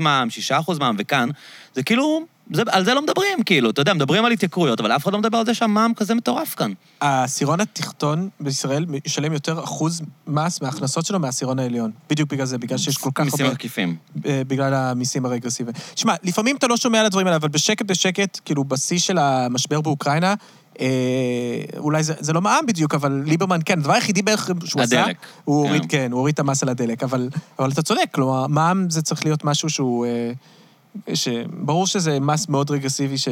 [0.00, 0.28] מע"מ,
[0.68, 1.28] 6% מע"מ, וכאן
[1.74, 5.04] זה כאילו, זה, על זה לא מדברים, כאילו, אתה יודע, מדברים על התייקרויות, אבל אף
[5.04, 6.72] אחד לא מדבר על זה שהמע"מ כזה מטורף כאן.
[7.00, 11.90] העשירון התחתון בישראל ישלם יותר אחוז מס מההכנסות שלו מהעשירון העליון.
[12.10, 13.54] בדיוק בגלל זה, בגלל שיש כל כך מיסים הרבה...
[13.54, 13.96] עקיפים.
[14.26, 15.76] אה, בגלל המיסים הרגרסיביים.
[15.96, 19.80] שמע, לפעמים אתה לא שומע על הדברים האלה, אבל בשקט בשקט, כאילו, בשיא של המשבר
[19.80, 20.34] באוקראינה,
[20.80, 20.86] אה,
[21.78, 25.16] אולי זה, זה לא מע"מ בדיוק, אבל ליברמן, כן, הדבר היחידי בערך שהוא עשה, הדלק.
[25.44, 25.68] הוא כן.
[25.68, 27.28] הוריד, כן, הוא הוריד את המס על הדלק, אבל,
[27.58, 30.06] אבל אתה צודק, כלומר, מע"מ זה צריך להיות משהו שהוא...
[30.06, 30.32] אה,
[31.14, 33.28] שברור שזה מס מאוד רגרסיבי, ש...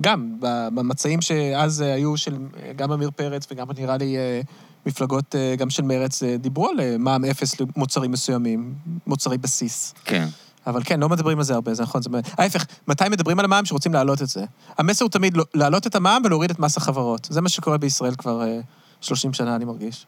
[0.00, 0.36] גם,
[0.74, 2.36] במצעים שאז היו של
[2.76, 4.40] גם עמיר פרץ וגם נראה לי אה,
[4.86, 8.74] מפלגות אה, גם של מרץ, אה, דיברו על מע"מ אפס למוצרים מסוימים,
[9.06, 9.94] מוצרי בסיס.
[10.04, 10.28] כן.
[10.66, 12.02] אבל כן, לא מדברים על זה הרבה, זה נכון.
[12.02, 12.10] זה...
[12.38, 14.44] ההפך, מתי מדברים על המע"מ שרוצים להעלות את זה?
[14.78, 17.28] המסר הוא תמיד לא- להעלות את המע"מ ולהוריד את מס החברות.
[17.30, 18.60] זה מה שקורה בישראל כבר אה,
[19.00, 20.06] 30 שנה, אני מרגיש.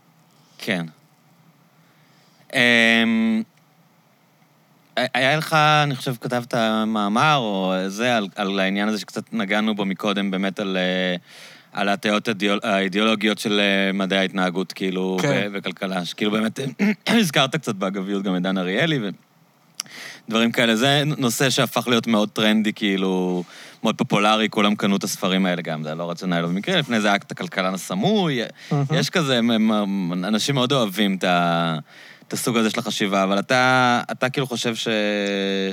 [0.58, 0.86] כן.
[2.54, 3.42] אמ,
[4.96, 5.52] היה לך,
[5.82, 6.54] אני חושב, כתבת
[6.86, 11.16] מאמר או זה, על, על העניין הזה שקצת נגענו בו מקודם, באמת על, אה,
[11.72, 15.28] על ההטיות האידיאול- האידיאולוגיות של אה, מדעי ההתנהגות, כאילו, כן.
[15.28, 16.60] ו- וכלכלה, שכאילו באמת,
[17.06, 18.98] הזכרת קצת באגביות גם את דן אריאלי,
[20.28, 20.76] ודברים כאלה.
[20.76, 23.44] זה נושא שהפך להיות מאוד טרנדי, כאילו,
[23.82, 27.16] מאוד פופולרי, כולם קנו את הספרים האלה גם, זה לא רציונלי במקרה, לפני זה היה
[27.16, 28.40] את הכלכלן הסמוי,
[28.92, 31.78] יש כזה, הם, הם, אנשים מאוד אוהבים את ה...
[32.30, 34.88] את הסוג הזה של החשיבה, אבל אתה, אתה כאילו חושב ש...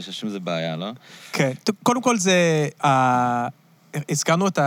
[0.01, 0.91] שיש עם זה בעיה, לא?
[1.31, 1.51] כן.
[1.83, 2.67] קודם כל זה...
[2.83, 3.47] ה-
[4.09, 4.59] הזכרנו את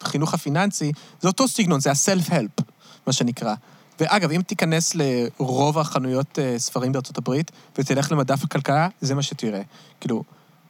[0.00, 2.62] החינוך הפיננסי, זה אותו סגנון, זה ה-self-help,
[3.06, 3.54] מה שנקרא.
[4.00, 9.62] ואגב, אם תיכנס לרוב החנויות אה, ספרים בארצות הברית ותלך למדף הכלכלה, זה מה שתראה.
[10.00, 10.24] כאילו,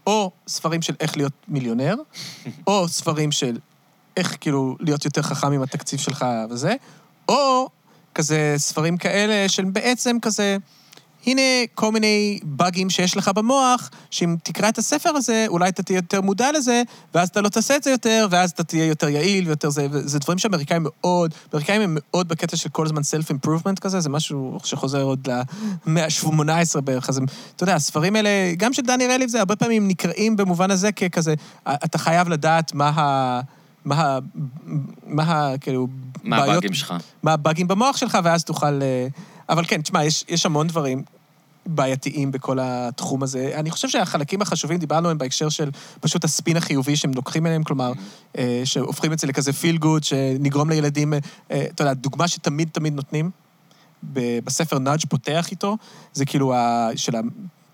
[0.07, 1.95] או ספרים של איך להיות מיליונר,
[2.67, 3.59] או ספרים של
[4.17, 6.75] איך כאילו להיות יותר חכם עם התקציב שלך וזה,
[7.29, 7.69] או
[8.15, 10.57] כזה ספרים כאלה של בעצם כזה,
[11.27, 11.43] הנה
[11.75, 16.21] כל מיני באגים שיש לך במוח, שאם תקרא את הספר הזה, אולי אתה תהיה יותר
[16.21, 16.83] מודע לזה,
[17.15, 20.19] ואז אתה לא תעשה את זה יותר, ואז אתה תהיה יותר יעיל ויותר זה, וזה
[20.19, 25.03] דברים שאמריקאים מאוד, אמריקאים הם מאוד בקטע של כל הזמן self-improvement כזה, זה משהו שחוזר
[25.03, 25.29] עוד
[25.87, 27.21] למאה ה-18 בערך, אז
[27.57, 31.35] אתה יודע, הספרים האלה, גם של דני רליב זה הרבה פעמים נקראים במובן הזה ככזה,
[31.69, 33.41] אתה חייב לדעת מה ה...
[33.85, 34.19] מה.
[35.07, 35.53] מה.
[35.61, 35.89] כאילו...
[36.23, 36.95] מה בעיות- הבאגים שלך?
[37.23, 38.83] מה הבאגים במוח שלך, ואז תוכל...
[38.83, 39.07] אה,
[39.49, 41.03] אבל כן, תשמע, יש, יש המון דברים
[41.67, 43.51] בעייתיים בכל התחום הזה.
[43.55, 47.93] אני חושב שהחלקים החשובים, דיברנו עליהם בהקשר של פשוט הספין החיובי שהם לוקחים אליהם, כלומר,
[48.39, 51.19] אה, שהופכים את זה לכזה פיל גוד, שנגרום לילדים, אה,
[51.75, 53.31] אתה יודע, דוגמה שתמיד תמיד נותנים,
[54.45, 55.77] בספר נאג' פותח איתו,
[56.13, 56.89] זה כאילו ה...
[56.97, 57.13] של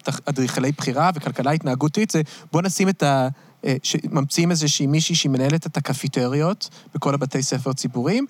[0.07, 2.23] האדריכלי בחירה וכלכלה התנהגותית, זה
[2.53, 3.29] בוא נשים את ה...
[3.65, 8.27] אה, שממציאים איזושהי מישהי שהיא מנהלת את הקפיטריות בכל הבתי ספר ציבוריים,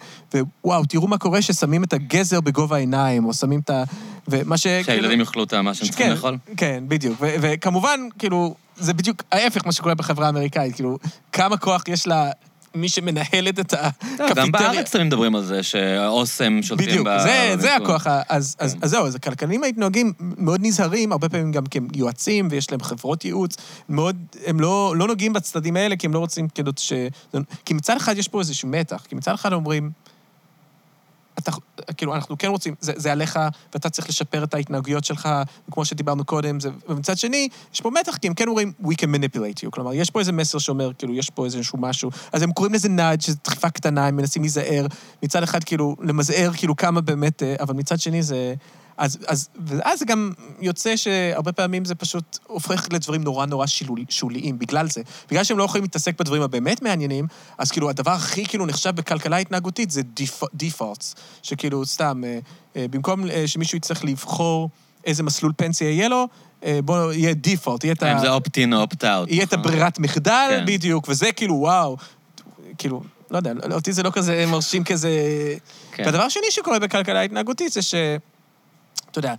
[0.64, 3.84] ווואו, תראו מה קורה ששמים את הגזר בגובה העיניים, או שמים את ה...
[4.28, 4.66] ומה ש...
[4.66, 6.36] שהילדים יאכלו את מה שהם צריכים כן, לאכול?
[6.56, 7.16] כן, בדיוק.
[7.20, 10.98] וכמובן, כאילו, זה בדיוק ההפך מה שקורה בחברה האמריקאית, כאילו,
[11.32, 12.30] כמה כוח יש לה...
[12.74, 14.34] מי שמנהלת את הקפיטריה.
[14.34, 17.18] גם בארץ תמיד מדברים על זה, שאוסם שולטים בדיוק, ב...
[17.18, 17.76] זה, זה.
[17.76, 18.06] הכוח.
[18.28, 18.78] אז, אז, כן.
[18.82, 22.82] אז זהו, אז הכלכלנים ההתנהגים מאוד נזהרים, הרבה פעמים גם כי הם יועצים ויש להם
[22.82, 23.56] חברות ייעוץ,
[23.88, 24.16] מאוד,
[24.46, 26.92] הם לא, לא נוגעים בצדדים האלה, כי הם לא רוצים כאילו ש...
[27.64, 29.90] כי מצד אחד יש פה איזשהו מתח, כי מצד אחד אומרים,
[31.39, 31.52] אתה,
[31.97, 33.39] כאילו, אנחנו כן רוצים, זה, זה עליך,
[33.74, 35.28] ואתה צריך לשפר את ההתנהגויות שלך,
[35.69, 39.06] וכמו שדיברנו קודם, זה, ומצד שני, יש פה מתח, כי הם כן אומרים, we can
[39.06, 39.70] manipulate you.
[39.70, 42.89] כלומר, יש פה איזה מסר שאומר, כאילו, יש פה איזשהו משהו, אז הם קוראים לזה
[42.89, 44.86] נאג', שזו דחיפה קטנה, הם מנסים להיזהר.
[45.23, 48.55] מצד אחד, כאילו, למזער, כאילו, כמה באמת, אה, אבל מצד שני זה...
[48.98, 54.00] אז, אז, ואז זה גם יוצא שהרבה פעמים זה פשוט הופך לדברים נורא נורא שילול,
[54.08, 55.02] שוליים, בגלל זה.
[55.30, 57.26] בגלל שהם לא יכולים להתעסק בדברים הבאמת מעניינים,
[57.58, 60.02] אז כאילו הדבר הכי כאילו נחשב בכלכלה התנהגותית זה
[60.54, 62.38] דיפולטס, שכאילו סתם, אה,
[62.76, 64.70] אה, במקום אה, שמישהו יצטרך לבחור
[65.04, 66.28] איזה מסלול פנסיה יהיה לו,
[66.64, 68.12] אה, בוא, יהיה דיפולט, יהיה את ה...
[68.12, 69.04] אם זה opt-in או opt-out.
[69.28, 69.66] יהיה את נכון?
[69.66, 70.64] הברירת מחדל, כן.
[70.66, 71.96] בדיוק, וזה כאילו, וואו,
[72.78, 75.10] כאילו, לא יודע, אותי זה לא כזה מרשים כזה...
[75.92, 76.02] כן.
[76.06, 77.94] והדבר השני שקורה בכלכלה התנהגותית זה ש...
[79.18, 79.34] אתה יודע,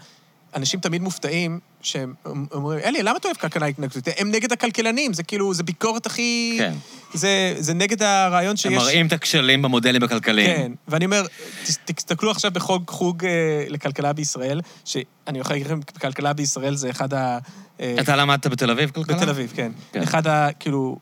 [0.55, 2.13] אנשים תמיד מופתעים שהם
[2.51, 4.07] אומרים, אלי, למה אתה אוהב כלכלה התנהגותית?
[4.17, 6.55] הם נגד הכלכלנים, זה כאילו, זה ביקורת הכי...
[6.57, 6.73] כן.
[7.13, 8.65] זה, זה נגד הרעיון שיש...
[8.65, 10.57] הם מראים את הכשלים במודלים הכלכליים.
[10.57, 11.25] כן, ואני אומר,
[11.85, 17.13] תסתכלו עכשיו בחוג חוג אה, לכלכלה בישראל, שאני יכול להגיד לכם, כלכלה בישראל זה אחד
[17.13, 17.37] ה...
[17.79, 19.15] אה, אתה למדת בתל אביב כלכלה?
[19.15, 19.71] בתל אביב, כן.
[19.91, 20.01] כן.
[20.01, 20.49] אחד ה...
[20.59, 20.97] כאילו,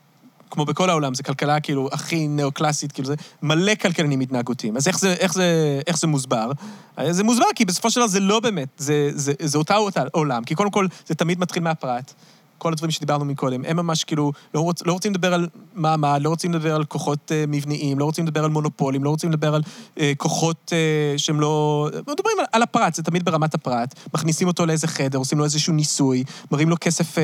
[0.51, 4.77] כמו בכל העולם, זה כלכלה כאילו הכי ניאו-קלאסית, כאילו זה מלא כלכלנים התנהגותיים.
[4.77, 6.51] אז איך זה, איך זה, איך זה מוסבר?
[6.99, 10.03] אה, זה מוסבר כי בסופו של דבר זה לא באמת, זה, זה, זה אותה אותה
[10.11, 10.43] עולם.
[10.43, 12.13] כי קודם כל, זה תמיד מתחיל מהפרט.
[12.57, 16.29] כל הדברים שדיברנו מקודם, הם ממש כאילו לא, רוצ, לא רוצים לדבר על מעמד, לא
[16.29, 19.61] רוצים לדבר על כוחות אה, מבניים, לא רוצים לדבר על מונופולים, לא רוצים לדבר על
[19.99, 21.89] אה, כוחות אה, שהם לא...
[22.07, 23.99] מדברים על, על הפרט, זה תמיד ברמת הפרט.
[24.13, 27.15] מכניסים אותו לאיזה חדר, עושים לו איזשהו ניסוי, מראים לו כסף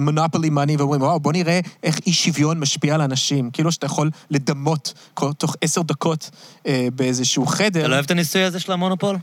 [0.00, 3.50] מונופולי מאני, ואומרים, וואו, בוא נראה איך אי שוויון משפיע על אנשים.
[3.50, 6.30] כאילו שאתה יכול לדמות כל, תוך עשר דקות
[6.66, 7.80] אה, באיזשהו חדר.
[7.80, 9.16] אתה לא אוהב את הניסוי הזה של המונופול?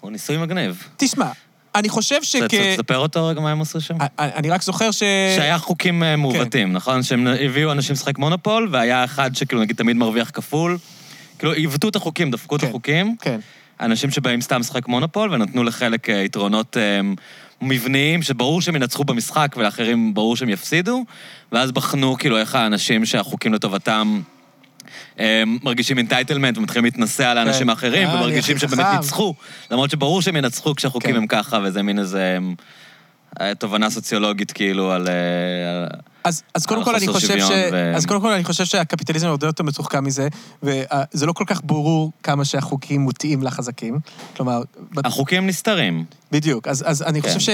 [0.00, 0.88] הוא ניסוי מגניב.
[0.96, 1.30] תשמע,
[1.74, 2.54] אני חושב שכ...
[2.74, 3.94] תספר אותו רגע מה הם עשו שם.
[4.18, 4.98] אני- רק זוכר ש...
[5.36, 6.72] שהיה חוקים אה, מעוותים, כן.
[6.72, 7.02] נכון?
[7.02, 10.78] שהם הביאו אנשים לשחק מונופול, והיה אחד שכאילו נגיד תמיד מרוויח כפול.
[11.38, 12.66] כאילו עיוותו את החוקים, דפקו את כן.
[12.66, 13.16] החוקים.
[13.20, 13.40] כן.
[13.80, 17.00] אנשים שבאים סתם לשחק מונופול, ונתנו לחלק אה, יתרונות אה,
[17.62, 21.04] מבניים, שברור שהם ינצחו במשחק, ולאחרים ברור שהם יפסידו,
[21.52, 24.20] ואז בחנו כאילו איך האנשים שהחוקים לטובתם...
[25.62, 27.68] מרגישים entitlement ומתחילים להתנשא על האנשים כן.
[27.68, 28.86] האחרים, אה, ומרגישים שבאמת.
[29.00, 29.34] ניצחו,
[29.70, 31.16] למרות שברור שהם ינצחו כשהחוקים כן.
[31.16, 32.38] הם ככה, וזה מין איזה
[33.40, 35.08] אה, תובנה סוציולוגית כאילו על...
[35.08, 37.50] אה, אז, אז קודם כל אני חושב ש...
[37.72, 40.28] ו- אז קודם כל אני חושב שהקפיטליזם הרבה יותר מתוחכם מזה,
[40.62, 43.98] וזה לא כל כך ברור כמה שהחוקים מוטעים לחזקים.
[44.36, 44.62] כלומר,
[45.04, 46.04] החוקים נסתרים.
[46.32, 46.68] בדיוק.
[46.68, 47.28] אז, אז אני כן.
[47.28, 47.48] חושב ש...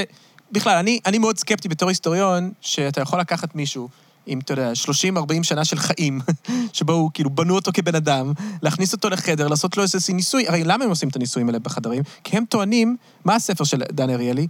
[0.52, 3.88] בכלל, אני, אני מאוד סקפטי בתור היסטוריון, שאתה יכול לקחת מישהו
[4.26, 6.20] עם, אתה יודע, 30-40 שנה של חיים,
[6.72, 8.32] שבו הוא, כאילו, בנו אותו כבן אדם,
[8.62, 10.48] להכניס אותו לחדר, לעשות לו איזה ניסוי.
[10.48, 12.02] הרי למה הם עושים את הניסויים האלה בחדרים?
[12.24, 14.46] כי הם טוענים, מה הספר של דן אריאלי?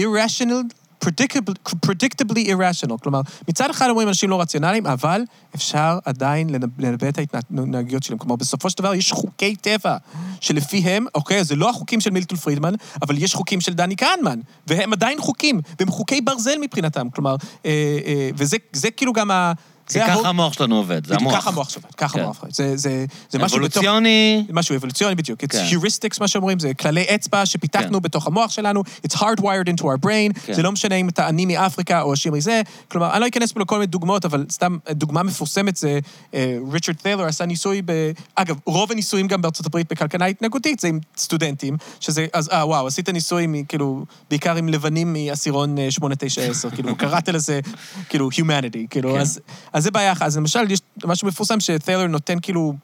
[0.00, 0.64] irrational,
[1.04, 2.98] predictably, predictably irrational.
[3.02, 5.22] כלומר, מצד אחד אומרים אנשים לא רציונליים, אבל
[5.54, 8.18] אפשר עדיין לנב- לנבא את ההתנהגויות שלהם.
[8.18, 9.96] כלומר, בסופו של דבר יש חוקי טבע,
[10.40, 14.92] שלפיהם, אוקיי, זה לא החוקים של מילטון פרידמן, אבל יש חוקים של דני כהנמן, והם
[14.92, 17.10] עדיין חוקים, והם חוקי ברזל מבחינתם.
[17.10, 17.36] כלומר,
[17.66, 17.70] אה,
[18.06, 19.52] אה, וזה זה כאילו גם ה...
[19.90, 21.34] זה ככה המוח שלנו עובד, זה המוח.
[21.34, 22.20] ככה המוח שווה, ככה כן.
[22.20, 22.44] המוח.
[22.48, 23.76] זה, זה, זה משהו בתוך...
[23.76, 25.44] אבולוציוני, משהו אבולוציוני בדיוק.
[25.44, 25.66] It's כן.
[25.70, 28.02] heuristics, מה שאומרים, זה כללי אצבע שפיתחנו כן.
[28.02, 30.52] בתוך המוח שלנו, it's hardwired into our brain.
[30.54, 32.62] זה לא משנה אם אתה עני מאפריקה או עשיר מזה.
[32.88, 35.98] כלומר, אני לא אכנס פה לכל מיני דוגמאות, אבל סתם דוגמה מפורסמת זה,
[36.34, 37.92] אה, ריצ'רד טיילור עשה ניסוי ב...
[38.34, 42.86] אגב, רוב הניסויים גם בארצות הברית בכלכלה התנהגותית זה עם סטודנטים, שזה, אז אה, וואו,
[42.86, 47.60] עשית ניסוי, כאילו, בעיקר עם לבנים מעשירון אה, 8, 9, 10, כאילו, קראת לזה,
[48.08, 49.18] כאילו, humanity, כאילו.
[49.18, 49.40] אז,
[49.80, 50.22] אז זה בעיה אחת.
[50.22, 52.74] אז למשל, יש משהו מפורסם שטיילור נותן כאילו...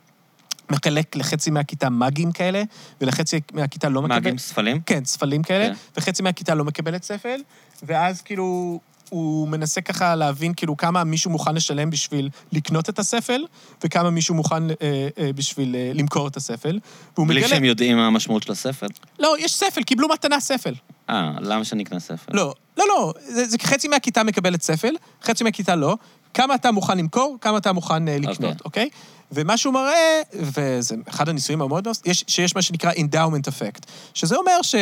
[0.70, 2.62] מחלק לחצי מהכיתה מאגים כאלה,
[3.00, 4.14] ולחצי מהכיתה לא מקבל...
[4.14, 4.80] מאגים ספלים.
[4.86, 5.74] כן, ספלים כאלה, כן.
[5.96, 7.40] וחצי מהכיתה לא מקבלת ספל,
[7.82, 13.44] ואז כאילו הוא מנסה ככה להבין כאילו כמה מישהו מוכן לשלם בשביל לקנות את הספל,
[13.84, 14.74] וכמה מישהו מוכן אה,
[15.18, 16.78] אה, בשביל אה, למכור את הספל.
[17.16, 17.48] והוא בלי מגלה...
[17.48, 18.86] שהם יודעים מה המשמעות של הספל.
[19.18, 20.74] לא, יש ספל, קיבלו מתנה ספל.
[21.10, 22.36] אה, למה שאני אקנה ספל?
[22.36, 25.96] לא, לא, לא, זה, זה חצי מהכיתה מקבלת ספל, חצי מהכיתה לא.
[26.36, 28.88] כמה אתה מוכן למכור, כמה אתה מוכן אה, לקנות, אוקיי?
[29.32, 31.88] ומה שהוא מראה, וזה אחד הניסויים המאוד...
[32.04, 34.74] יש, שיש מה שנקרא endowment effect, שזה אומר ש...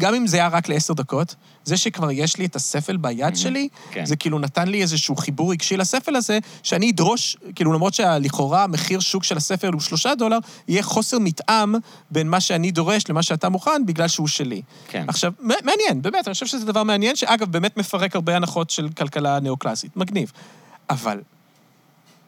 [0.00, 1.34] גם אם זה היה רק לעשר דקות,
[1.64, 4.06] זה שכבר יש לי את הספל ביד שלי, כן.
[4.06, 9.00] זה כאילו נתן לי איזשהו חיבור רגשי לספל הזה, שאני אדרוש, כאילו למרות שלכאורה המחיר
[9.00, 10.38] שוק של הספל הוא שלושה דולר,
[10.68, 11.74] יהיה חוסר מתאם
[12.10, 14.62] בין מה שאני דורש למה שאתה מוכן, בגלל שהוא שלי.
[14.88, 15.04] כן.
[15.08, 19.40] עכשיו, מעניין, באמת, אני חושב שזה דבר מעניין, שאגב, באמת מפרק הרבה הנחות של כלכלה
[19.40, 19.96] ניאו-קלאסית.
[19.96, 20.32] מגניב.
[20.90, 21.20] אבל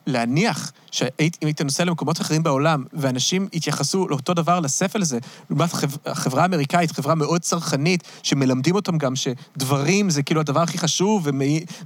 [0.07, 1.11] להניח שאם
[1.47, 5.19] היית נוסע למקומות אחרים בעולם, ואנשים יתייחסו לאותו דבר לספל הזה,
[5.51, 10.79] לעומת חב- החברה האמריקאית, חברה מאוד צרכנית, שמלמדים אותם גם שדברים זה כאילו הדבר הכי
[10.79, 11.27] חשוב,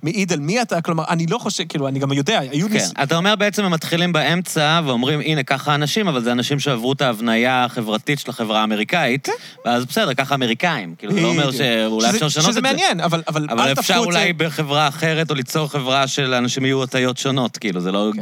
[0.02, 2.92] ומעיד על מי אתה, כלומר, אני לא חושב, כאילו, אני גם יודע, היו כן, ניס...
[3.02, 7.02] אתה אומר בעצם הם מתחילים באמצע ואומרים, הנה, ככה אנשים, אבל זה אנשים שעברו את
[7.02, 9.28] ההבניה החברתית של החברה האמריקאית,
[9.64, 10.94] ואז בסדר, ככה אמריקאים.
[10.98, 11.50] כאילו, זה לא אומר.
[11.52, 12.52] שאולי אפשר לשנות את זה.
[12.52, 15.68] שזה מעניין, אבל, אבל, אבל אל אפשר תהפכו את זה- אולי בחברה אחרת, או ליצור
[15.68, 18.20] חברה של אנשים יהיו הטיות שונות, כאילו, זה לא כן.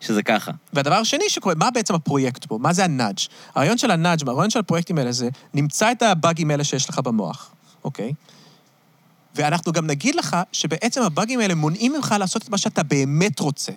[0.00, 0.52] שזה ככה.
[0.72, 2.58] והדבר השני שקורה, מה בעצם הפרויקט פה?
[2.60, 3.18] מה זה ה nudge?
[3.54, 6.98] הרעיון של ה nudge, הרעיון של הפרויקטים האלה זה, נמצא את הבאגים האלה שיש לך
[6.98, 7.50] במוח,
[7.84, 8.12] אוקיי?
[9.34, 13.72] ואנחנו גם נגיד לך שבעצם הבאגים האלה מונעים ממך לעשות את מה שאתה באמת רוצה.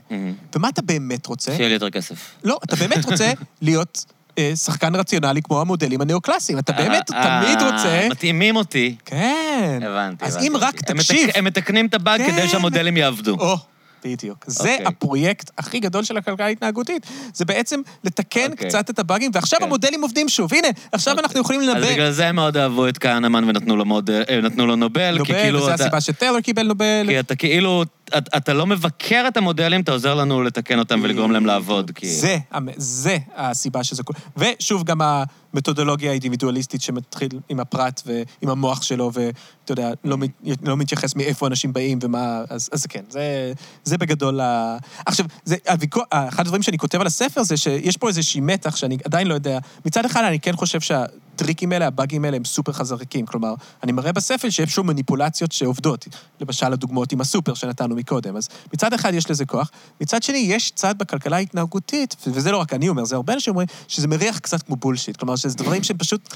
[0.56, 1.56] ומה אתה באמת רוצה?
[1.56, 2.16] שיהיה לי יותר כסף.
[2.44, 3.32] לא, אתה באמת רוצה
[3.62, 4.06] להיות
[4.38, 6.60] אה, שחקן רציונלי כמו המודלים הניאו-קלאסיים.
[6.60, 8.08] אתה באמת אה, תמיד אה, רוצה...
[8.12, 8.96] מתאימים אותי.
[9.06, 9.80] כן.
[9.82, 10.48] הבנתי, אז הבנתי.
[10.48, 11.30] אם רק תקשיב...
[11.36, 12.32] הם מתקנים את הבאג כן.
[12.32, 13.38] כדי שהמודלים יעבדו.
[14.06, 14.46] בדיוק.
[14.48, 14.86] זה אוקיי.
[14.86, 17.06] הפרויקט הכי גדול של הכלכלה ההתנהגותית.
[17.34, 18.68] זה בעצם לתקן אוקיי.
[18.68, 19.66] קצת את הבאגים, ועכשיו כן.
[19.66, 20.54] המודלים עובדים שוב.
[20.54, 21.94] הנה, עכשיו אנחנו יכולים אז לנבא...
[21.94, 25.44] בגלל זה הם מאוד אהבו את כהנמן ונתנו לו, מאוד, אה, לו נובל, כי נובל,
[25.44, 25.84] כאילו וזו אתה...
[25.84, 27.06] הסיבה שטיילור קיבל נובל.
[27.08, 27.84] כי אתה כאילו,
[28.18, 31.92] אתה, אתה לא מבקר את המודלים, אתה עוזר לנו לתקן אותם ולגרום להם לעבוד.
[31.92, 32.10] כי...
[32.10, 32.38] זה,
[32.78, 34.20] זה הסיבה שזה קורה.
[34.38, 40.18] ושוב, גם המתודולוגיה האינדיבידואליסטית שמתחיל עם הפרט ועם המוח שלו, ואתה יודע, לא,
[40.62, 42.44] לא מתייחס מאיפה אנשים באים ומה...
[42.50, 43.54] אז, אז כן, זה,
[43.84, 44.78] זה בגדול ה...
[45.06, 48.98] עכשיו, זה, הוויכוח, אחד הדברים שאני כותב על הספר זה שיש פה איזושהי מתח שאני
[49.06, 49.60] עדיין לא יודע.
[49.86, 50.80] מצד אחד, אני כן חושב
[51.34, 53.26] שהטריקים האלה, הבאגים האלה, הם סופר חזקים.
[53.26, 53.54] כלומר,
[53.84, 56.08] אני מראה בספר שיש שוב מניפולציות שעובדות.
[56.42, 58.36] למשל, הדוגמאות עם הסופר שנתנו מקודם.
[58.36, 62.74] אז מצד אחד יש לזה כוח, מצד שני, יש צד בכלכלה ההתנהגותית, וזה לא רק
[62.74, 65.18] אני אומר, זה הרבה אנשים אומרים, שזה מריח קצת כמו בולשיט.
[65.18, 66.36] כלומר, שזה דברים שהם פשוט...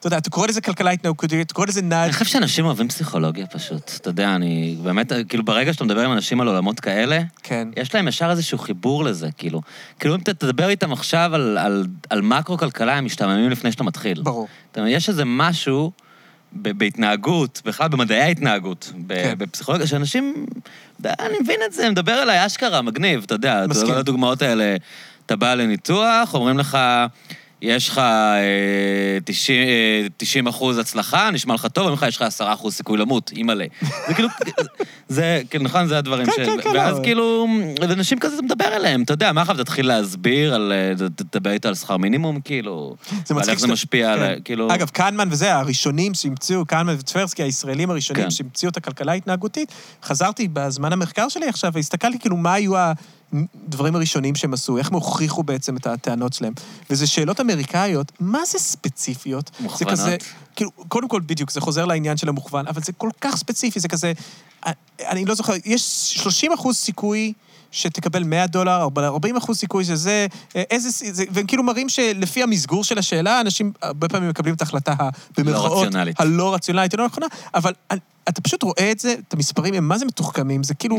[0.00, 2.88] אתה יודע, אתה קורא לזה כלכלה התנהגותית, אתה קורא לזה נאג' אני חושב שאנשים אוהבים
[2.88, 3.90] פסיכולוגיה פשוט.
[3.96, 7.68] אתה יודע, אני באמת, כאילו ברגע שאתה מדבר עם אנשים על עולמות כאלה, כן.
[7.76, 9.62] יש להם ישר איזשהו חיבור לזה, כאילו.
[9.98, 14.22] כאילו אם אתה תדבר איתם עכשיו על, על, על מקרו-כלכלה, הם משתעממים לפני שאתה מתחיל.
[14.22, 14.48] ברור.
[14.72, 15.92] אתה מבין, יש איזה משהו
[16.52, 19.34] בהתנהגות, בכלל במדעי ההתנהגות, כן.
[19.38, 20.46] בפסיכולוגיה, שאנשים,
[21.00, 23.86] אתה אני מבין את זה, מדבר אליי אשכרה, מגניב, אתה יודע, אתה מסכים.
[23.88, 24.76] יודע, הדוגמאות האלה,
[25.26, 26.78] אתה בא לניתוח, אומרים לך,
[27.62, 32.22] יש לך אה, 90, אה, 90 אחוז הצלחה, נשמע לך טוב, אומרים לך, יש לך
[32.22, 33.64] 10 אחוז סיכוי למות, אימא'לה.
[34.08, 34.28] זה כאילו,
[35.08, 36.36] זה, כאילו, נכון, זה הדברים כן, ש...
[36.36, 37.02] כן, כן, ואז לא.
[37.02, 37.46] כאילו,
[37.82, 41.68] אנשים כזה, אתה מדבר אליהם, אתה יודע, מה עכשיו תתחיל להסביר על, אה, תדבר איתו
[41.68, 42.96] על שכר מינימום, כאילו,
[43.26, 44.38] זה מצחיק איך זה שאתה- משפיע על, כן.
[44.44, 44.74] כאילו...
[44.74, 48.30] אגב, קהנמן וזה, הראשונים שהמציאו, קהנמן וטברסקי, הישראלים הראשונים כן.
[48.30, 49.72] שהמציאו את הכלכלה ההתנהגותית,
[50.02, 52.72] חזרתי בזמן המחקר שלי עכשיו, והסתכלתי כאילו מה היו
[53.32, 56.52] הדברים הראשונים שהם עשו, איך הם הוכיחו בעצם את הטענות שלהם.
[56.90, 59.50] וזה שאלות אמריקאיות, מה זה ספציפיות?
[59.60, 59.78] מוכוונות.
[59.78, 60.16] זה כזה,
[60.56, 63.88] כאילו, קודם כל, בדיוק, זה חוזר לעניין של המוכוון, אבל זה כל כך ספציפי, זה
[63.88, 64.12] כזה,
[65.00, 67.32] אני לא זוכר, יש 30 אחוז סיכוי
[67.72, 72.98] שתקבל 100 דולר, 40 אחוז סיכוי שזה, איזה, זה, והם כאילו מראים שלפי המסגור של
[72.98, 74.94] השאלה, אנשים הרבה פעמים מקבלים את ההחלטה
[75.38, 76.20] במרכאות, רציונלית.
[76.20, 77.72] הלא רציונלית, הלא נכונה, אבל
[78.28, 80.98] אתה פשוט רואה את זה, את המספרים, הם מה זה מתוחכמים, זה כאילו,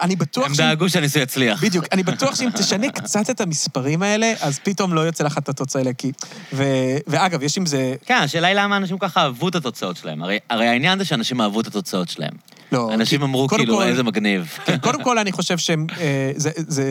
[0.00, 1.64] אני בטוח הם שאם- דאגו שהניסוי יצליח.
[1.64, 5.48] בדיוק, אני בטוח שאם תשנה קצת את המספרים האלה, אז פתאום לא יוצא לך את
[5.48, 6.12] התוצאה האלה, כי...
[6.52, 6.64] ו...
[7.06, 7.94] ואגב, יש עם זה...
[8.06, 10.22] כן, השאלה היא למה אנשים ככה אהבו את התוצאות שלהם.
[10.22, 12.32] הרי, הרי העניין זה שאנשים אהבו את התוצאות שלהם.
[12.72, 14.58] לא, אנשים כי- אמרו כאילו, כל- איזה מגניב.
[14.64, 15.86] כן, קודם כל, אני חושב שהם...
[16.00, 16.50] אה, זה...
[16.56, 16.84] זה...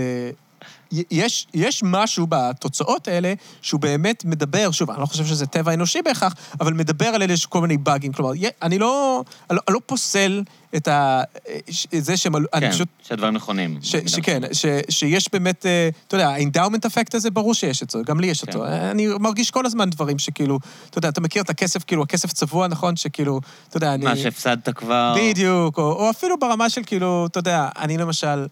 [0.92, 6.02] יש, יש משהו בתוצאות האלה שהוא באמת מדבר, שוב, אני לא חושב שזה טבע אנושי
[6.02, 8.14] בהכרח, אבל מדבר על אלה שכל מיני באגים.
[8.14, 8.32] כלומר,
[8.62, 10.44] אני לא, אני לא, אני לא פוסל
[10.76, 11.22] את ה,
[11.70, 12.34] את זה שהם...
[12.60, 12.88] כן, פשוט...
[13.04, 13.80] שהדברים נכונים.
[13.82, 14.42] ש, שכן.
[14.54, 18.28] ש, שיש באמת, אה, אתה יודע, האינדאומנט אפקט הזה, ברור שיש את זה, גם לי
[18.28, 18.60] יש אותו.
[18.60, 18.66] כן.
[18.66, 20.60] אני מרגיש כל הזמן דברים שכאילו,
[20.90, 22.96] אתה יודע, אתה מכיר את הכסף, כאילו, הכסף צבוע, נכון?
[22.96, 23.40] שכאילו,
[23.70, 24.06] אתה יודע, אני...
[24.06, 25.16] מה, שהפסדת כבר...
[25.18, 28.46] בדיוק, או, או אפילו ברמה של כאילו, אתה יודע, אני למשל,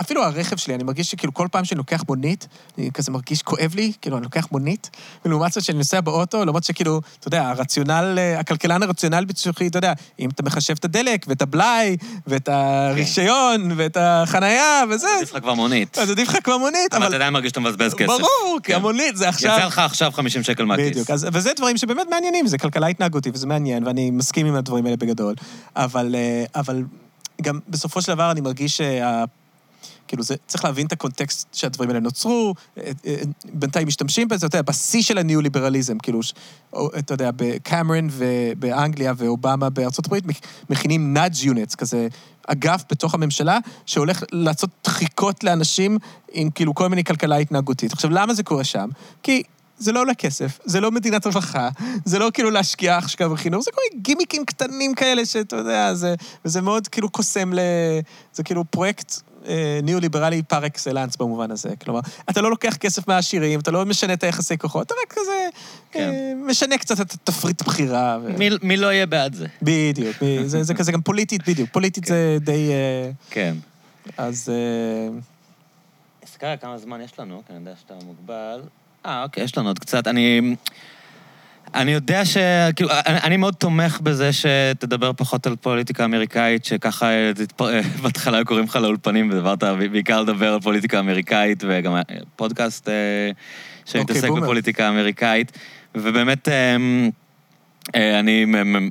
[0.00, 2.48] אפילו הרכב שלי, אני מרגיש שכאילו כל פעם שאני לוקח מונית,
[2.78, 4.90] אני כזה מרגיש כואב לי, כאילו, אני לוקח מונית,
[5.24, 9.78] ולעומת זאת שאני נוסע באוטו, למרות שכאילו, אתה יודע, הרציונל, אה, הכלכלן הרציונל ביטוחי, אתה
[9.78, 11.96] יודע, אם אתה מחשב את הדלק, ואת הבלאי,
[12.26, 15.98] ואת הרישיון, ואת החנייה, וזה, עדיף לך כבר מונית.
[15.98, 17.14] אז עדיף לך כבר מונית, אבל אתה אבל...
[17.14, 18.06] עדיין מרגיש שאתה מבזבז כסף.
[18.06, 18.78] ברור, כי כן.
[18.78, 19.56] המונית זה עכשיו...
[19.56, 20.90] יצא לך עכשיו 50 שקל מהכיס.
[20.90, 24.96] בדיוק, וזה דברים שבאמת מעניינים, זה כלכלה התנהגותית, וזה מעניין, ואני מסכים עם הדברים האלה
[24.96, 25.34] בגדול.
[25.76, 26.82] אבל, אה, אבל
[27.42, 29.24] גם בסופו של דבר אני מרגיש שה...
[30.08, 33.16] כאילו, זה, צריך להבין את הקונטקסט שהדברים האלה נוצרו, אה, אה,
[33.52, 36.34] בינתיים משתמשים בזה, אתה יודע, בשיא של הניאו-ליברליזם, כאילו, ש-
[36.98, 38.08] אתה יודע, בקמרון
[38.58, 40.40] באנגליה ואובמה בארצות הברית מכ-
[40.70, 42.08] מכינים נאג' יונטס, כזה
[42.46, 45.98] אגף בתוך הממשלה, שהולך לעשות דחיקות לאנשים
[46.32, 47.92] עם כאילו כל מיני כלכלה התנהגותית.
[47.92, 48.88] עכשיו, למה זה קורה שם?
[49.22, 49.42] כי
[49.78, 51.68] זה לא עולה כסף, זה לא מדינת רווחה,
[52.04, 56.14] זה לא כאילו להשקיע השקעה בחינוך, זה כל מיני גימיקים קטנים כאלה שאתה יודע, זה,
[56.44, 57.58] וזה מאוד כאילו קוסם ל...
[58.32, 59.14] זה כאילו פרויקט
[59.82, 61.70] ניאו-ליברלי פר אקסלנס במובן הזה.
[61.84, 62.00] כלומר,
[62.30, 65.48] אתה לא לוקח כסף מהעשירים, אתה לא משנה את היחסי כוחות, אתה רק כזה
[65.92, 66.10] כן.
[66.14, 68.18] אה, משנה קצת את התפריט בחירה.
[68.22, 68.38] ו...
[68.38, 69.46] מי- מי לא יהיה בעד זה?
[69.62, 71.70] בדיוק, מי- זה, זה כזה גם פוליטית, בדיוק.
[71.72, 72.70] פוליטית זה די...
[72.72, 73.54] אה, כן.
[74.16, 74.48] אז...
[74.48, 75.18] אה,
[76.24, 77.42] אסקריה, כמה זמן יש לנו?
[77.46, 78.60] כי אני יודע שאתה מוגבל.
[79.06, 80.06] אה, אוקיי, יש לנו עוד קצת.
[80.06, 80.54] אני...
[81.74, 82.36] אני יודע ש...
[82.76, 87.62] כאילו, אני, אני מאוד תומך בזה שתדבר פחות על פוליטיקה אמריקאית, שככה אה, תתפ...
[87.62, 92.02] אה, בהתחלה קוראים לך לאולפנים, ודיברת בעיקר לדבר על פוליטיקה אמריקאית, וגם אה,
[92.36, 92.94] פודקאסט אה,
[93.84, 94.42] שמתעסק אוקיי, בומר.
[94.42, 95.52] בפוליטיקה אמריקאית.
[95.94, 96.76] ובאמת, אה,
[97.94, 98.46] אה, אני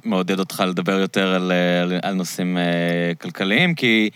[0.06, 4.10] מעודד אותך לדבר יותר על, אה, על, על נושאים אה, כלכליים, כי,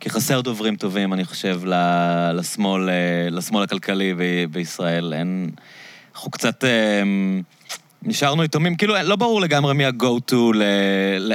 [0.00, 4.14] כי חסר דוברים טובים, אני חושב, ל- לשמאל, אה, לשמאל הכלכלי
[4.50, 5.12] בישראל.
[5.12, 5.50] אין...
[6.14, 6.64] אנחנו קצת...
[8.04, 10.62] אה, נשארנו יתומים, כאילו, לא ברור לגמרי מי ה-go-to ל-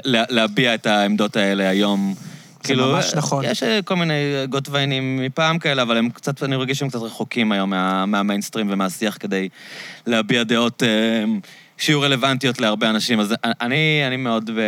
[0.06, 2.16] ל- להביע את העמדות האלה היום,
[2.64, 3.46] כאילו, ממש נכון.
[3.46, 4.14] יש אה, כל מיני
[4.50, 8.68] גות ויינים מפעם כאלה, אבל הם קצת, אני מרגיש שהם קצת רחוקים היום מה, מהמיינסטרים
[8.70, 9.50] ומהשיח כדי
[10.08, 11.24] להביע דעות אה,
[11.78, 13.20] שיהיו רלוונטיות להרבה אנשים.
[13.20, 14.62] אז אני, אני מאוד ב,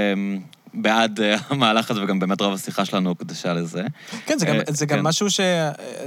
[0.74, 3.84] בעד אה, המהלך הזה, וגם באמת רוב השיחה שלנו הוקדשה לזה.
[4.26, 5.04] כן, זה גם, אה, זה גם כן.
[5.04, 5.40] משהו ש...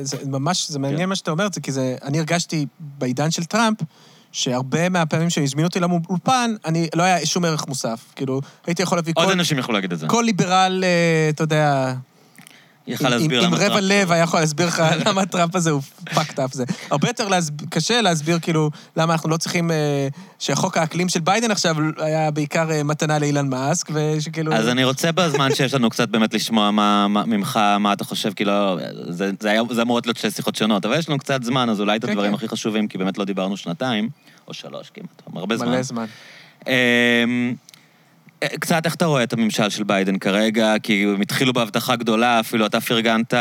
[0.00, 1.08] זה ממש, זה מעניין כן.
[1.08, 1.96] מה שאתה אומר, זה כי זה...
[2.02, 3.78] אני הרגשתי בעידן של טראמפ,
[4.34, 8.00] שהרבה מהפעמים שהם הזמינו אותי לאולפן, אני, לא היה שום ערך מוסף.
[8.16, 10.08] כאילו, הייתי יכול להביא עוד כל, אנשים יכלו להגיד את זה.
[10.08, 11.94] כל ליברל, אה, אתה יודע,
[12.86, 15.70] יכל עם, להסביר עם למה רבע טראמפ- לב היה יכול להסביר לך למה הטראמפ הזה
[15.70, 15.82] הוא
[16.14, 16.52] פאקד אפ.
[16.52, 17.28] זה הרבה יותר.
[17.70, 19.70] קשה להסביר, כאילו, למה אנחנו לא צריכים...
[19.70, 20.08] אה,
[20.38, 24.52] שחוק האקלים של ביידן עכשיו היה בעיקר אה, מתנה לאילן מאסק, ושכאילו...
[24.52, 28.32] אז אני רוצה בזמן שיש לנו קצת באמת לשמוע מה, מה, ממך, מה אתה חושב,
[28.32, 28.78] כאילו,
[29.08, 31.80] זה, זה, היה, זה אמורות להיות שתי שיחות שונות, אבל יש לנו קצת זמן, אז
[31.80, 32.34] אולי את כן, הדברים כן.
[32.34, 34.08] הכי חשובים, כי באמת לא דיברנו שנתיים,
[34.48, 35.68] או שלוש כמעט, הרבה זמן.
[35.68, 36.04] מלא זמן.
[38.44, 40.74] אמ, אה, קצת איך אתה רואה את הממשל של ביידן כרגע?
[40.82, 43.34] כי הם התחילו בהבטחה גדולה, אפילו אתה פרגנת,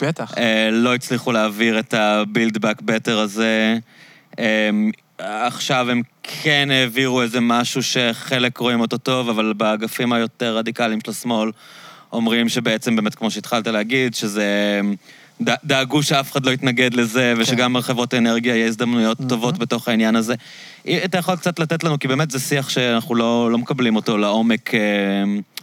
[0.00, 0.34] בטח.
[0.38, 3.78] אה, לא הצליחו להעביר את ה-build back better הזה.
[4.38, 10.98] אמ, עכשיו הם כן העבירו איזה משהו שחלק רואים אותו טוב, אבל באגפים היותר רדיקליים
[11.04, 11.50] של השמאל
[12.12, 14.80] אומרים שבעצם, באמת, כמו שהתחלת להגיד, שזה...
[15.42, 20.16] ד- דאגו שאף אחד לא יתנגד לזה, ושגם לחברות האנרגיה יהיה הזדמנויות טובות בתוך העניין
[20.16, 20.34] הזה.
[21.04, 24.74] אתה יכול קצת לתת לנו, כי באמת זה שיח שאנחנו לא, לא מקבלים אותו לעומק.
[24.74, 24.80] אה,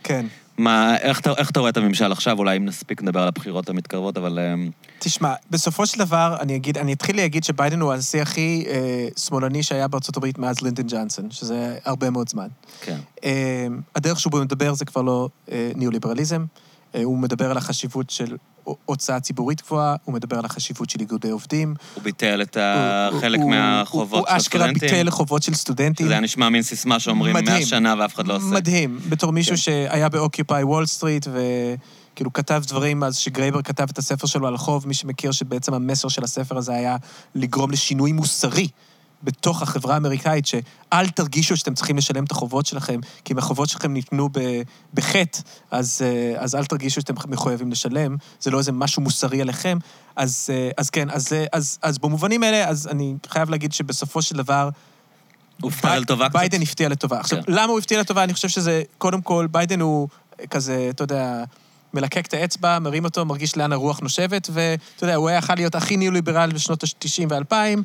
[0.03, 0.25] כן.
[0.57, 2.37] מה, איך, אתה- איך אתה רואה את הממשל עכשיו?
[2.37, 4.39] אולי אם נספיק נדבר על הבחירות המתקרבות, אבל...
[4.39, 4.53] אה,
[4.99, 9.63] תשמע, בסופו של דבר, אני אגיד, אני אתחיל להגיד שביידן הוא הנשיא הכי אה, שמאלני
[9.63, 12.47] שהיה בארצות הברית מאז לינדון ג'אנסון, שזה הרבה מאוד זמן.
[12.81, 12.97] כן.
[13.23, 16.41] אה, הדרך שבו הוא מדבר זה כבר לא אה, ניאו-ליברליזם.
[16.41, 16.64] אה,
[17.03, 18.35] הוא מדבר על החשיבות של
[18.85, 21.73] הוצאה ציבורית גבוהה, הוא מדבר על החשיבות של איגודי עובדים.
[21.93, 22.57] הוא ביטל את
[23.11, 24.89] הוא- חלק הוא- מהחובות הוא של אשכרה הסטודנטים.
[24.97, 26.07] ביטל חובות של סטודנטים.
[26.07, 27.35] זה היה נשמע מין סיסמה שאומרים.
[27.45, 28.45] 100 שנה ואף אחד לא עושה.
[28.45, 28.99] מדהים.
[29.09, 29.57] בתור מישהו כן.
[29.57, 31.27] שהיה ב Occupy Wall Street,
[32.13, 36.07] וכאילו כתב דברים, אז שגרייבר כתב את הספר שלו על החוב, מי שמכיר שבעצם המסר
[36.07, 36.95] של הספר הזה היה
[37.35, 38.67] לגרום לשינוי מוסרי.
[39.23, 43.93] בתוך החברה האמריקאית, שאל תרגישו שאתם צריכים לשלם את החובות שלכם, כי אם החובות שלכם
[43.93, 44.29] ניתנו
[44.93, 45.39] בחטא,
[45.71, 49.77] אז, אה, אז אל תרגישו שאתם מחויבים לשלם, זה לא איזה משהו מוסרי עליכם.
[50.15, 54.21] אז, אה, אז כן, אז, אה, אז, אז במובנים האלה, אז אני חייב להגיד שבסופו
[54.21, 54.69] של דבר,
[55.61, 56.35] הוא הפתיע לטובה קצת.
[56.35, 57.19] ביידן הפתיע לטובה.
[57.19, 57.53] עכשיו, כן.
[57.53, 58.23] למה הוא הפתיע לטובה?
[58.23, 60.07] אני חושב שזה, קודם כל, ביידן הוא
[60.49, 61.43] כזה, אתה יודע,
[61.93, 65.75] מלקק את האצבע, מרים אותו, מרגיש לאן הרוח נושבת, ואתה יודע, הוא היה יכול להיות
[65.75, 67.79] הכי ניאו-ליברל בשנות ה-90 ו-2000,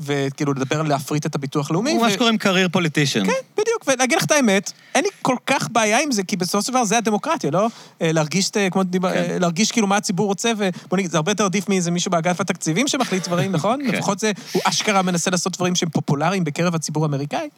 [0.00, 1.92] וכאילו, לדבר על להפריט את הביטוח הלאומי.
[1.92, 3.26] הוא מה ו- שקוראים career politician.
[3.26, 6.62] כן, בדיוק, ולהגיד לך את האמת, אין לי כל כך בעיה עם זה, כי בסופו
[6.62, 7.68] של דבר זה הדמוקרטיה, לא?
[8.02, 9.04] אה, להרגיש, אה, כמו כן.
[9.04, 12.40] אה, להרגיש כאילו מה הציבור רוצה, ובוא נגיד, זה הרבה יותר עדיף מאיזה מישהו באגף
[12.40, 13.80] התקציבים שמחליט דברים, נכון?
[13.86, 13.94] כן.
[13.94, 17.48] לפחות זה, הוא אשכרה מנסה לעשות דברים שהם פופולריים בקרב הציבור האמריקאי.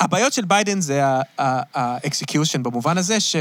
[0.00, 1.04] הבעיות של ביידן זה
[1.38, 3.36] ה-execution במובן הזה ש...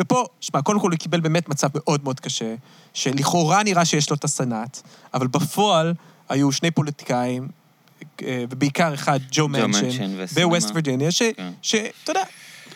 [0.00, 2.54] ופה, שמע, קודם כל הוא קיבל באמת מצב מאוד מאוד קשה,
[2.94, 4.80] שלכאורה נראה שיש לו את הסנאט,
[5.14, 5.94] אבל בפועל
[6.32, 7.48] היו שני פוליטיקאים,
[8.22, 10.24] אה, ובעיקר אחד, ג'ו וסינמה.
[10.34, 11.52] בווסט וירג'יניה, ש- כן.
[11.62, 12.22] שאתה יודע,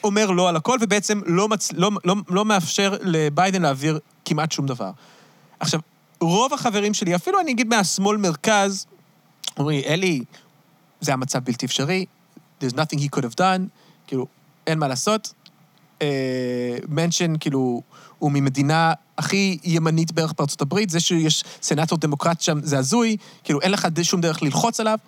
[0.04, 1.72] אומר לא על הכל, ובעצם לא, מצ...
[1.72, 4.90] לא, לא, לא מאפשר לביידן להעביר כמעט שום דבר.
[5.60, 5.80] עכשיו,
[6.20, 8.86] רוב החברים שלי, אפילו אני אגיד מהשמאל-מרכז,
[9.58, 10.20] אומרים, אלי,
[11.00, 12.04] זה היה מצב בלתי אפשרי,
[12.60, 13.62] there's nothing he could have done,
[14.06, 14.26] כאילו,
[14.66, 15.32] אין מה לעשות.
[16.88, 17.82] מנשן, כאילו,
[18.18, 23.60] הוא ממדינה הכי ימנית בערך בארצות הברית, זה שיש סנאטור דמוקרט שם, זה הזוי, כאילו,
[23.60, 24.98] אין לך שום דרך ללחוץ עליו.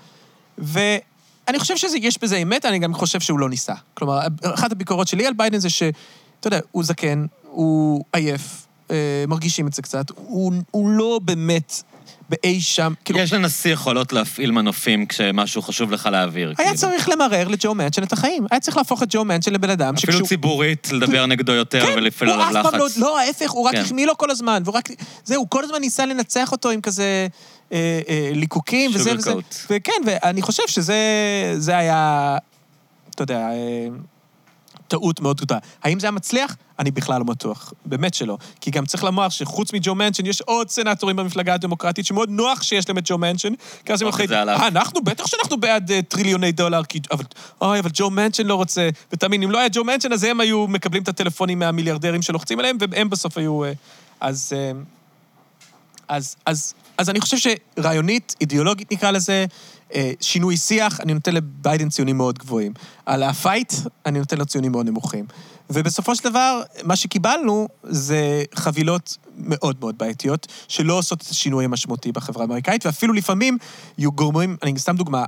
[0.59, 3.75] ואני חושב שיש בזה אמת, אני גם חושב שהוא לא ניסה.
[3.95, 9.67] כלומר, אחת הביקורות שלי על ביידן זה שאתה יודע, הוא זקן, הוא עייף, אה, מרגישים
[9.67, 11.83] את זה קצת, הוא, הוא לא באמת
[12.29, 16.49] באי שם, כאילו, יש לנשיא יכולות להפעיל מנופים כשמשהו חשוב לך להעביר.
[16.49, 16.77] היה כאילו.
[16.77, 18.47] צריך למרר לג'ו מנצ'ן את החיים.
[18.51, 22.31] היה צריך להפוך את ג'ו מנצ'ן לבן אדם אפילו ציבורית, לדבר נגדו יותר כן, ולהפעיל
[22.31, 22.97] הוא עליו אף פעם לא, לחץ.
[22.97, 23.81] לא, ההפך, הוא רק כן.
[23.81, 24.89] החמיא לו כל הזמן, והוא רק...
[25.25, 27.29] זהו, הוא כל הזמן ניסה לנצח אותו עם כזה
[27.73, 29.33] אה, אה, ליקוקים וזה וזה.
[29.71, 30.97] וכן, ואני חושב שזה
[31.57, 32.37] זה היה,
[33.15, 33.89] אתה יודע, אה,
[34.89, 35.61] טעות מאוד גדולה.
[35.83, 36.57] האם זה היה מצליח?
[36.79, 37.73] אני בכלל לא בטוח.
[37.87, 38.39] באמת שלא.
[38.61, 42.89] כי גם צריך לומר שחוץ מג'ו מנצ'ן, יש עוד סנטורים במפלגה הדמוקרטית שמאוד נוח שיש
[42.89, 43.53] להם את ג'ו מנצ'ן,
[43.85, 44.27] כי אז הם אוקיי.
[44.31, 47.01] אה, אנחנו, בטח שאנחנו בעד אה, טריליוני דולר, כי...
[47.11, 47.25] אבל,
[47.61, 48.89] אוי, אבל ג'ו מנצ'ן לא רוצה.
[49.13, 52.77] ותאמין, אם לא היה ג'ו מנצ'ן, אז הם היו מקבלים את הטלפונים מהמיליארדרים שלוחצים עליהם,
[52.91, 53.65] והם בסוף היו...
[53.65, 53.73] אה,
[54.21, 54.53] אז...
[54.57, 54.73] אה,
[56.09, 57.37] אז, אז, אז אני חושב
[57.77, 59.45] שרעיונית, אידיאולוגית נקרא לזה, אה,
[60.21, 62.73] שינוי שיח, אני נותן לביידן ציונים מאוד גבוהים.
[63.07, 63.73] על ה fight,
[64.07, 65.27] אני נותן לו ציונים מאוד נמוכים.
[65.71, 72.13] ובסופו של דבר, מה שקיבלנו זה חבילות מאוד מאוד בעייתיות, שלא עושות את השינוי המשמעותי
[72.13, 73.59] בחברה האמריקאית, ואפילו לפעמים
[73.99, 75.25] יהיו גורמים, אני סתם דוגמה,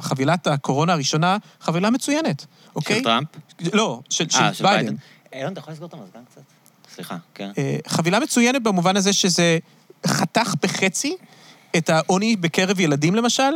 [0.00, 2.46] חבילת הקורונה הראשונה, חבילה מצוינת,
[2.76, 2.96] אוקיי?
[2.96, 3.28] של טראמפ?
[3.72, 4.86] לא, של, של, אה, של ביידן.
[4.86, 4.96] ביידן.
[5.32, 6.42] אילון, אתה יכול לסגור את המזגן קצת?
[6.94, 7.50] סליחה, כן.
[7.58, 9.58] אה, חבילה מצוינת במובן הזה שזה
[10.06, 11.16] חתך בחצי
[11.76, 13.52] את העוני בקרב ילדים, למשל,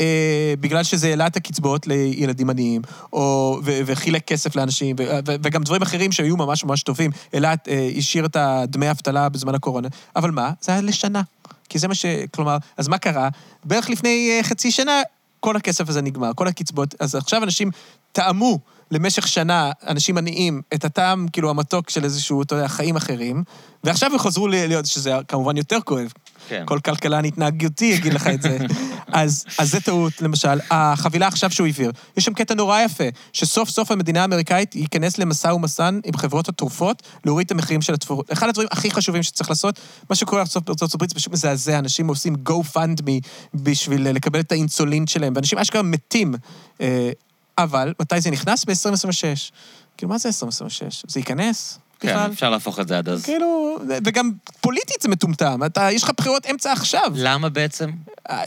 [0.00, 2.82] אה, בגלל שזה העלה את הקצבאות לילדים עניים,
[3.12, 7.54] או, ו, וחילק כסף לאנשים, ו, ו, וגם דברים אחרים שהיו ממש ממש טובים, העלה,
[7.68, 9.88] אה, השאיר את הדמי האבטלה בזמן הקורונה.
[10.16, 10.50] אבל מה?
[10.60, 11.22] זה היה לשנה.
[11.68, 12.06] כי זה מה ש...
[12.34, 13.28] כלומר, אז מה קרה?
[13.64, 15.02] בערך לפני אה, חצי שנה,
[15.40, 16.94] כל הכסף הזה נגמר, כל הקצבאות.
[17.00, 17.70] אז עכשיו אנשים
[18.12, 18.58] טעמו
[18.90, 23.44] למשך שנה, אנשים עניים, את הטעם, כאילו, המתוק של איזשהו, אתה יודע, חיים אחרים,
[23.84, 26.12] ועכשיו הם חזרו להיות, שזה כמובן יותר כואב.
[26.48, 26.62] כן.
[26.66, 28.58] כל כלכלן התנהגותי יגיד לך את זה.
[29.12, 30.58] אז, אז זה טעות, למשל.
[30.70, 35.48] החבילה עכשיו שהוא העביר, יש שם קטע נורא יפה, שסוף סוף המדינה האמריקאית ייכנס למשא
[35.48, 38.32] ומתן עם חברות התרופות, להוריד את המחירים של התרופות.
[38.32, 39.80] אחד הדברים הכי חשובים שצריך לעשות,
[40.10, 44.52] מה שקורה בארצות הברית זה פשוט מזעזע, אנשים עושים go fund me בשביל לקבל את
[44.52, 46.34] האינסולין שלהם, ואנשים אשכרה מתים.
[46.80, 47.10] אה,
[47.58, 48.64] אבל, מתי זה נכנס?
[48.64, 49.52] ב-2026.
[49.96, 51.04] כאילו, מה זה 2026?
[51.08, 51.78] זה ייכנס?
[52.00, 52.30] כן, בכלל?
[52.32, 53.24] אפשר להפוך את זה עד אז.
[53.24, 54.30] כאילו, וגם
[54.60, 55.64] פוליטית זה מטומטם.
[55.66, 57.12] אתה, יש לך בחירות אמצע עכשיו.
[57.14, 57.90] למה בעצם?
[58.30, 58.42] אה,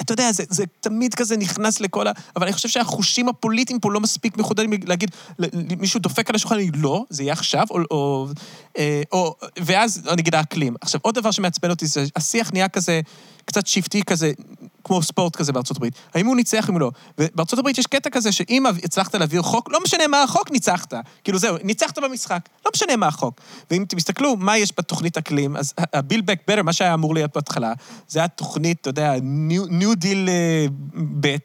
[0.00, 2.12] אתה יודע, זה, זה תמיד כזה נכנס לכל ה...
[2.36, 5.10] אבל אני חושב שהחושים הפוליטיים פה לא מספיק מחודדים להגיד,
[5.78, 7.78] מישהו דופק על השולחן, להגיד, לא, זה יהיה עכשיו, או...
[7.90, 8.26] או,
[8.78, 10.74] אה, או ואז, נגיד, האקלים.
[10.80, 13.00] עכשיו, עוד דבר שמעצבן אותי זה, השיח נהיה כזה,
[13.44, 14.32] קצת שבטי כזה,
[14.84, 15.94] כמו ספורט כזה בארצות הברית.
[16.14, 16.90] האם הוא ניצח, אם הוא לא.
[17.18, 20.94] ובארצות הברית יש קטע כזה שאם הצלחת להעביר חוק, לא משנה מה החוק, ניצחת.
[21.24, 23.40] כאילו זהו, ניצחת במשחק, לא משנה מה החוק.
[23.70, 27.72] ואם תסתכלו מה יש בתוכנית אקלים, אז ה-Build Back Better, מה שהיה אמור להיות בהתחלה,
[28.08, 31.36] זה היה תוכנית, אתה יודע, New, New Deal uh, ב',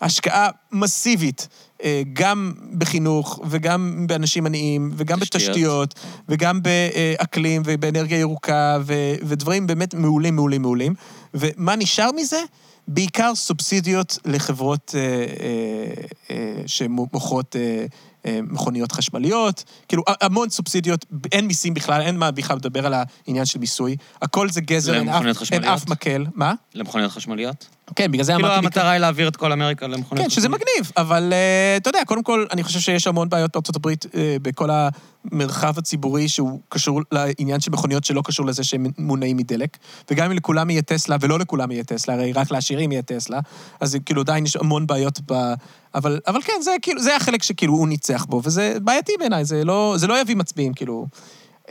[0.00, 1.48] השקעה מסיבית.
[1.84, 5.42] אה, גם בחינוך, וגם באנשים עניים, וגם תשתיות.
[5.42, 5.94] בתשתיות,
[6.28, 10.94] וגם באקלים, ובאנרגיה ירוקה, ו- ודברים באמת מעולים, מעולים, מעולים.
[11.34, 12.40] ומה נשאר מזה?
[12.88, 17.86] בעיקר סובסידיות לחברות אה, אה, אה, שמוכרות אה,
[18.26, 23.46] אה, מכוניות חשמליות, כאילו המון סובסידיות, אין מיסים בכלל, אין מה בכלל לדבר על העניין
[23.46, 23.96] של מיסוי.
[24.22, 25.64] הכל זה גזר, אין אף, אין?
[25.64, 26.26] אף מקל.
[26.34, 26.54] מה?
[26.74, 27.68] למכוניות חשמליות?
[27.96, 28.66] כן, בגלל זה כאילו אמרתי...
[28.66, 32.22] המטרה היא להעביר את כל אמריקה למכוניות כן, שזה מגניב, אבל אה, אתה יודע, קודם
[32.22, 37.60] כל, אני חושב שיש המון בעיות בארצות הברית אה, בכל המרחב הציבורי שהוא קשור לעניין
[37.60, 39.76] של מכוניות שלא קשור לזה שהם מונעים מדלק.
[40.10, 43.40] וגם אם לכולם יהיה טסלה, ולא לכולם יהיה טסלה, הרי רק לעשירים יהיה טסלה,
[43.80, 45.54] אז כאילו עדיין יש המון בעיות ב...
[45.94, 49.64] אבל, אבל כן, זה כאילו, זה החלק שכאילו הוא ניצח בו, וזה בעייתי בעיניי, זה
[49.64, 51.06] לא, זה לא יביא מצביעים, כאילו.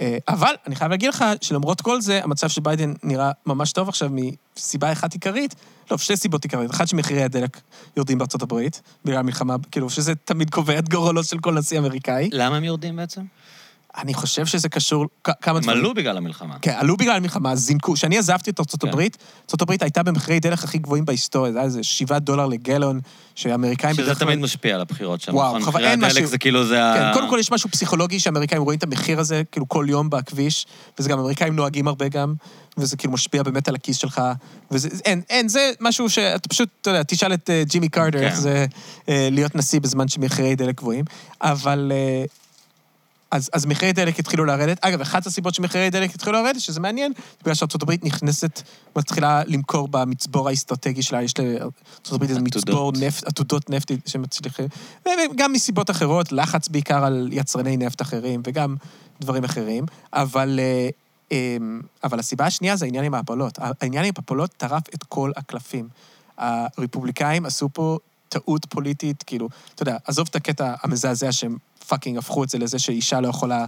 [0.02, 3.90] אה, אבל אני חייב להגיד לך שלמרות כל זה, המצב של ביידן נראה ממש טוב
[3.90, 4.10] עכשיו
[4.58, 5.56] מסיבה אחת עיקרית,
[5.92, 6.72] לא, שתי סיבות עיקריות.
[6.72, 7.62] אחת, שמחירי הדלק
[7.98, 12.30] יורדים בארצות הברית, בגלל המלחמה, כאילו, שזה תמיד קובע את גורלו של כל נשיא אמריקאי.
[12.32, 13.22] למה הם יורדים בעצם?
[13.98, 15.78] אני חושב שזה קשור, כ- כמה הם דברים.
[15.80, 16.56] עלו בגלל המלחמה.
[16.61, 17.94] כן, עלו בגלל המלחמה, זינקו.
[17.94, 18.88] כשאני עזבתי את ארצות כן.
[18.88, 22.99] הברית, ארצות הברית הייתה במחירי דלק הכי גבוהים בהיסטוריה, זה היה איזה 7 דולר לגלון,
[23.36, 24.16] שהאמריקאים שזה.
[24.16, 25.36] תמיד משפיע על הבחירות שם.
[25.36, 25.74] וואו, נכון?
[25.74, 26.94] מחירי הדלק משהו- זה כאילו זה ה...
[26.95, 30.66] כן, קודם כל יש משהו פסיכולוגי שאמריקאים רואים את המחיר הזה, כאילו כל יום בכביש,
[30.99, 32.34] וזה גם אמריקאים נוהגים הרבה גם,
[32.78, 34.22] וזה כאילו משפיע באמת על הכיס שלך,
[34.72, 38.26] וזה, אין, אין, זה משהו שאתה פשוט, אתה יודע, תשאל את אה, ג'ימי קרטר כן.
[38.26, 38.66] איך זה
[39.10, 41.06] אה, להיות נשיא בזמן שמחירי דלק גבוהים,
[41.41, 41.91] אבל...
[41.95, 42.26] אה,
[43.32, 44.78] אז, אז מחירי דלק התחילו לרדת.
[44.82, 47.12] אגב, אחת הסיבות שמחירי דלק התחילו לרדת, שזה מעניין,
[47.42, 48.62] בגלל הברית נכנסת,
[48.96, 51.34] מתחילה למכור במצבור האסטרטגי שלה, יש
[52.12, 52.42] הברית איזה.
[52.42, 54.68] מצבור נפט, עתודות נפט שמצליחים,
[55.06, 58.76] וגם מסיבות אחרות, לחץ בעיקר על יצרני נפט אחרים, וגם
[59.22, 60.90] דברים אחרים, אבל, אה,
[61.32, 63.60] אמ, אבל הסיבה השנייה זה העניין עם ההפלות.
[63.82, 65.88] העניין עם ההפלות טרף את כל הקלפים.
[66.38, 67.98] הרפובליקאים עשו פה
[68.30, 71.58] טעות פוליטית, כאילו, אתה יודע, עזוב את הקטע המזעזע שהם
[71.90, 73.66] פאקינג הפכו את זה לזה שאישה לא יכולה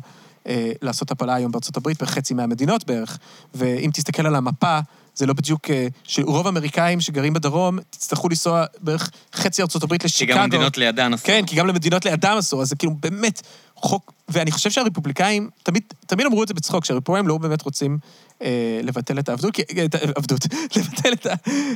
[0.47, 3.17] אה, לעשות הפלה היום בארצות הברית, בחצי מהמדינות בערך.
[3.53, 4.79] ואם תסתכל על המפה,
[5.15, 5.69] זה לא בדיוק...
[5.69, 10.33] אה, שרוב האמריקאים שגרים בדרום, תצטרכו לנסוע בערך חצי ארצות הברית כי לשיקגו.
[10.33, 11.23] גם המדינות לידן עשו.
[11.25, 13.41] כן, כי גם למדינות לידם אסור, אז זה כאילו באמת
[13.81, 14.13] חוק...
[14.29, 17.97] ואני חושב שהרפובליקאים, תמיד, תמיד אמרו את זה בצחוק, שהרפובליקאים לא באמת רוצים
[18.41, 20.45] אה, לבטל את העבדות, כי, את העבדות,
[20.75, 21.27] לבטל את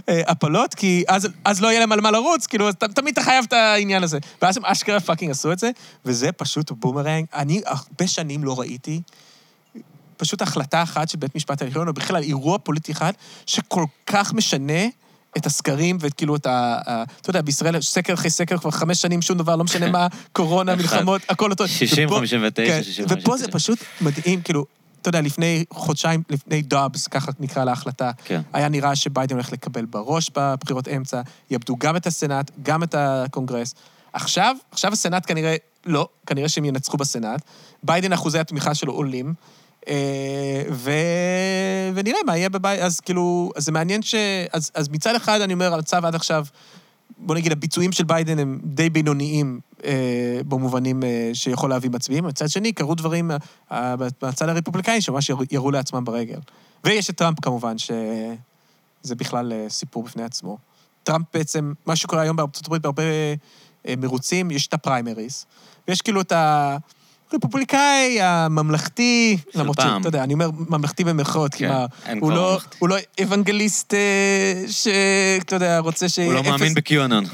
[0.07, 3.21] ההפלות, כי אז, אז לא יהיה להם על מה לרוץ, כאילו, אז ת, תמיד אתה
[3.21, 4.19] חייב את העניין הזה.
[4.41, 5.71] ואז הם אשכרה fucking עשו את זה,
[6.05, 7.25] וזה פשוט בומרנג.
[7.33, 9.01] אני הרבה שנים לא ראיתי
[10.17, 13.11] פשוט החלטה אחת של בית משפט העליון, או בכלל אירוע פוליטי אחד,
[13.45, 14.83] שכל כך משנה
[15.37, 16.77] את הסקרים ואת כאילו את ה...
[17.21, 20.75] אתה יודע, בישראל סקר אחרי סקר כבר חמש שנים, שום דבר, לא משנה מה, קורונה.
[20.75, 21.67] מלחמות, הכל אותו.
[21.67, 23.23] 60, ופה- 59, כן, 65.
[23.23, 24.65] ופה זה פשוט מדהים, כאילו,
[25.01, 28.41] אתה יודע, לפני חודשיים, לפני דאבס, ככה נקרא להחלטה, כן.
[28.53, 31.21] היה נראה שביידן הולך לקבל בראש בבחירות אמצע,
[31.51, 33.75] יאבדו גם את הסנאט, גם את הקונגרס.
[34.13, 35.55] עכשיו, עכשיו הסנאט כנראה,
[35.85, 37.41] לא, כנראה שהם ינצחו בסנאט.
[37.83, 39.33] ביידן, אחוזי התמיכה שלו עולים.
[39.87, 40.91] אה, ו...
[41.95, 44.15] ונראה מה יהיה בבית, אז כאילו, אז זה מעניין ש...
[44.53, 46.45] אז, אז מצד אחד אני אומר, המצב עד עכשיו
[47.17, 52.23] בוא נגיד, הביצועים של ביידן הם די בינוניים אה, במובנים אה, שיכול להביא מצביעים.
[52.23, 53.31] מצד שני, קרו דברים
[53.71, 56.39] אה, מהצד הרפובליקני שממש ירו לעצמם ברגל.
[56.83, 60.57] ויש את טראמפ כמובן, שזה בכלל אה, סיפור בפני עצמו.
[61.03, 63.03] טראמפ בעצם, מה שקורה היום בארצות הברית בהרבה
[63.87, 65.45] אה, מרוצים, יש את הפריימריז,
[65.87, 66.77] ויש כאילו את ה...
[67.35, 69.99] רפובליקאי, הממלכתי, למראית פעם.
[69.99, 72.59] שאתה יודע, אני אומר ממלכתי במרכאות, כי כן, מה, הוא כבר לא.
[72.79, 76.19] הוא לא אוונגליסט אה, שאתה יודע, רוצה ש...
[76.19, 77.25] הוא לא מאמין בקיואנון.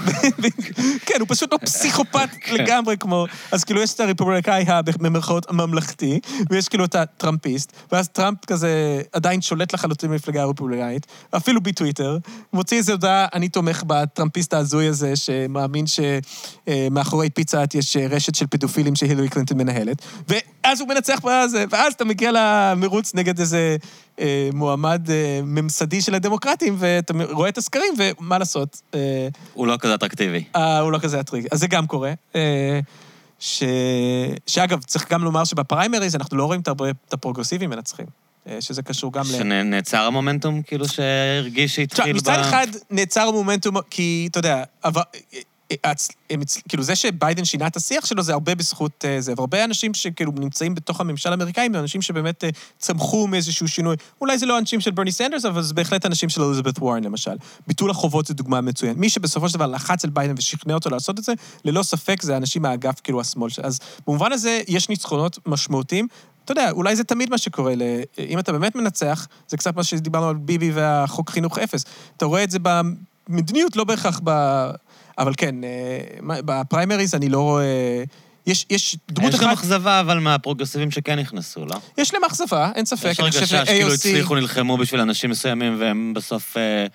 [1.05, 2.53] כן, הוא פשוט לא פסיכופת כן.
[2.53, 3.25] לגמרי כמו...
[3.51, 4.65] אז כאילו, יש את הרפובליקאי,
[4.99, 6.19] במרכאות, הממלכתי,
[6.49, 11.07] ויש כאילו את הטראמפיסט, ואז טראמפ כזה עדיין שולט לחלוטין במפלגה הרפובליקאית,
[11.37, 12.17] אפילו בטוויטר,
[12.53, 18.35] מוציא איזו הודעה, אני תומך בטראמפיסט ההזוי הזה, שמאמין שמאחורי פיצה האט יש אה, רשת
[18.35, 19.90] של פדופילים שהילרי קלינטון מנהלת,
[20.27, 23.77] ואז הוא מנצח בזה, ואז אתה מגיע למרוץ נגד איזה
[24.19, 29.77] אה, מועמד אה, ממסדי של הדמוקרטים, ואתה רואה את הסקרים, ומה לעשות, אה, הוא לא
[29.77, 30.43] כזה אטרקטיבי.
[30.55, 31.45] אה, הוא לא כזה אטרק.
[31.51, 32.13] אז זה גם קורה.
[32.35, 32.79] אה,
[33.39, 33.63] ש...
[34.47, 38.05] שאגב, צריך גם לומר שבפריימריז אנחנו לא רואים את הפרוגרסיבים מנצחים.
[38.47, 39.37] אה, שזה קשור גם ל...
[39.37, 42.15] שנעצר המומנטום, כאילו שהרגיש שהתחיל ב...
[42.15, 44.63] מצד אחד נעצר המומנטום, כי, אתה יודע,
[46.29, 49.33] הם כאילו, זה שביידן שינה את השיח שלו, זה הרבה בזכות אה, זה.
[49.37, 52.49] והרבה אנשים שכאילו נמצאים בתוך הממשל האמריקאי, הם אנשים שבאמת אה,
[52.79, 53.95] צמחו מאיזשהו שינוי.
[54.21, 57.35] אולי זה לא אנשים של ברני סנדרס, אבל זה בהחלט אנשים של אליזבת וורן, למשל.
[57.67, 58.97] ביטול החובות זה דוגמה מצוינת.
[58.97, 61.33] מי שבסופו של דבר לחץ על ביידן ושכנע אותו לעשות את זה,
[61.65, 63.49] ללא ספק זה אנשים מהאגף, כאילו, השמאל.
[63.63, 66.07] אז במובן הזה, יש ניצחונות משמעותיים.
[66.45, 67.75] אתה יודע, אולי זה תמיד מה שקורה.
[67.75, 67.81] ל...
[68.19, 71.85] אם אתה באמת מנצח, זה קצת מה שדיברנו על ביבי והחוק חינוך אפס.
[72.17, 74.31] אתה רואה את זה במדיניות, לא בהכרח ב...
[75.17, 78.03] אבל כן, אה, בפריימריז אני לא רואה...
[78.47, 81.75] יש, יש דמות יש גם אחת, אכזבה, אבל מהפרוגרסיבים שכן נכנסו, לא?
[81.97, 83.09] יש להם אכזבה, אין ספק.
[83.11, 83.93] יש הרגשה שכאילו ש-AOC...
[83.93, 86.85] הצליחו, נלחמו בשביל אנשים מסוימים, והם בסוף אה,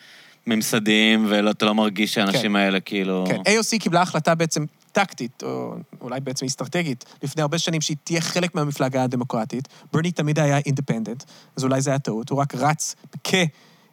[0.47, 2.57] ממסדיים, ואתה לא מרגיש שהאנשים כן.
[2.57, 3.25] האלה כאילו...
[3.29, 8.21] כן, AOC קיבלה החלטה בעצם טקטית, או אולי בעצם אסטרטגית, לפני הרבה שנים שהיא תהיה
[8.21, 9.69] חלק מהמפלגה הדמוקרטית.
[9.93, 11.25] ברני תמיד היה אינדפנדנט,
[11.57, 12.31] אז אולי זה היה טעות.
[12.31, 12.95] הוא רק רץ
[13.25, 13.35] כ...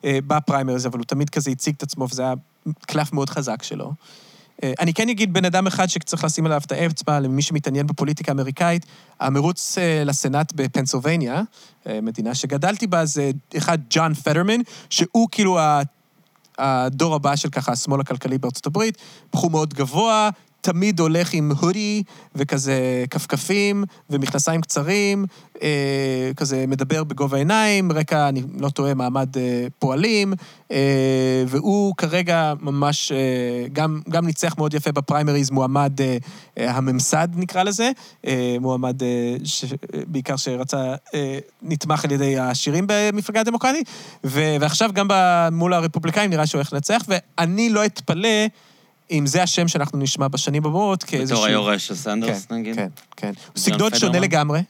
[0.05, 2.33] אה, בפריימריז, אבל הוא תמיד כזה הציג את עצמו, וזה היה
[2.87, 3.93] קלף מאוד חזק שלו.
[4.63, 8.31] אה, אני כן אגיד בן אדם אחד שצריך לשים עליו את האצבע, למי שמתעניין בפוליטיקה
[8.31, 8.85] האמריקאית,
[9.19, 11.41] המרוץ אה, לסנאט בפנסילבניה,
[11.87, 14.59] אה, מדינה שגדלתי בה, זה אחד, ג'ון פדרמן,
[14.89, 15.59] שהוא כאילו.
[16.57, 18.97] הדור הבא של ככה השמאל הכלכלי בארצות הברית,
[19.33, 20.29] בחור מאוד גבוה,
[20.63, 22.03] תמיד הולך עם הודי
[22.35, 25.25] וכזה כפכפים ומכנסיים קצרים,
[25.61, 30.33] אה, כזה מדבר בגובה העיניים, רקע, אני לא טועה, מעמד אה, פועלים,
[30.71, 36.17] אה, והוא כרגע ממש אה, גם, גם ניצח מאוד יפה בפריימריז, מועמד אה,
[36.57, 37.91] אה, הממסד נקרא לזה,
[38.27, 39.65] אה, מועמד אה, ש,
[40.07, 43.89] בעיקר שרצה, אה, נתמך על ידי העשירים במפלגה הדמוקרטית,
[44.23, 45.07] ו, ועכשיו גם
[45.51, 48.47] מול הרפובליקאים נראה שהוא הולך לנצח, ואני לא אתפלא
[49.13, 51.37] אם זה השם שאנחנו נשמע בשנים הבאות כאיזשהו...
[51.37, 52.75] בתור היורש של סנדרס, כן, נגיד?
[52.75, 52.87] כן,
[53.17, 53.31] כן.
[53.55, 54.19] סגנון שונה?
[54.19, 54.61] לגמרי,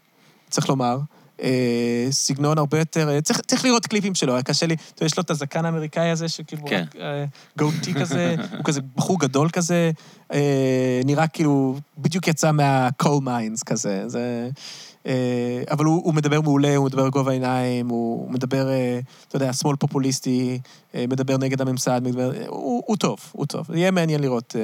[0.49, 0.97] צריך לומר.
[1.41, 3.09] אה, סגנון הרבה יותר...
[3.09, 4.73] אה, צריך, צריך לראות קליפים שלו, היה קשה לי...
[4.73, 6.67] אתה יודע, יש לו את הזקן האמריקאי הזה, שכאילו...
[6.67, 6.85] כן.
[6.89, 9.91] רק, אה, כזה, הוא כזה בחור גדול כזה,
[10.33, 14.03] אה, נראה כאילו בדיוק יצא מה-coal mines כזה.
[14.07, 14.49] זה...
[15.07, 19.35] אה, אבל הוא, הוא מדבר מעולה, הוא מדבר בגובה העיניים, הוא, הוא מדבר, אה, אתה
[19.35, 20.59] יודע, שמאל פופוליסטי,
[20.95, 22.31] אה, מדבר נגד הממסד, מדבר...
[22.47, 23.75] הוא, הוא טוב, הוא טוב.
[23.75, 24.55] יהיה מעניין לראות...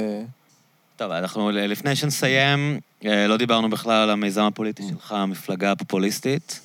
[0.95, 6.59] טוב, אנחנו לפני שנסיים, לא דיברנו בכלל על המיזם הפוליטי שלך, המפלגה הפופוליסטית,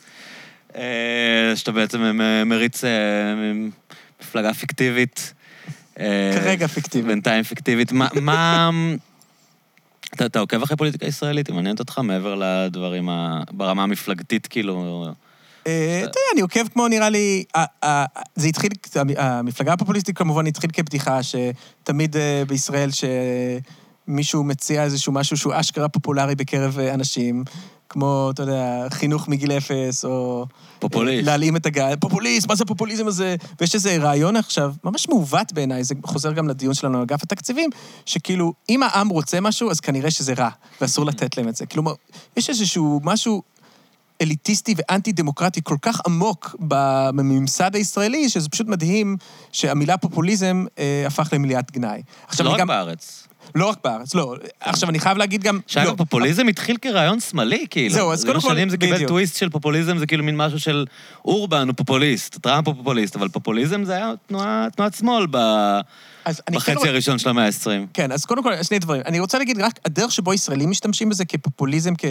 [1.55, 2.85] שאתה בעצם מריץ
[4.21, 5.35] מפלגה פיקטיבית.
[6.35, 7.07] כרגע פיקטיבית.
[7.07, 7.93] בינתיים פיקטיבית.
[7.93, 8.71] מה...
[10.15, 11.47] אתה, אתה עוקב אחרי פוליטיקה ישראלית?
[11.47, 13.43] היא מעניינת אותך מעבר לדברים ה...
[13.53, 15.07] ברמה המפלגתית, כאילו...
[15.67, 17.45] אה, אתה יודע, אני עוקב כמו, נראה לי,
[18.35, 18.71] זה התחיל,
[19.17, 22.89] המפלגה הפופוליסטית כמובן התחיל כבדיחה, שתמיד אה, בישראל,
[24.09, 27.45] שמישהו מציע איזשהו משהו שהוא אשכרה פופולרי בקרב אה, אנשים,
[27.95, 30.47] כמו, אתה יודע, חינוך מגיל אפס, או...
[30.79, 31.27] פופוליסט.
[31.27, 33.37] להלאים את הגל, פופוליסט, מה זה הפופוליזם הזה?
[33.61, 37.71] ויש איזה רעיון עכשיו, ממש מעוות בעיניי, זה חוזר גם לדיון שלנו על אגף התקציבים,
[38.07, 40.49] שכאילו, אם העם רוצה משהו, אז כנראה שזה רע,
[40.81, 41.67] ואסור לתת להם את זה.
[41.67, 41.93] כלומר,
[42.37, 43.43] יש איזשהו משהו
[44.23, 49.17] אליטיסטי ואנטי-דמוקרטי כל כך עמוק בממסד הישראלי, שזה פשוט מדהים
[49.53, 52.03] שהמילה פופוליזם אה, הפך למילת גנאי.
[52.29, 52.67] עכשיו, לא רק גם...
[52.67, 53.27] בארץ.
[53.55, 54.37] לא רק בארץ, לא.
[54.61, 55.61] עכשיו, אני חייב להגיד גם...
[55.67, 55.95] שאגב, לא.
[55.97, 57.95] פופוליזם התחיל כרעיון שמאלי, כאילו.
[57.95, 59.09] זהו, אז קודם כל, שנים זה קיבל בדיוק.
[59.09, 60.87] טוויסט של פופוליזם, זה כאילו מין משהו של
[61.25, 64.13] אורבן הוא פופוליסט, טראמפ הוא פופוליסט, אבל פופוליזם זה היה
[64.77, 65.39] תנועת שמאל ב...
[66.25, 67.87] אז אני כן בחצי רוצה- הראשון של המאה ה-20.
[67.95, 69.03] כן, אז קודם כל, שני דברים.
[69.07, 72.05] אני רוצה להגיד רק, הדרך שבו ישראלים משתמשים בזה כפופוליזם, כ,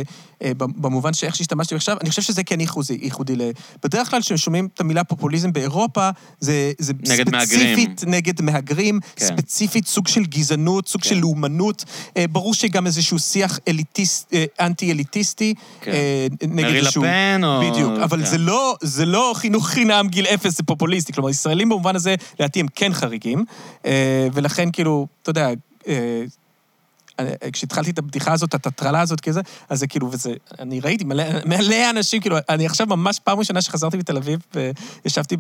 [0.44, 2.98] אה, במובן שאיך שהשתמשתי עכשיו, אני חושב שזה כן ייחודי.
[3.02, 3.41] ייחודי ל...
[3.84, 6.10] בדרך כלל כששומעים את המילה פופוליזם באירופה,
[6.40, 9.26] זה, זה נגד ספציפית נגד מהגרים, כן.
[9.26, 11.10] ספציפית סוג של גזענות, סוג כן.
[11.10, 11.85] של לאומנות.
[12.18, 15.91] אה, ברור שגם איזשהו שיח אליטיסט, אה, אנטי-אליטיסטי, כן.
[15.91, 17.03] אה, נגד מרי איזשהו...
[17.03, 17.61] לפן או...
[17.72, 18.26] בדיוק, אבל כן.
[18.26, 21.14] זה לא, זה לא חינוך חינם גיל אפס, זה פופוליסטי.
[21.14, 23.45] כלומר, ישראלים במובן הזה, לדעתי הם כן חריגים,
[23.85, 24.03] אה,
[24.34, 25.54] ולכן כאילו, אתה יודע, אה,
[25.88, 26.24] אה,
[27.53, 31.23] כשהתחלתי את הבדיחה הזאת, את הטרלה הזאת כזה, אז זה כאילו, וזה, אני ראיתי מלא,
[31.45, 34.40] מלא אנשים, כאילו, אני עכשיו ממש פעם ראשונה שחזרתי מתל אביב,
[35.06, 35.38] וישבתי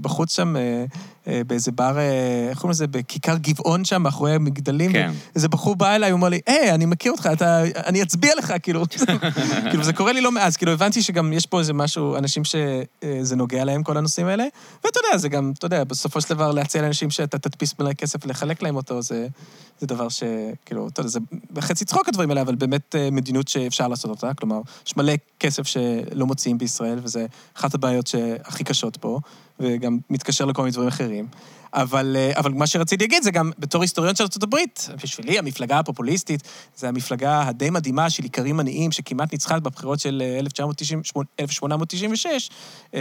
[0.00, 0.84] בחוץ שם, אה,
[1.28, 4.92] אה, באיזה בר, אה, איך קוראים לזה, בכיכר גבעון שם, מאחורי המגדלים.
[4.92, 5.12] כן.
[5.34, 8.54] איזה בחור בא אליי, הוא אמר לי, היי, אני מכיר אותך, אתה, אני אצביע לך,
[8.62, 8.84] כאילו.
[9.70, 13.36] כאילו, זה קורה לי לא מעט, כאילו, הבנתי שגם יש פה איזה משהו, אנשים שזה
[13.36, 14.44] נוגע להם, כל הנושאים האלה,
[14.84, 18.24] ואתה יודע, זה גם, אתה יודע, בסופו של דבר להציע לאנשים שאתה תדפיס מלא כסף
[18.24, 19.26] ולחלק להם אותו, זה,
[19.80, 21.20] זה דבר שכאילו, אתה יודע, זה
[21.60, 25.66] חצי צחוק הדברים האלה, אבל באמת אה, מדיניות שאפשר לעשות אותה, כלומר, יש מלא כסף
[25.66, 27.26] שלא מוציאים בישראל, וזה
[27.56, 29.20] אחת הבעיות שהכי קשות פה,
[29.60, 31.26] וגם מתקשר לכל מיני דברים אחרים.
[31.74, 36.42] אבל, אה, אבל מה שרציתי להגיד זה גם, בתור היסטוריון של הברית, בשבילי המפלגה הפופוליסטית,
[36.76, 41.02] זה המפלגה הדי מדהימה של איכרים עניים, שכמעט ניצחה בבחירות של אה, 1990
[41.40, 42.50] 1896,
[42.94, 43.00] אה,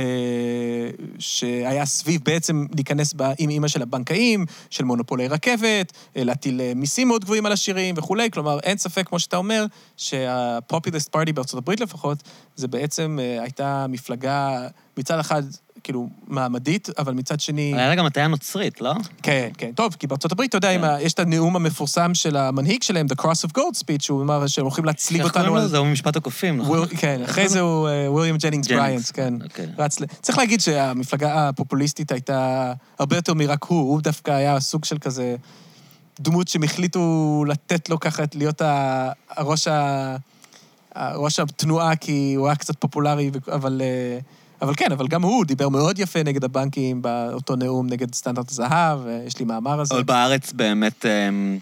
[1.20, 7.08] שהיה סביב בעצם להיכנס עם אימא של הבנקאים, של מונופולי רכבת, אה, להטיל אה, מיסים
[7.08, 8.32] מאוד גבוהים על עשירים וכולי.
[8.32, 9.66] כלומר, אין ספק, כמו שאתה אומר,
[9.98, 12.24] שה-Populist Party הברית לפחות,
[12.56, 14.68] זה בעצם אה, הייתה מפלגה
[14.98, 15.44] מצד אחד...
[15.88, 17.74] כאילו, מעמדית, אבל מצד שני...
[17.76, 18.94] היה לה גם הטיה נוצרית, לא?
[19.24, 19.72] כן, כן.
[19.76, 20.84] טוב, כי בארצות הברית, אתה יודע, כן.
[20.84, 24.48] ה- יש את הנאום המפורסם של המנהיג שלהם, The Cross of Gold speech, שהוא אמר
[24.48, 25.64] שהם הולכים לצלוב איך קוראים אותנו לו?
[25.64, 25.70] על...
[25.70, 26.88] זה הוא ממשפט הקופים, נכון?
[26.98, 29.34] כן, אחרי זה הוא אה, וויליאם ג'נינגס בריאן, כן.
[29.44, 29.66] אוקיי.
[29.78, 30.06] רץ ל...
[30.22, 35.36] צריך להגיד שהמפלגה הפופוליסטית הייתה הרבה יותר מרק הוא, הוא דווקא היה סוג של כזה
[36.20, 38.62] דמות שהם החליטו לתת לו ככה, להיות
[39.30, 40.16] הראש ה...
[40.96, 43.82] ראש התנועה, כי הוא היה קצת פופולרי, אבל...
[43.84, 44.20] אה,
[44.62, 49.00] אבל כן, אבל גם הוא דיבר מאוד יפה נגד הבנקים באותו נאום נגד סטנדרט הזהב,
[49.06, 49.96] ויש לי מאמר על זה.
[49.96, 51.58] אבל בארץ באמת אמ,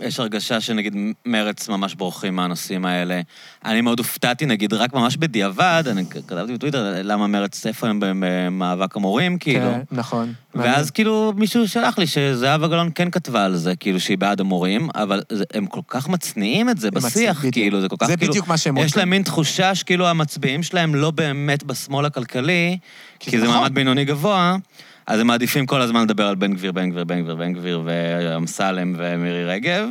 [0.00, 0.96] יש הרגשה שנגיד
[1.26, 3.20] מרץ ממש בורחים מהנושאים האלה.
[3.64, 8.96] אני מאוד הופתעתי, נגיד, רק ממש בדיעבד, אני כתבתי בטוויטר, למה מרץ, איפה הם במאבק
[8.96, 9.70] המורים, כאילו.
[9.70, 10.32] כן, נכון.
[10.54, 14.88] ואז כאילו מישהו שלח לי שזהבה גלאון כן כתבה על זה, כאילו שהיא בעד המורים,
[14.94, 17.54] אבל זה, הם כל כך מצניעים את זה בשיח, בדיוק.
[17.54, 18.32] כאילו, זה כל כך זה כאילו...
[18.32, 18.98] בדיוק מה שהם יש רוצים.
[19.00, 22.78] להם מין תחושה שכאילו המצביעים שלהם לא באמת בשמאל הכלכלי,
[23.18, 23.58] כי זה זה נכון.
[23.58, 24.56] מעמד בינוני גבוה,
[25.06, 27.82] אז הם מעדיפים כל הזמן לדבר על בן גביר, בן גביר, בן גביר, בן גביר,
[27.84, 29.88] ואמסלם ומירי רגב.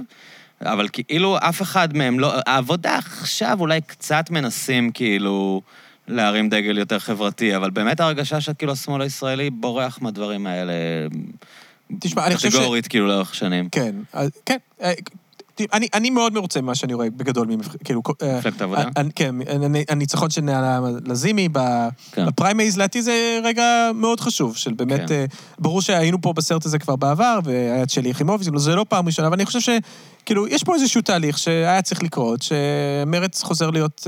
[0.61, 2.33] אבל כאילו אף אחד מהם לא...
[2.45, 5.61] העבודה עכשיו אולי קצת מנסים כאילו
[6.07, 10.73] להרים דגל יותר חברתי, אבל באמת ההרגשה שכאילו השמאל הישראלי בורח מהדברים האלה
[11.99, 12.55] תשמע, אני חושב ש...
[12.55, 13.69] קטגורית כאילו לאורך שנים.
[13.69, 14.57] כן, אז- כן.
[15.73, 18.01] אני, אני מאוד מרוצה ממה שאני רואה בגדול, ממפ- כאילו...
[18.21, 18.81] אה, מפלגת העבודה?
[18.97, 21.49] אה, כן, הנ- הניצחון של נעלה לזימי
[22.11, 22.25] כן.
[22.25, 23.63] בפריימריז, לדעתי זה רגע
[23.95, 25.07] מאוד חשוב, של באמת...
[25.07, 25.13] כן.
[25.13, 25.25] אה,
[25.59, 29.27] ברור שהיינו פה בסרט הזה כבר בעבר, והיה את שלי יחימוביץ, זה לא פעם ראשונה,
[29.27, 34.07] אבל אני חושב שכאילו, יש פה איזשהו תהליך שהיה צריך לקרות, שמרץ חוזר להיות,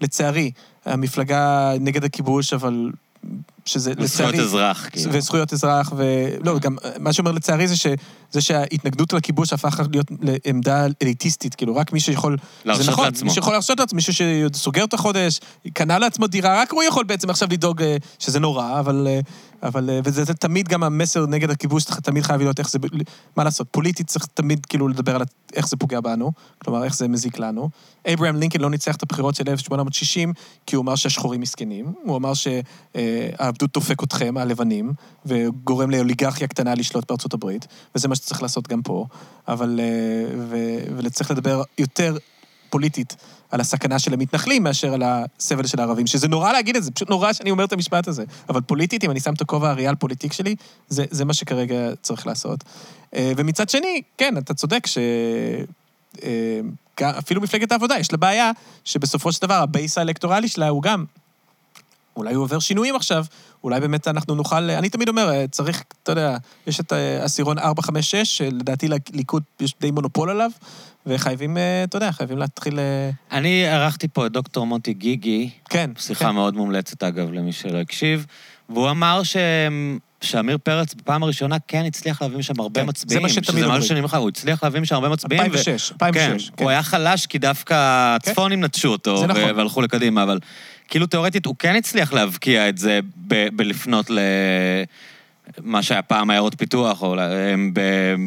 [0.00, 0.50] לצערי,
[0.84, 2.90] המפלגה נגד הכיבוש, אבל...
[3.64, 4.44] שזה וזכויות לצערי...
[4.44, 5.12] אזרח, כאילו.
[5.12, 10.86] וזכויות אזרח, ולא, גם אה, מה שאומר לצערי זה שזה שההתנגדות לכיבוש הפכה להיות לעמדה
[11.02, 12.36] אליטיסטית, כאילו, רק מי שיכול...
[12.64, 13.28] להרשות זה נכון, לעצמו.
[13.28, 15.40] מי שיכול להרשות לעצמו, מישהו שסוגר את החודש,
[15.72, 19.08] קנה לעצמו דירה, רק הוא יכול בעצם עכשיו לדאוג אה, שזה נורא, אבל...
[19.62, 19.90] אה, אבל...
[19.90, 22.78] אה, וזה זה תמיד גם המסר נגד הכיבוש, צריך תמיד חייב להיות איך זה...
[23.36, 25.22] מה לעשות, פוליטית צריך תמיד כאילו לדבר על
[25.54, 26.32] איך זה פוגע בנו,
[26.64, 27.70] כלומר, איך זה מזיק לנו.
[28.12, 30.32] אברהם לינקולן לא ניצח את הבחירות של 1860,
[30.66, 34.92] כי הוא אמר שהשחורים מסכנים, הוא אמר שהעבדות דופק אתכם, הלבנים,
[35.26, 39.06] וגורם לאוליגרכיה קטנה לשלוט בארצות הברית, וזה מה שצריך לעשות גם פה,
[39.48, 39.80] אבל...
[39.80, 40.10] אה,
[40.50, 42.16] ו- וצריך לדבר יותר
[42.70, 43.16] פוליטית
[43.50, 47.10] על הסכנה של המתנחלים מאשר על הסבל של הערבים, שזה נורא להגיד את זה, פשוט
[47.10, 48.24] נורא שאני אומר את המשפט הזה.
[48.48, 50.54] אבל פוליטית, אם אני שם את הכובע הריאל פוליטיק שלי,
[50.88, 52.64] זה, זה מה שכרגע צריך לעשות.
[53.14, 54.98] אה, ומצד שני, כן, אתה צודק ש...
[56.22, 56.60] אה,
[57.18, 58.50] אפילו מפלגת העבודה, יש לה בעיה
[58.84, 61.04] שבסופו של דבר הבייס האלקטורלי שלה הוא גם...
[62.16, 63.24] אולי הוא עובר שינויים עכשיו,
[63.64, 64.70] אולי באמת אנחנו נוכל...
[64.70, 66.36] אני תמיד אומר, אה, צריך, אתה יודע,
[66.66, 70.50] יש את אה, עשירון 4, 5, 6, שלדעתי לליכוד יש די מונופול עליו,
[71.06, 72.78] וחייבים, אה, אתה יודע, חייבים להתחיל...
[72.78, 75.90] אה, אני ערכתי פה את דוקטור מוטי גיגי, כן.
[75.98, 76.34] שיחה כן.
[76.34, 78.26] מאוד מומלצת, אגב, למי שלא הקשיב,
[78.68, 79.36] והוא אמר ש...
[80.22, 83.22] שעמיר פרץ בפעם הראשונה כן הצליח להביא משם הרבה כן, זה מצביעים.
[83.22, 83.78] מה שתמיד שזה אומרים.
[83.78, 85.42] משהו שאני אומר הוא הצליח להביא משם הרבה מצביעים.
[85.42, 86.64] 2006, 2006, כן, כן.
[86.64, 87.74] הוא היה חלש כי דווקא
[88.16, 89.42] הצפונים נטשו אותו, זה נכון.
[89.50, 90.38] ו- והלכו לקדימה, אבל
[90.88, 94.18] כאילו תיאורטית הוא כן הצליח להבקיע את זה ב- בלפנות ל...
[95.58, 97.16] מה שהיה פעם עיירות פיתוח, או,
[97.72, 97.80] ב,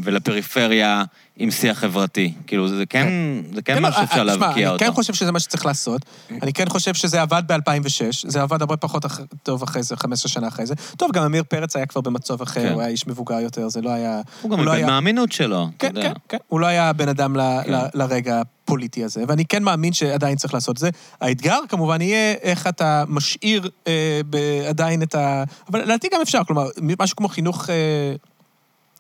[0.04, 1.04] ולפריפריה
[1.38, 2.34] עם שיח חברתי.
[2.48, 3.08] כאילו, זה כן,
[3.56, 4.84] זה כן משהו לא, שאפשר אה, תשמע, להבקיע אותו.
[4.84, 6.06] אני כן חושב שזה מה שצריך לעשות.
[6.42, 9.06] אני כן חושב שזה עבד ב-2006, זה עבד הרבה פחות
[9.44, 10.76] טוב אחרי זה, 15 שנה אחרי זה.
[10.98, 12.74] טוב, גם עמיר פרץ היה כבר במצב אחר, כן.
[12.74, 14.22] הוא היה איש מבוגר יותר, זה לא היה...
[14.42, 16.10] הוא גם לא איבד מהאמינות שלו, אתה כן, יודע.
[16.10, 16.38] כן, כן.
[16.48, 17.36] הוא לא היה בן אדם
[17.66, 17.72] כן.
[17.94, 20.90] לרגע הפוליטי הזה, ואני כן מאמין שעדיין צריך לעשות את זה.
[21.22, 24.22] האתגר כמובן יהיה איך אתה משאיר אה,
[24.70, 25.44] עדיין את ה...
[25.70, 26.68] אבל לדעתי גם אפשר, כלומר,
[27.00, 27.70] משהו כמו חינוך...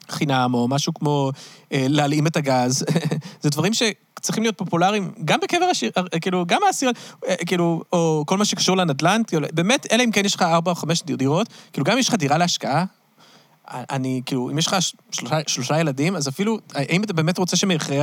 [0.09, 1.31] חינם, או משהו כמו
[1.73, 2.85] אה, להלאים את הגז,
[3.41, 6.95] זה דברים שצריכים להיות פופולריים גם בקבר השיר, אה, כאילו, גם העשיריות,
[7.27, 10.71] אה, כאילו, או כל מה שקשור לנדל"ן, כאילו, באמת, אלא אם כן יש לך ארבע
[10.71, 12.85] או חמש דירות, כאילו, גם אם יש לך דירה להשקעה,
[13.73, 14.75] אני, כאילו, אם יש לך
[15.11, 17.99] שלושה, שלושה ילדים, אז אפילו, האם אתה באמת רוצה שמחירי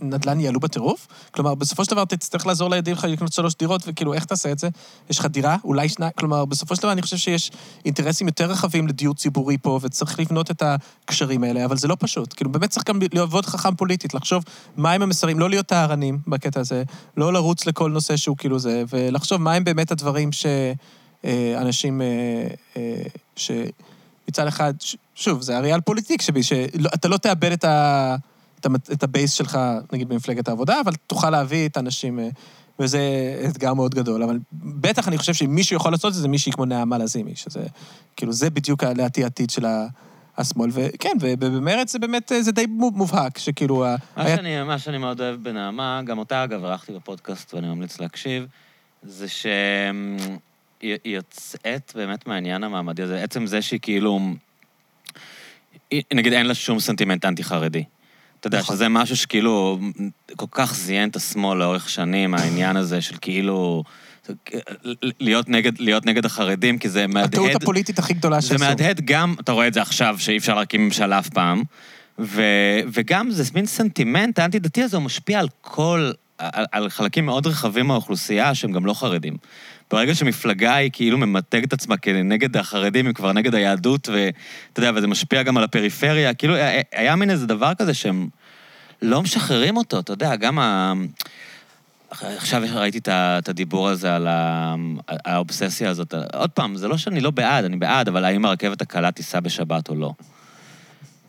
[0.00, 1.08] הנדל"ן יעלו בטירוף?
[1.30, 4.58] כלומר, בסופו של דבר תצטרך לעזור לילדים שלך לקנות שלוש דירות, וכאילו, איך תעשה את
[4.58, 4.68] זה?
[5.10, 5.56] יש לך דירה?
[5.64, 6.12] אולי שניים?
[6.18, 7.50] כלומר, בסופו של דבר אני חושב שיש
[7.84, 12.34] אינטרסים יותר רחבים לדיור ציבורי פה, וצריך לבנות את הקשרים האלה, אבל זה לא פשוט.
[12.36, 14.44] כאילו, באמת צריך גם לעבוד חכם פוליטית, לחשוב
[14.76, 16.82] מהם המסרים, לא להיות טהרנים בקטע הזה,
[17.16, 22.02] לא לרוץ לכל נושא שהוא כאילו זה, ולחשוב מהם באמת הדברים שאנשים,
[23.36, 23.50] ש...
[24.28, 28.16] מצד אחד, ש- שוב, זה הריאל פוליטיק שבי, שאתה לא תאבד את, ה,
[28.60, 29.58] את, המ- את הבייס שלך,
[29.92, 32.28] נגיד, במפלגת העבודה, אבל תוכל להביא את האנשים, אה,
[32.78, 33.00] וזה
[33.50, 34.22] אתגר מאוד גדול.
[34.22, 37.36] אבל בטח אני חושב שאם מישהו יכול לעשות את זה, זה מישהי כמו נעמה לזימי,
[37.36, 37.60] שזה,
[38.16, 39.86] כאילו, זה בדיוק לדעתי העתיד של ה-
[40.38, 40.70] השמאל.
[40.72, 43.84] וכן, ובמרצ זה באמת, אה, זה די מו- מובהק, שכאילו...
[43.84, 47.66] ה- מה היה- שאני, מה שאני מאוד אוהב בנעמה, גם אותה אגב ערכתי בפודקאסט ואני
[47.68, 48.46] ממליץ להקשיב,
[49.02, 49.52] זה שהיא
[50.82, 53.22] היא יוצאת באמת מהעניין המעמדי הזה.
[53.22, 54.20] עצם זה שהיא כאילו...
[55.90, 57.84] היא- נגיד אין לה שום סנטימנט אנטי-חרדי.
[58.40, 58.76] אתה יודע, נכון.
[58.76, 59.78] שזה משהו שכאילו
[60.36, 63.84] כל כך זיין את השמאל לאורך שנים, העניין הזה של כאילו...
[65.20, 67.34] להיות נגד, להיות נגד החרדים, כי זה מהדהד...
[67.34, 68.64] הטעות הפוליטית הכי גדולה זה שעשו.
[68.64, 71.62] מהדהד גם, אתה רואה את זה עכשיו, שאי אפשר להקים ממשלה אף פעם,
[72.18, 72.42] ו,
[72.92, 77.86] וגם זה מין סנטימנט האנטי-דתי הזה, הוא משפיע על כל, על, על חלקים מאוד רחבים
[77.86, 79.36] מהאוכלוסייה שהם גם לא חרדים.
[79.90, 85.06] ברגע שמפלגה היא כאילו ממתגת עצמה כנגד החרדים, היא כבר נגד היהדות, ואתה יודע, וזה
[85.06, 86.54] משפיע גם על הפריפריה, כאילו
[86.92, 88.28] היה, מין איזה דבר כזה שהם
[89.02, 90.92] לא משחררים אותו, אתה יודע, גם ה...
[92.10, 94.28] עכשיו ראיתי את הדיבור הזה על
[95.08, 96.14] האובססיה הזאת.
[96.34, 99.88] עוד פעם, זה לא שאני לא בעד, אני בעד, אבל האם הרכבת הקלה תיסע בשבת
[99.88, 100.12] או לא?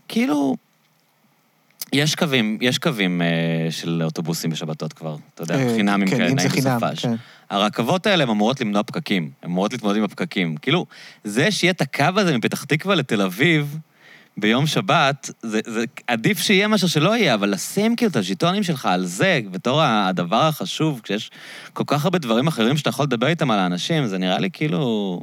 [0.08, 0.56] כאילו,
[1.94, 6.30] יש קווים, יש קווים אה, של אוטובוסים בשבתות כבר, אתה יודע, אה, חינמים כן, כאלה,
[6.30, 7.06] אם זה נעים חינם, בסופש.
[7.06, 7.16] כן.
[7.50, 10.58] הרכבות האלה הן אמורות למנוע פקקים, הן אמורות להתמודד עם הפקקים.
[10.58, 10.86] כאילו,
[11.24, 13.78] זה שיהיה את הקו הזה מפתח תקווה לתל אביב
[14.38, 18.86] ביום שבת, זה, זה עדיף שיהיה משהו שלא יהיה, אבל לשים כאילו את הז'יטונים שלך
[18.86, 21.32] על זה, בתור הדבר החשוב, כשיש
[21.74, 25.22] כל כך הרבה דברים אחרים שאתה יכול לדבר איתם על האנשים, זה נראה לי כאילו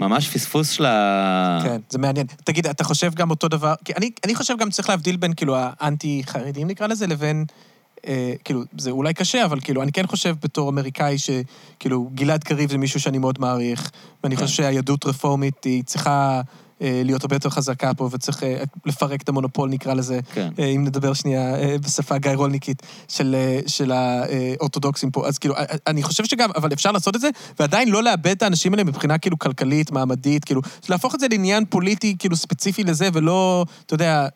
[0.00, 1.60] ממש פספוס של ה...
[1.64, 2.26] כן, זה מעניין.
[2.44, 5.56] תגיד, אתה חושב גם אותו דבר, כי אני, אני חושב גם צריך להבדיל בין כאילו
[5.58, 7.44] האנטי-חרדים נקרא לזה, לבין,
[8.06, 12.70] אה, כאילו, זה אולי קשה, אבל כאילו, אני כן חושב בתור אמריקאי שכאילו, גלעד קריב
[12.70, 13.90] זה מישהו שאני מאוד מעריך,
[14.24, 14.42] ואני כן.
[14.42, 16.40] חושב שהיהדות רפורמית היא צריכה
[16.80, 20.50] להיות הרבה יותר חזקה פה, וצריך אה, לפרק את המונופול, נקרא לזה, כן.
[20.58, 25.28] אה, אם נדבר שנייה אה, בשפה גיא רולניקית, של, אה, של האורתודוקסים פה.
[25.28, 27.28] אז כאילו, אה, אני חושב שגם, אבל אפשר לעשות את זה,
[27.58, 31.64] ועדיין לא לאבד את האנשים האלה מבחינה כאילו כלכלית, מעמדית, כאילו, להפוך את זה לעניין
[31.64, 34.26] פוליטי, כאילו, ספציפי לזה, ולא, אתה יודע,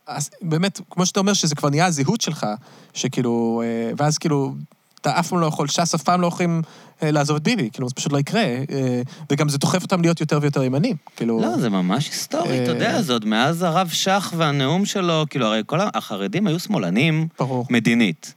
[0.43, 2.47] באמת, כמו שאתה אומר, שזה כבר נהיה הזהות שלך,
[2.95, 4.55] שכאילו, אה, ואז כאילו,
[5.05, 6.63] אתה אף פעם לא יכול, ש"ס אף פעם לא יכולים
[7.03, 10.21] אה, לעזוב את ביבי, כאילו, זה פשוט לא יקרה, אה, וגם זה דוחף אותם להיות
[10.21, 11.41] יותר ויותר ימנים, כאילו...
[11.41, 15.47] לא, זה ממש היסטורי, אתה אה, יודע, זה עוד מאז הרב שך והנאום שלו, כאילו,
[15.47, 17.67] הרי כל החרדים היו שמאלנים ברור.
[17.71, 18.35] מדינית.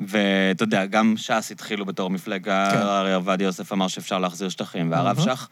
[0.00, 2.78] ואתה יודע, גם ש"ס התחילו בתור מפלגה, כן.
[2.78, 5.36] הרי עובדיה יוסף אמר שאפשר להחזיר שטחים, והרב אהה.
[5.36, 5.48] שך,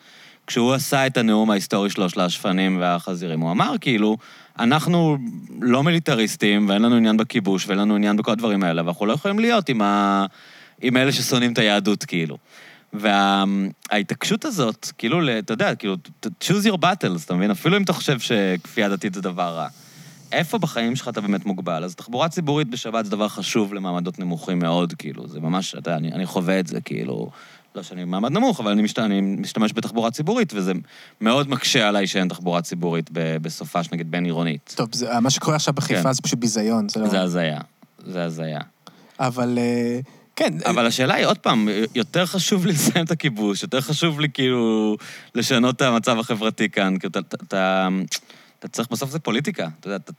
[0.47, 4.17] כשהוא עשה את הנאום ההיסטורי שלו של השפנים והחזירים, הוא אמר כאילו,
[4.59, 5.17] אנחנו
[5.61, 9.39] לא מיליטריסטים, ואין לנו עניין בכיבוש, ואין לנו עניין בכל הדברים האלה, ואנחנו לא יכולים
[9.39, 10.27] להיות עם, ה...
[10.83, 12.39] עם אלה ששונאים את היהדות, כאילו.
[12.93, 15.97] וההתעקשות הזאת, כאילו, אתה יודע, כאילו,
[16.45, 17.51] choose your battles, אתה מבין?
[17.51, 19.69] אפילו אם אתה חושב שכפייה דתית זה דבר רע.
[20.33, 21.85] איפה בחיים שלך אתה באמת מוגבל?
[21.85, 25.97] אז תחבורה ציבורית בשבת זה דבר חשוב למעמדות נמוכים מאוד, כאילו, זה ממש, אתה יודע,
[25.97, 27.31] אני, אני חווה את זה, כאילו,
[27.75, 30.73] לא שאני במעמד נמוך, אבל אני, משת, אני משתמש בתחבורה ציבורית, וזה
[31.21, 34.75] מאוד מקשה עליי שאין תחבורה ציבורית ב- בסופה, נגיד בין-עירונית.
[34.77, 36.13] טוב, זה, מה שקורה עכשיו בחיפה כן.
[36.13, 37.09] זה פשוט ביזיון, זה לא...
[37.09, 37.61] זה הזיה,
[38.07, 38.61] זה הזיה.
[39.21, 40.01] אבל אה,
[40.37, 44.29] כן, אבל השאלה היא, עוד פעם, יותר חשוב לי לסיים את הכיבוש, יותר חשוב לי
[44.35, 44.97] כאילו
[45.35, 47.89] לשנות את המצב החברתי כאן, כאילו, אתה, אתה, אתה,
[48.59, 50.13] אתה צריך, בסוף זה פוליטיקה, אתה יודע, אתה,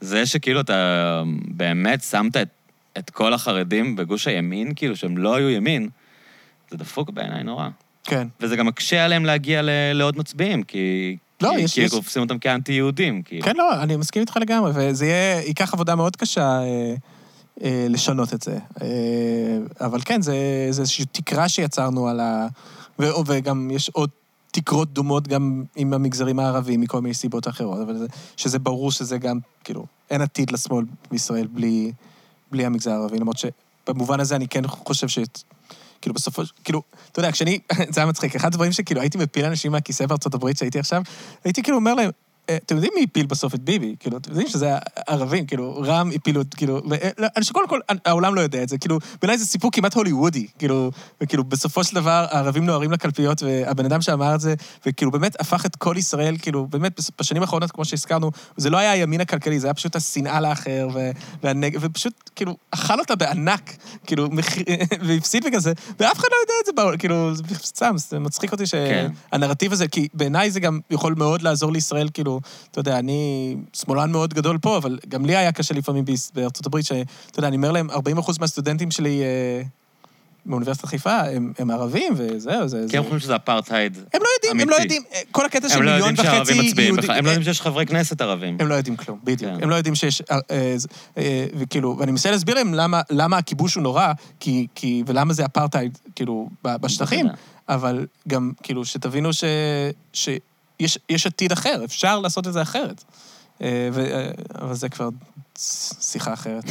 [0.00, 2.48] זה שכאילו אתה באמת שמת את,
[2.98, 5.88] את כל החרדים בגוש הימין, כאילו, שהם לא היו ימין,
[6.70, 7.68] זה דפוק בעיניי נורא.
[8.04, 8.28] כן.
[8.40, 12.22] וזה גם מקשה עליהם להגיע ל, לעוד מצביעים, כי לא, כי- יש- כי יש- תופסים
[12.22, 13.42] אותם כאנטי-יהודים, כאילו.
[13.44, 16.94] כן, לא, אני מסכים איתך לגמרי, וזה יהיה, ייקח עבודה מאוד קשה אה, אה,
[17.64, 18.58] לשנות את זה.
[18.82, 18.86] אה,
[19.80, 20.32] אבל כן, זה,
[20.70, 22.46] זה איזושהי תקרה שיצרנו על ה...
[23.26, 24.10] וגם יש עוד
[24.50, 28.06] תקרות דומות גם עם המגזרים הערביים מכל מיני סיבות אחרות, אבל זה,
[28.36, 31.92] שזה ברור שזה גם, כאילו, אין עתיד לשמאל בישראל בלי,
[32.50, 35.18] בלי המגזר הערבי, למרות שבמובן הזה אני כן חושב ש...
[36.00, 36.52] כאילו בסופו של...
[36.64, 36.82] כאילו,
[37.12, 37.58] אתה יודע, כשאני...
[37.92, 38.36] זה היה מצחיק.
[38.36, 41.02] אחד הדברים שכאילו הייתי מפיל אנשים מהכיסא בארצות הברית שהייתי עכשיו,
[41.44, 42.10] הייתי כאילו אומר להם, "אה,
[42.56, 43.94] אתם יודעים מי הפיל בסוף את ביבי?
[44.00, 46.76] כאילו, אתם יודעים שזה הערבים, כאילו, רע"מ הפילו את, כאילו...
[46.90, 49.94] ו- לא, אני שקודם כל, העולם לא יודע את זה, כאילו, בעיניי זה סיפור כמעט
[49.94, 50.90] הוליוודי, כאילו,
[51.20, 54.54] וכאילו, בסופו של דבר, הערבים נוהרים לקלפיות, והבן אדם שאמר את זה,
[54.86, 58.90] וכאילו, באמת הפך את כל ישראל, כאילו, באמת, בשנים האחרונות, כמו שהזכרנו, זה לא היה
[58.90, 60.88] הימין הכלכלי, זה היה פשוט השנאה לאחר,
[61.42, 61.78] והנג...
[61.80, 64.64] ופשוט, כאילו, אכל אותה בענק, כאילו, מחיר-
[65.06, 68.64] והפסיד בגלל זה, ואף אחד לא יודע את זה, בעולם, כאילו, סתם, זה מצחיק אותי
[68.66, 69.08] כן.
[69.32, 72.39] שהנרטיב הזה, כי בעיניי זה גם יכול מאוד לעזור לישראל, כאילו,
[72.70, 76.04] אתה יודע, אני שמאלן מאוד גדול פה, אבל גם לי היה קשה לפעמים
[76.34, 77.94] בארצות הברית, שאתה יודע, אני אומר להם, 40%
[78.40, 79.62] מהסטודנטים שלי אה,
[80.46, 82.82] מאוניברסיטת חיפה הם, הם ערבים, וזהו, זה...
[82.82, 82.98] כי זה...
[82.98, 83.96] הם חושבים שזה אפרטהייד.
[83.96, 84.94] הם לא יודעים, הם לא אמיתי.
[84.94, 86.94] יודעים, אה, כל הקטע של לא מיליון וחצי יהודים...
[87.08, 88.56] הם לא יודעים שיש חברי כנסת ערבים.
[88.60, 89.52] הם לא יודעים כלום, בדיוק.
[89.52, 89.62] כן.
[89.62, 90.22] הם לא יודעים שיש...
[90.30, 90.76] אה, אה,
[91.18, 95.44] אה, וכאילו, ואני מנסה להסביר להם למה, למה הכיבוש הוא נורא, כי, כי, ולמה זה
[95.44, 97.26] אפרטהייד, כאילו, בשטחים.
[97.68, 99.44] אבל גם, כאילו, שתבינו ש,
[100.80, 103.04] שיש יש עתיד אחר, אפשר לעשות את זה אחרת.
[103.62, 104.30] אה, ו, אה,
[104.60, 105.08] אבל זה כבר
[105.58, 106.64] ש- שיחה אחרת.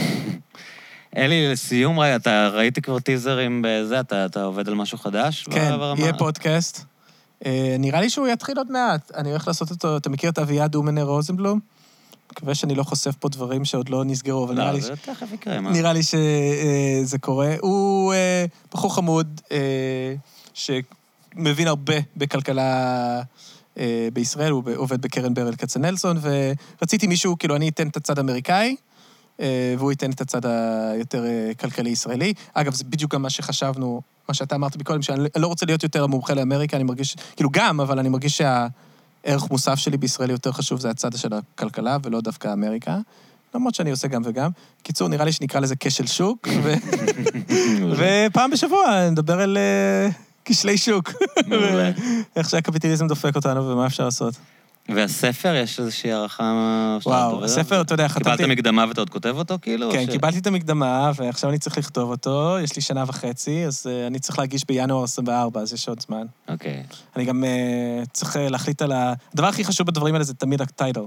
[1.18, 5.44] אלי, לסיום, רגע, אתה ראיתי כבר טיזרים בזה, אתה אתה עובד על משהו חדש?
[5.52, 6.02] כן, ברמה?
[6.02, 6.86] יהיה פודקאסט.
[7.46, 9.12] אה, נראה לי שהוא יתחיל עוד מעט.
[9.16, 11.60] אני הולך לעשות אותו, אתה מכיר את אביעד אומנר רוזנבלום?
[12.32, 14.82] מקווה שאני לא חושף פה דברים שעוד לא נסגרו, אבל נראה לא, לי...
[14.82, 15.72] זה תכף יקרה, מה?
[15.72, 17.56] נראה לי שזה קורה.
[17.60, 18.14] הוא
[18.74, 19.42] בחור חמוד
[20.54, 23.22] שמבין הרבה בכלכלה
[24.14, 28.76] בישראל, הוא עובד בקרן ברל כצנלסון, ורציתי מישהו, כאילו, אני אתן את הצד האמריקאי,
[29.40, 32.34] אה, והוא ייתן את הצד היותר אה, כלכלי-ישראלי.
[32.54, 36.04] אגב, זה בדיוק גם מה שחשבנו, מה שאתה אמרת מקודם, שאני לא רוצה להיות יותר
[36.04, 40.80] המומחה לאמריקה, אני מרגיש, כאילו גם, אבל אני מרגיש שהערך מוסף שלי בישראל יותר חשוב,
[40.80, 42.98] זה הצד של הכלכלה, ולא דווקא אמריקה.
[43.56, 44.52] למרות שאני עושה גם וגם.
[44.84, 46.48] קיצור, נראה לי שנקרא לזה כשל שוק.
[48.00, 50.10] ופעם בשבוע נדבר על אה,
[50.50, 51.12] כשלי שוק.
[51.48, 51.92] מעולה.
[52.36, 54.34] איך שהקפיטליזם דופק אותנו ומה אפשר לעשות.
[54.96, 56.98] והספר, יש איזושהי הערכה?
[57.06, 57.82] וואו, הספר?
[57.82, 58.38] אתה יודע, חתמתי...
[58.38, 59.92] קיבלת מקדמה ואתה עוד כותב אותו, כאילו?
[59.92, 63.88] כן, ש- קיבלתי את המקדמה, ועכשיו אני צריך לכתוב אותו, יש לי שנה וחצי, אז
[63.90, 66.26] אה, אני צריך להגיש בינואר 24, אז יש עוד זמן.
[66.50, 66.84] אוקיי.
[67.16, 69.14] אני גם אה, צריך אה, להחליט על ה...
[69.34, 71.02] הדבר הכי חשוב בדברים האלה זה תמיד הטייטל.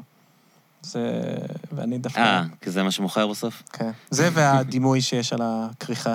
[0.82, 1.10] זה...
[1.72, 2.20] ואני דווקא...
[2.20, 3.62] אה, כי זה מה שמוכר בסוף?
[3.72, 3.90] כן.
[4.10, 6.14] זה והדימוי שיש על הכריכה.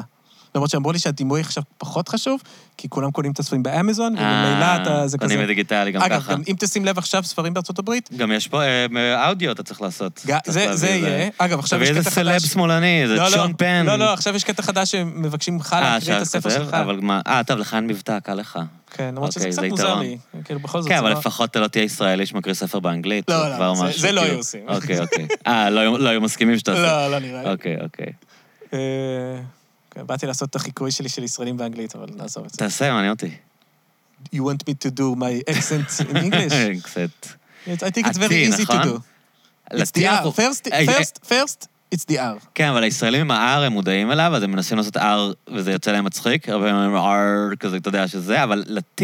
[0.58, 2.42] למרות שאמרו לי שהדימוי עכשיו פחות חשוב,
[2.78, 5.08] כי כולם קונים את הספרים באמזון, וממילא אתה...
[5.08, 5.28] זה כזה...
[5.28, 6.34] קונים בדיגיטלי גם אגב, ככה.
[6.34, 9.82] גם אם תשים לב עכשיו, ספרים בארצות הברית, גם יש פה אה, אודיו אתה צריך
[9.82, 10.22] לעשות.
[10.46, 11.30] זה- יהיה.
[11.38, 12.46] אגב, עכשיו יש קטע איזה סלב חדש...
[12.46, 13.84] שמאלני, זה לא, לא, צ'ון פן.
[13.86, 16.50] לא, לא, עכשיו יש קטע חדש שמבקשים ממך אה, להקריא את הספר?
[16.50, 16.78] שלך.
[17.28, 18.60] אה, טוב, לך אין מבטא, קל לך.
[18.92, 19.96] כן, למרות שזה אוקיי, קצת מוזר.
[20.00, 20.18] לי.
[20.46, 23.30] כאילו, בכל זאת, כן, אבל לא- לפחות אתה לא תהיה ישראלי שמקריא ספר באנגלית.
[23.30, 24.22] לא, לא, זה- לא כאילו.
[24.22, 24.62] היו עושים.
[24.68, 25.28] אוקיי, אוקיי.
[25.48, 26.84] אה, לא לא היו מסכימים שאתה עושה.
[26.84, 27.50] לא, לא נראה לי.
[27.52, 28.12] אוקיי, אוקיי.
[30.04, 32.58] באתי לעשות את החיקוי שלי של ישראלים באנגלית, אבל נעזוב את זה.
[32.58, 33.32] תעשה, מעניין אותי.
[34.34, 36.54] You want me to do my accent in English?
[36.84, 37.28] קצת.
[37.68, 38.84] I think it's very easy to נכון?
[38.84, 39.02] do.
[39.74, 40.32] It's the R.
[40.32, 42.48] First, אה, אה, first, first, it's the R.
[42.56, 45.02] כן, אבל הישראלים עם ה-R הם מודעים אליו, אז הם מנסים לעשות R
[45.48, 49.04] וזה יוצא להם מצחיק, הרבה פעמים R כזה, אתה יודע שזה, אבל ל-T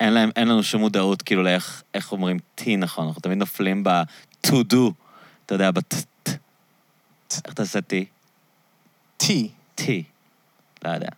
[0.00, 3.84] אין, להם, אין לנו שום מודעות כאילו לאיך איך אומרים T נכון, אנחנו תמיד נופלים
[3.84, 4.92] ב-to do,
[5.46, 6.30] אתה יודע, ב-T.
[7.44, 8.04] איך אתה עושה T?
[9.22, 9.26] T.
[9.78, 9.82] T.
[10.84, 11.08] לא יודע.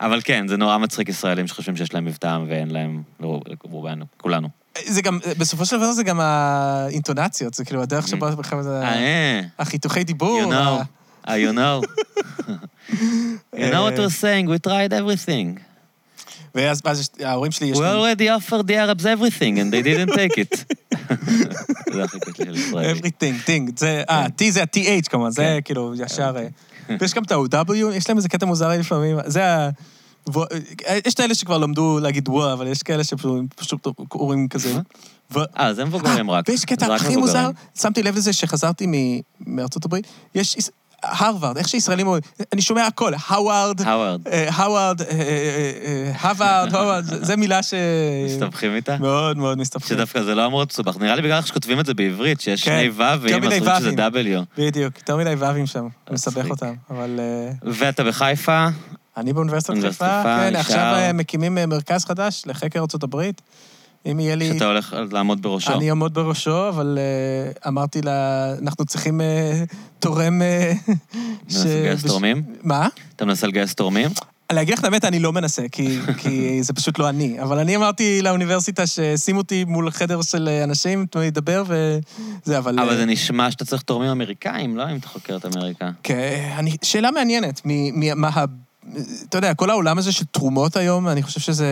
[0.00, 4.48] אבל כן, זה נורא מצחיק ישראלים שחושבים שיש להם מבטא ואין להם, לא, רובנו, כולנו.
[4.84, 8.80] זה גם, בסופו של דבר זה גם האינטונציות, זה כאילו הדרך שבה בכלל זה...
[8.80, 10.40] אה, אה, החיתוכי דיבור.
[10.42, 10.82] you know,
[11.28, 11.82] uh, you know.
[13.60, 15.60] you know what we're saying, we tried everything.
[16.54, 16.82] ואז
[17.24, 20.64] ההורים שלי, יש We already offered the Arabs everything and they didn't take it.
[21.94, 22.92] זה הכי קטע של ישראלי.
[22.92, 23.72] everything, thing.
[23.76, 25.58] זה, אה, T זה ה-TH כמובן, זה כן.
[25.64, 26.36] כאילו ישר...
[26.90, 29.68] אה, ויש גם את ה-W, יש להם איזה קטע מוזר לפעמים, זה ה...
[31.06, 34.80] יש את האלה שכבר למדו להגיד ווא, אבל יש כאלה שפשוט אומרים כזה...
[35.58, 36.48] אה, זה מבוגרים רק.
[36.48, 37.50] ויש קטע הכי מוזר.
[37.74, 38.86] שמתי לב לזה שחזרתי
[39.46, 40.56] מארצות הברית, יש-
[41.02, 44.26] הרווארד, איך שישראלים אומרים, אני שומע הכל, האווארד, האווארד.
[44.26, 47.74] אה, אה, אה, הווארד, הווארד, זה זה מילה ש...
[48.26, 48.96] מסתבכים איתה?
[49.00, 49.96] מאוד מאוד מסתבכים.
[49.96, 50.96] שדווקא זה לא אמור להיות מסובך.
[50.96, 53.88] נראה לי בגלל איך שכותבים את זה בעברית, שיש כן, שני ו' אז חושבים שזה
[53.88, 54.42] ו"ים.
[54.42, 54.44] W.
[54.58, 56.50] בדיוק, יותר מדי ו"ים שם, מסבך.
[56.50, 57.20] אותם, אבל...
[57.62, 58.68] ואתה בחיפה,
[59.16, 60.56] אני באוניברסיטת אוניברסיטת חיפה, כן.
[60.56, 63.42] עכשיו מקימים מרכז חדש לחקר ארצות הברית,
[64.10, 64.52] אם יהיה לי...
[64.52, 65.72] שאתה הולך לעמוד בראשו.
[65.72, 70.42] אני אעמוד בראשו, אבל uh, אמרתי לה, אנחנו צריכים uh, תורם...
[70.42, 70.90] Uh,
[71.44, 72.42] מנסה לגייס תורמים?
[72.62, 72.88] מה?
[73.16, 74.10] אתה מנסה לגייס תורמים?
[74.52, 77.42] להגיד לך את האמת, אני לא מנסה, כי, כי זה פשוט לא אני.
[77.42, 82.78] אבל אני אמרתי לאוניברסיטה ששימו אותי מול חדר של אנשים, תנו לי לדבר, וזה, אבל...
[82.80, 85.90] אבל זה נשמע שאתה צריך תורמים אמריקאים, לא אם אתה חוקר את אמריקה.
[86.02, 86.76] כן, אני...
[86.82, 87.60] שאלה מעניינת,
[88.16, 88.44] מה ה...
[89.28, 91.66] אתה יודע, כל העולם הזה של תרומות היום, אני חושב שזה...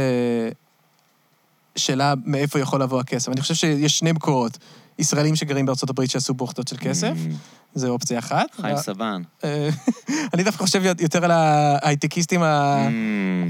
[1.77, 3.33] שאלה מאיפה יכול לבוא הכסף.
[3.33, 4.59] אני חושב שיש שני מקורות.
[4.99, 7.75] ישראלים שגרים בארצות הברית שעשו בוכטות של כסף, mm.
[7.75, 8.47] זה אופציה אחת.
[8.61, 9.23] חיים סבן.
[9.45, 9.69] אה,
[10.35, 12.47] אני דווקא חושב יותר על ההייטקיסטים mm.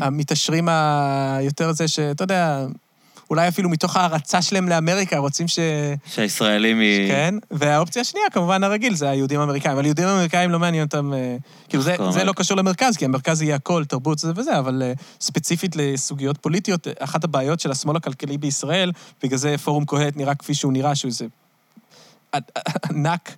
[0.00, 2.66] המתעשרים היותר זה, שאתה יודע,
[3.34, 5.58] אולי אפילו מתוך ההערצה שלהם לאמריקה, רוצים ש...
[6.06, 7.10] שהישראלים היא...
[7.10, 9.74] כן, והאופציה השנייה, כמובן הרגיל, זה היהודים האמריקאים.
[9.74, 11.12] אבל יהודים אמריקאים לא מעניין אותם...
[11.12, 11.36] אה,
[11.68, 14.92] כאילו, זה, זה לא קשור למרכז, כי המרכז יהיה הכל, תרבות זה וזה, אבל אה,
[15.20, 18.92] ספציפית לסוגיות פוליטיות, אחת הבעיות של השמאל הכלכלי בישראל,
[19.22, 21.26] בגלל זה פורום קהלת נראה כפי שהוא נראה, שהוא איזה
[22.90, 23.36] ענק,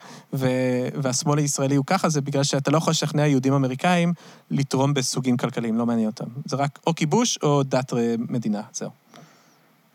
[1.03, 4.13] והשמאל הישראלי הוא ככה, זה בגלל שאתה לא יכול לשכנע יהודים אמריקאים
[4.51, 6.27] לתרום בסוגים כלכליים, לא מעניין אותם.
[6.45, 7.93] זה רק או כיבוש או דת
[8.29, 9.06] מדינה, זהו.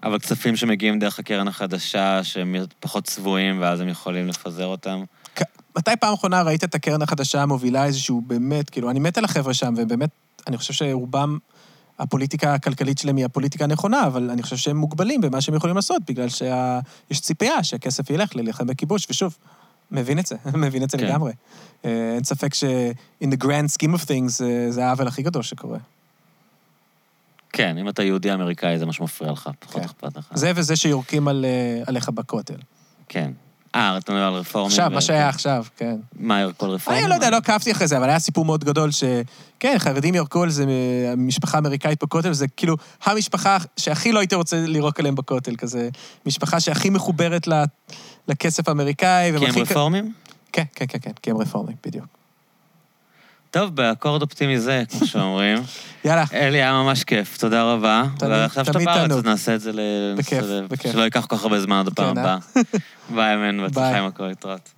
[0.03, 5.03] אבל כספים שמגיעים דרך הקרן החדשה, שהם פחות צבועים, ואז הם יכולים לפזר אותם.
[5.77, 9.53] מתי פעם אחרונה ראית את הקרן החדשה מובילה איזשהו באמת, כאילו, אני מת על החבר'ה
[9.53, 10.09] שם, ובאמת,
[10.47, 11.37] אני חושב שרובם,
[11.99, 16.01] הפוליטיקה הכלכלית שלהם היא הפוליטיקה הנכונה, אבל אני חושב שהם מוגבלים במה שהם יכולים לעשות,
[16.07, 19.37] בגלל שיש ציפייה שהכסף ילך ללחם בכיבוש, ושוב,
[19.91, 21.05] מבין את זה, מבין את זה כן.
[21.05, 21.33] לגמרי.
[21.85, 22.63] אה, אין ספק ש-
[23.23, 25.77] in the grand scheme of things, אה, זה העוול הכי גדול שקורה.
[27.53, 29.87] כן, אם אתה יהודי אמריקאי זה מה שמפריע לך, פחות כן.
[29.87, 30.27] אכפת לך.
[30.33, 31.33] זה וזה שיורקים אה,
[31.87, 32.55] עליך בכותל.
[33.09, 33.31] כן.
[33.75, 34.71] אה, אתה מדבר על רפורמים.
[34.71, 35.95] עכשיו, מה שהיה עכשיו, כן.
[36.15, 37.03] מה, ירקו על רפורמים?
[37.03, 39.03] אני לא יודע, לא עקבתי אחרי זה, אבל היה סיפור מאוד גדול ש...
[39.59, 40.65] כן, חרדים ירקו על זה
[41.17, 45.89] משפחה אמריקאית בכותל, זה כאילו המשפחה שהכי לא הייתי רוצה לירוק עליהם בכותל, כזה
[46.25, 47.47] משפחה שהכי מחוברת
[48.27, 49.31] לכסף האמריקאי.
[49.39, 50.13] כי הם רפורמים?
[50.51, 52.20] כן, כן, כן, כן, כי הם רפורמים, בדיוק.
[53.51, 55.57] טוב, באקורד אופטימי זה, כמו שאומרים.
[56.05, 56.23] יאללה.
[56.33, 58.03] אלי, היה ממש כיף, תודה רבה.
[58.19, 59.79] תמיד, ועכשיו שאתה בארץ, אז נעשה את זה ל...
[60.17, 60.91] בכיף, בכיף.
[60.91, 62.23] שלא ייקח כל כך הרבה זמן עד הפעם כן, אה?
[62.23, 62.63] הבאה.
[63.15, 64.69] ביי, אמן, בהצלחה עם הכל, להתראות.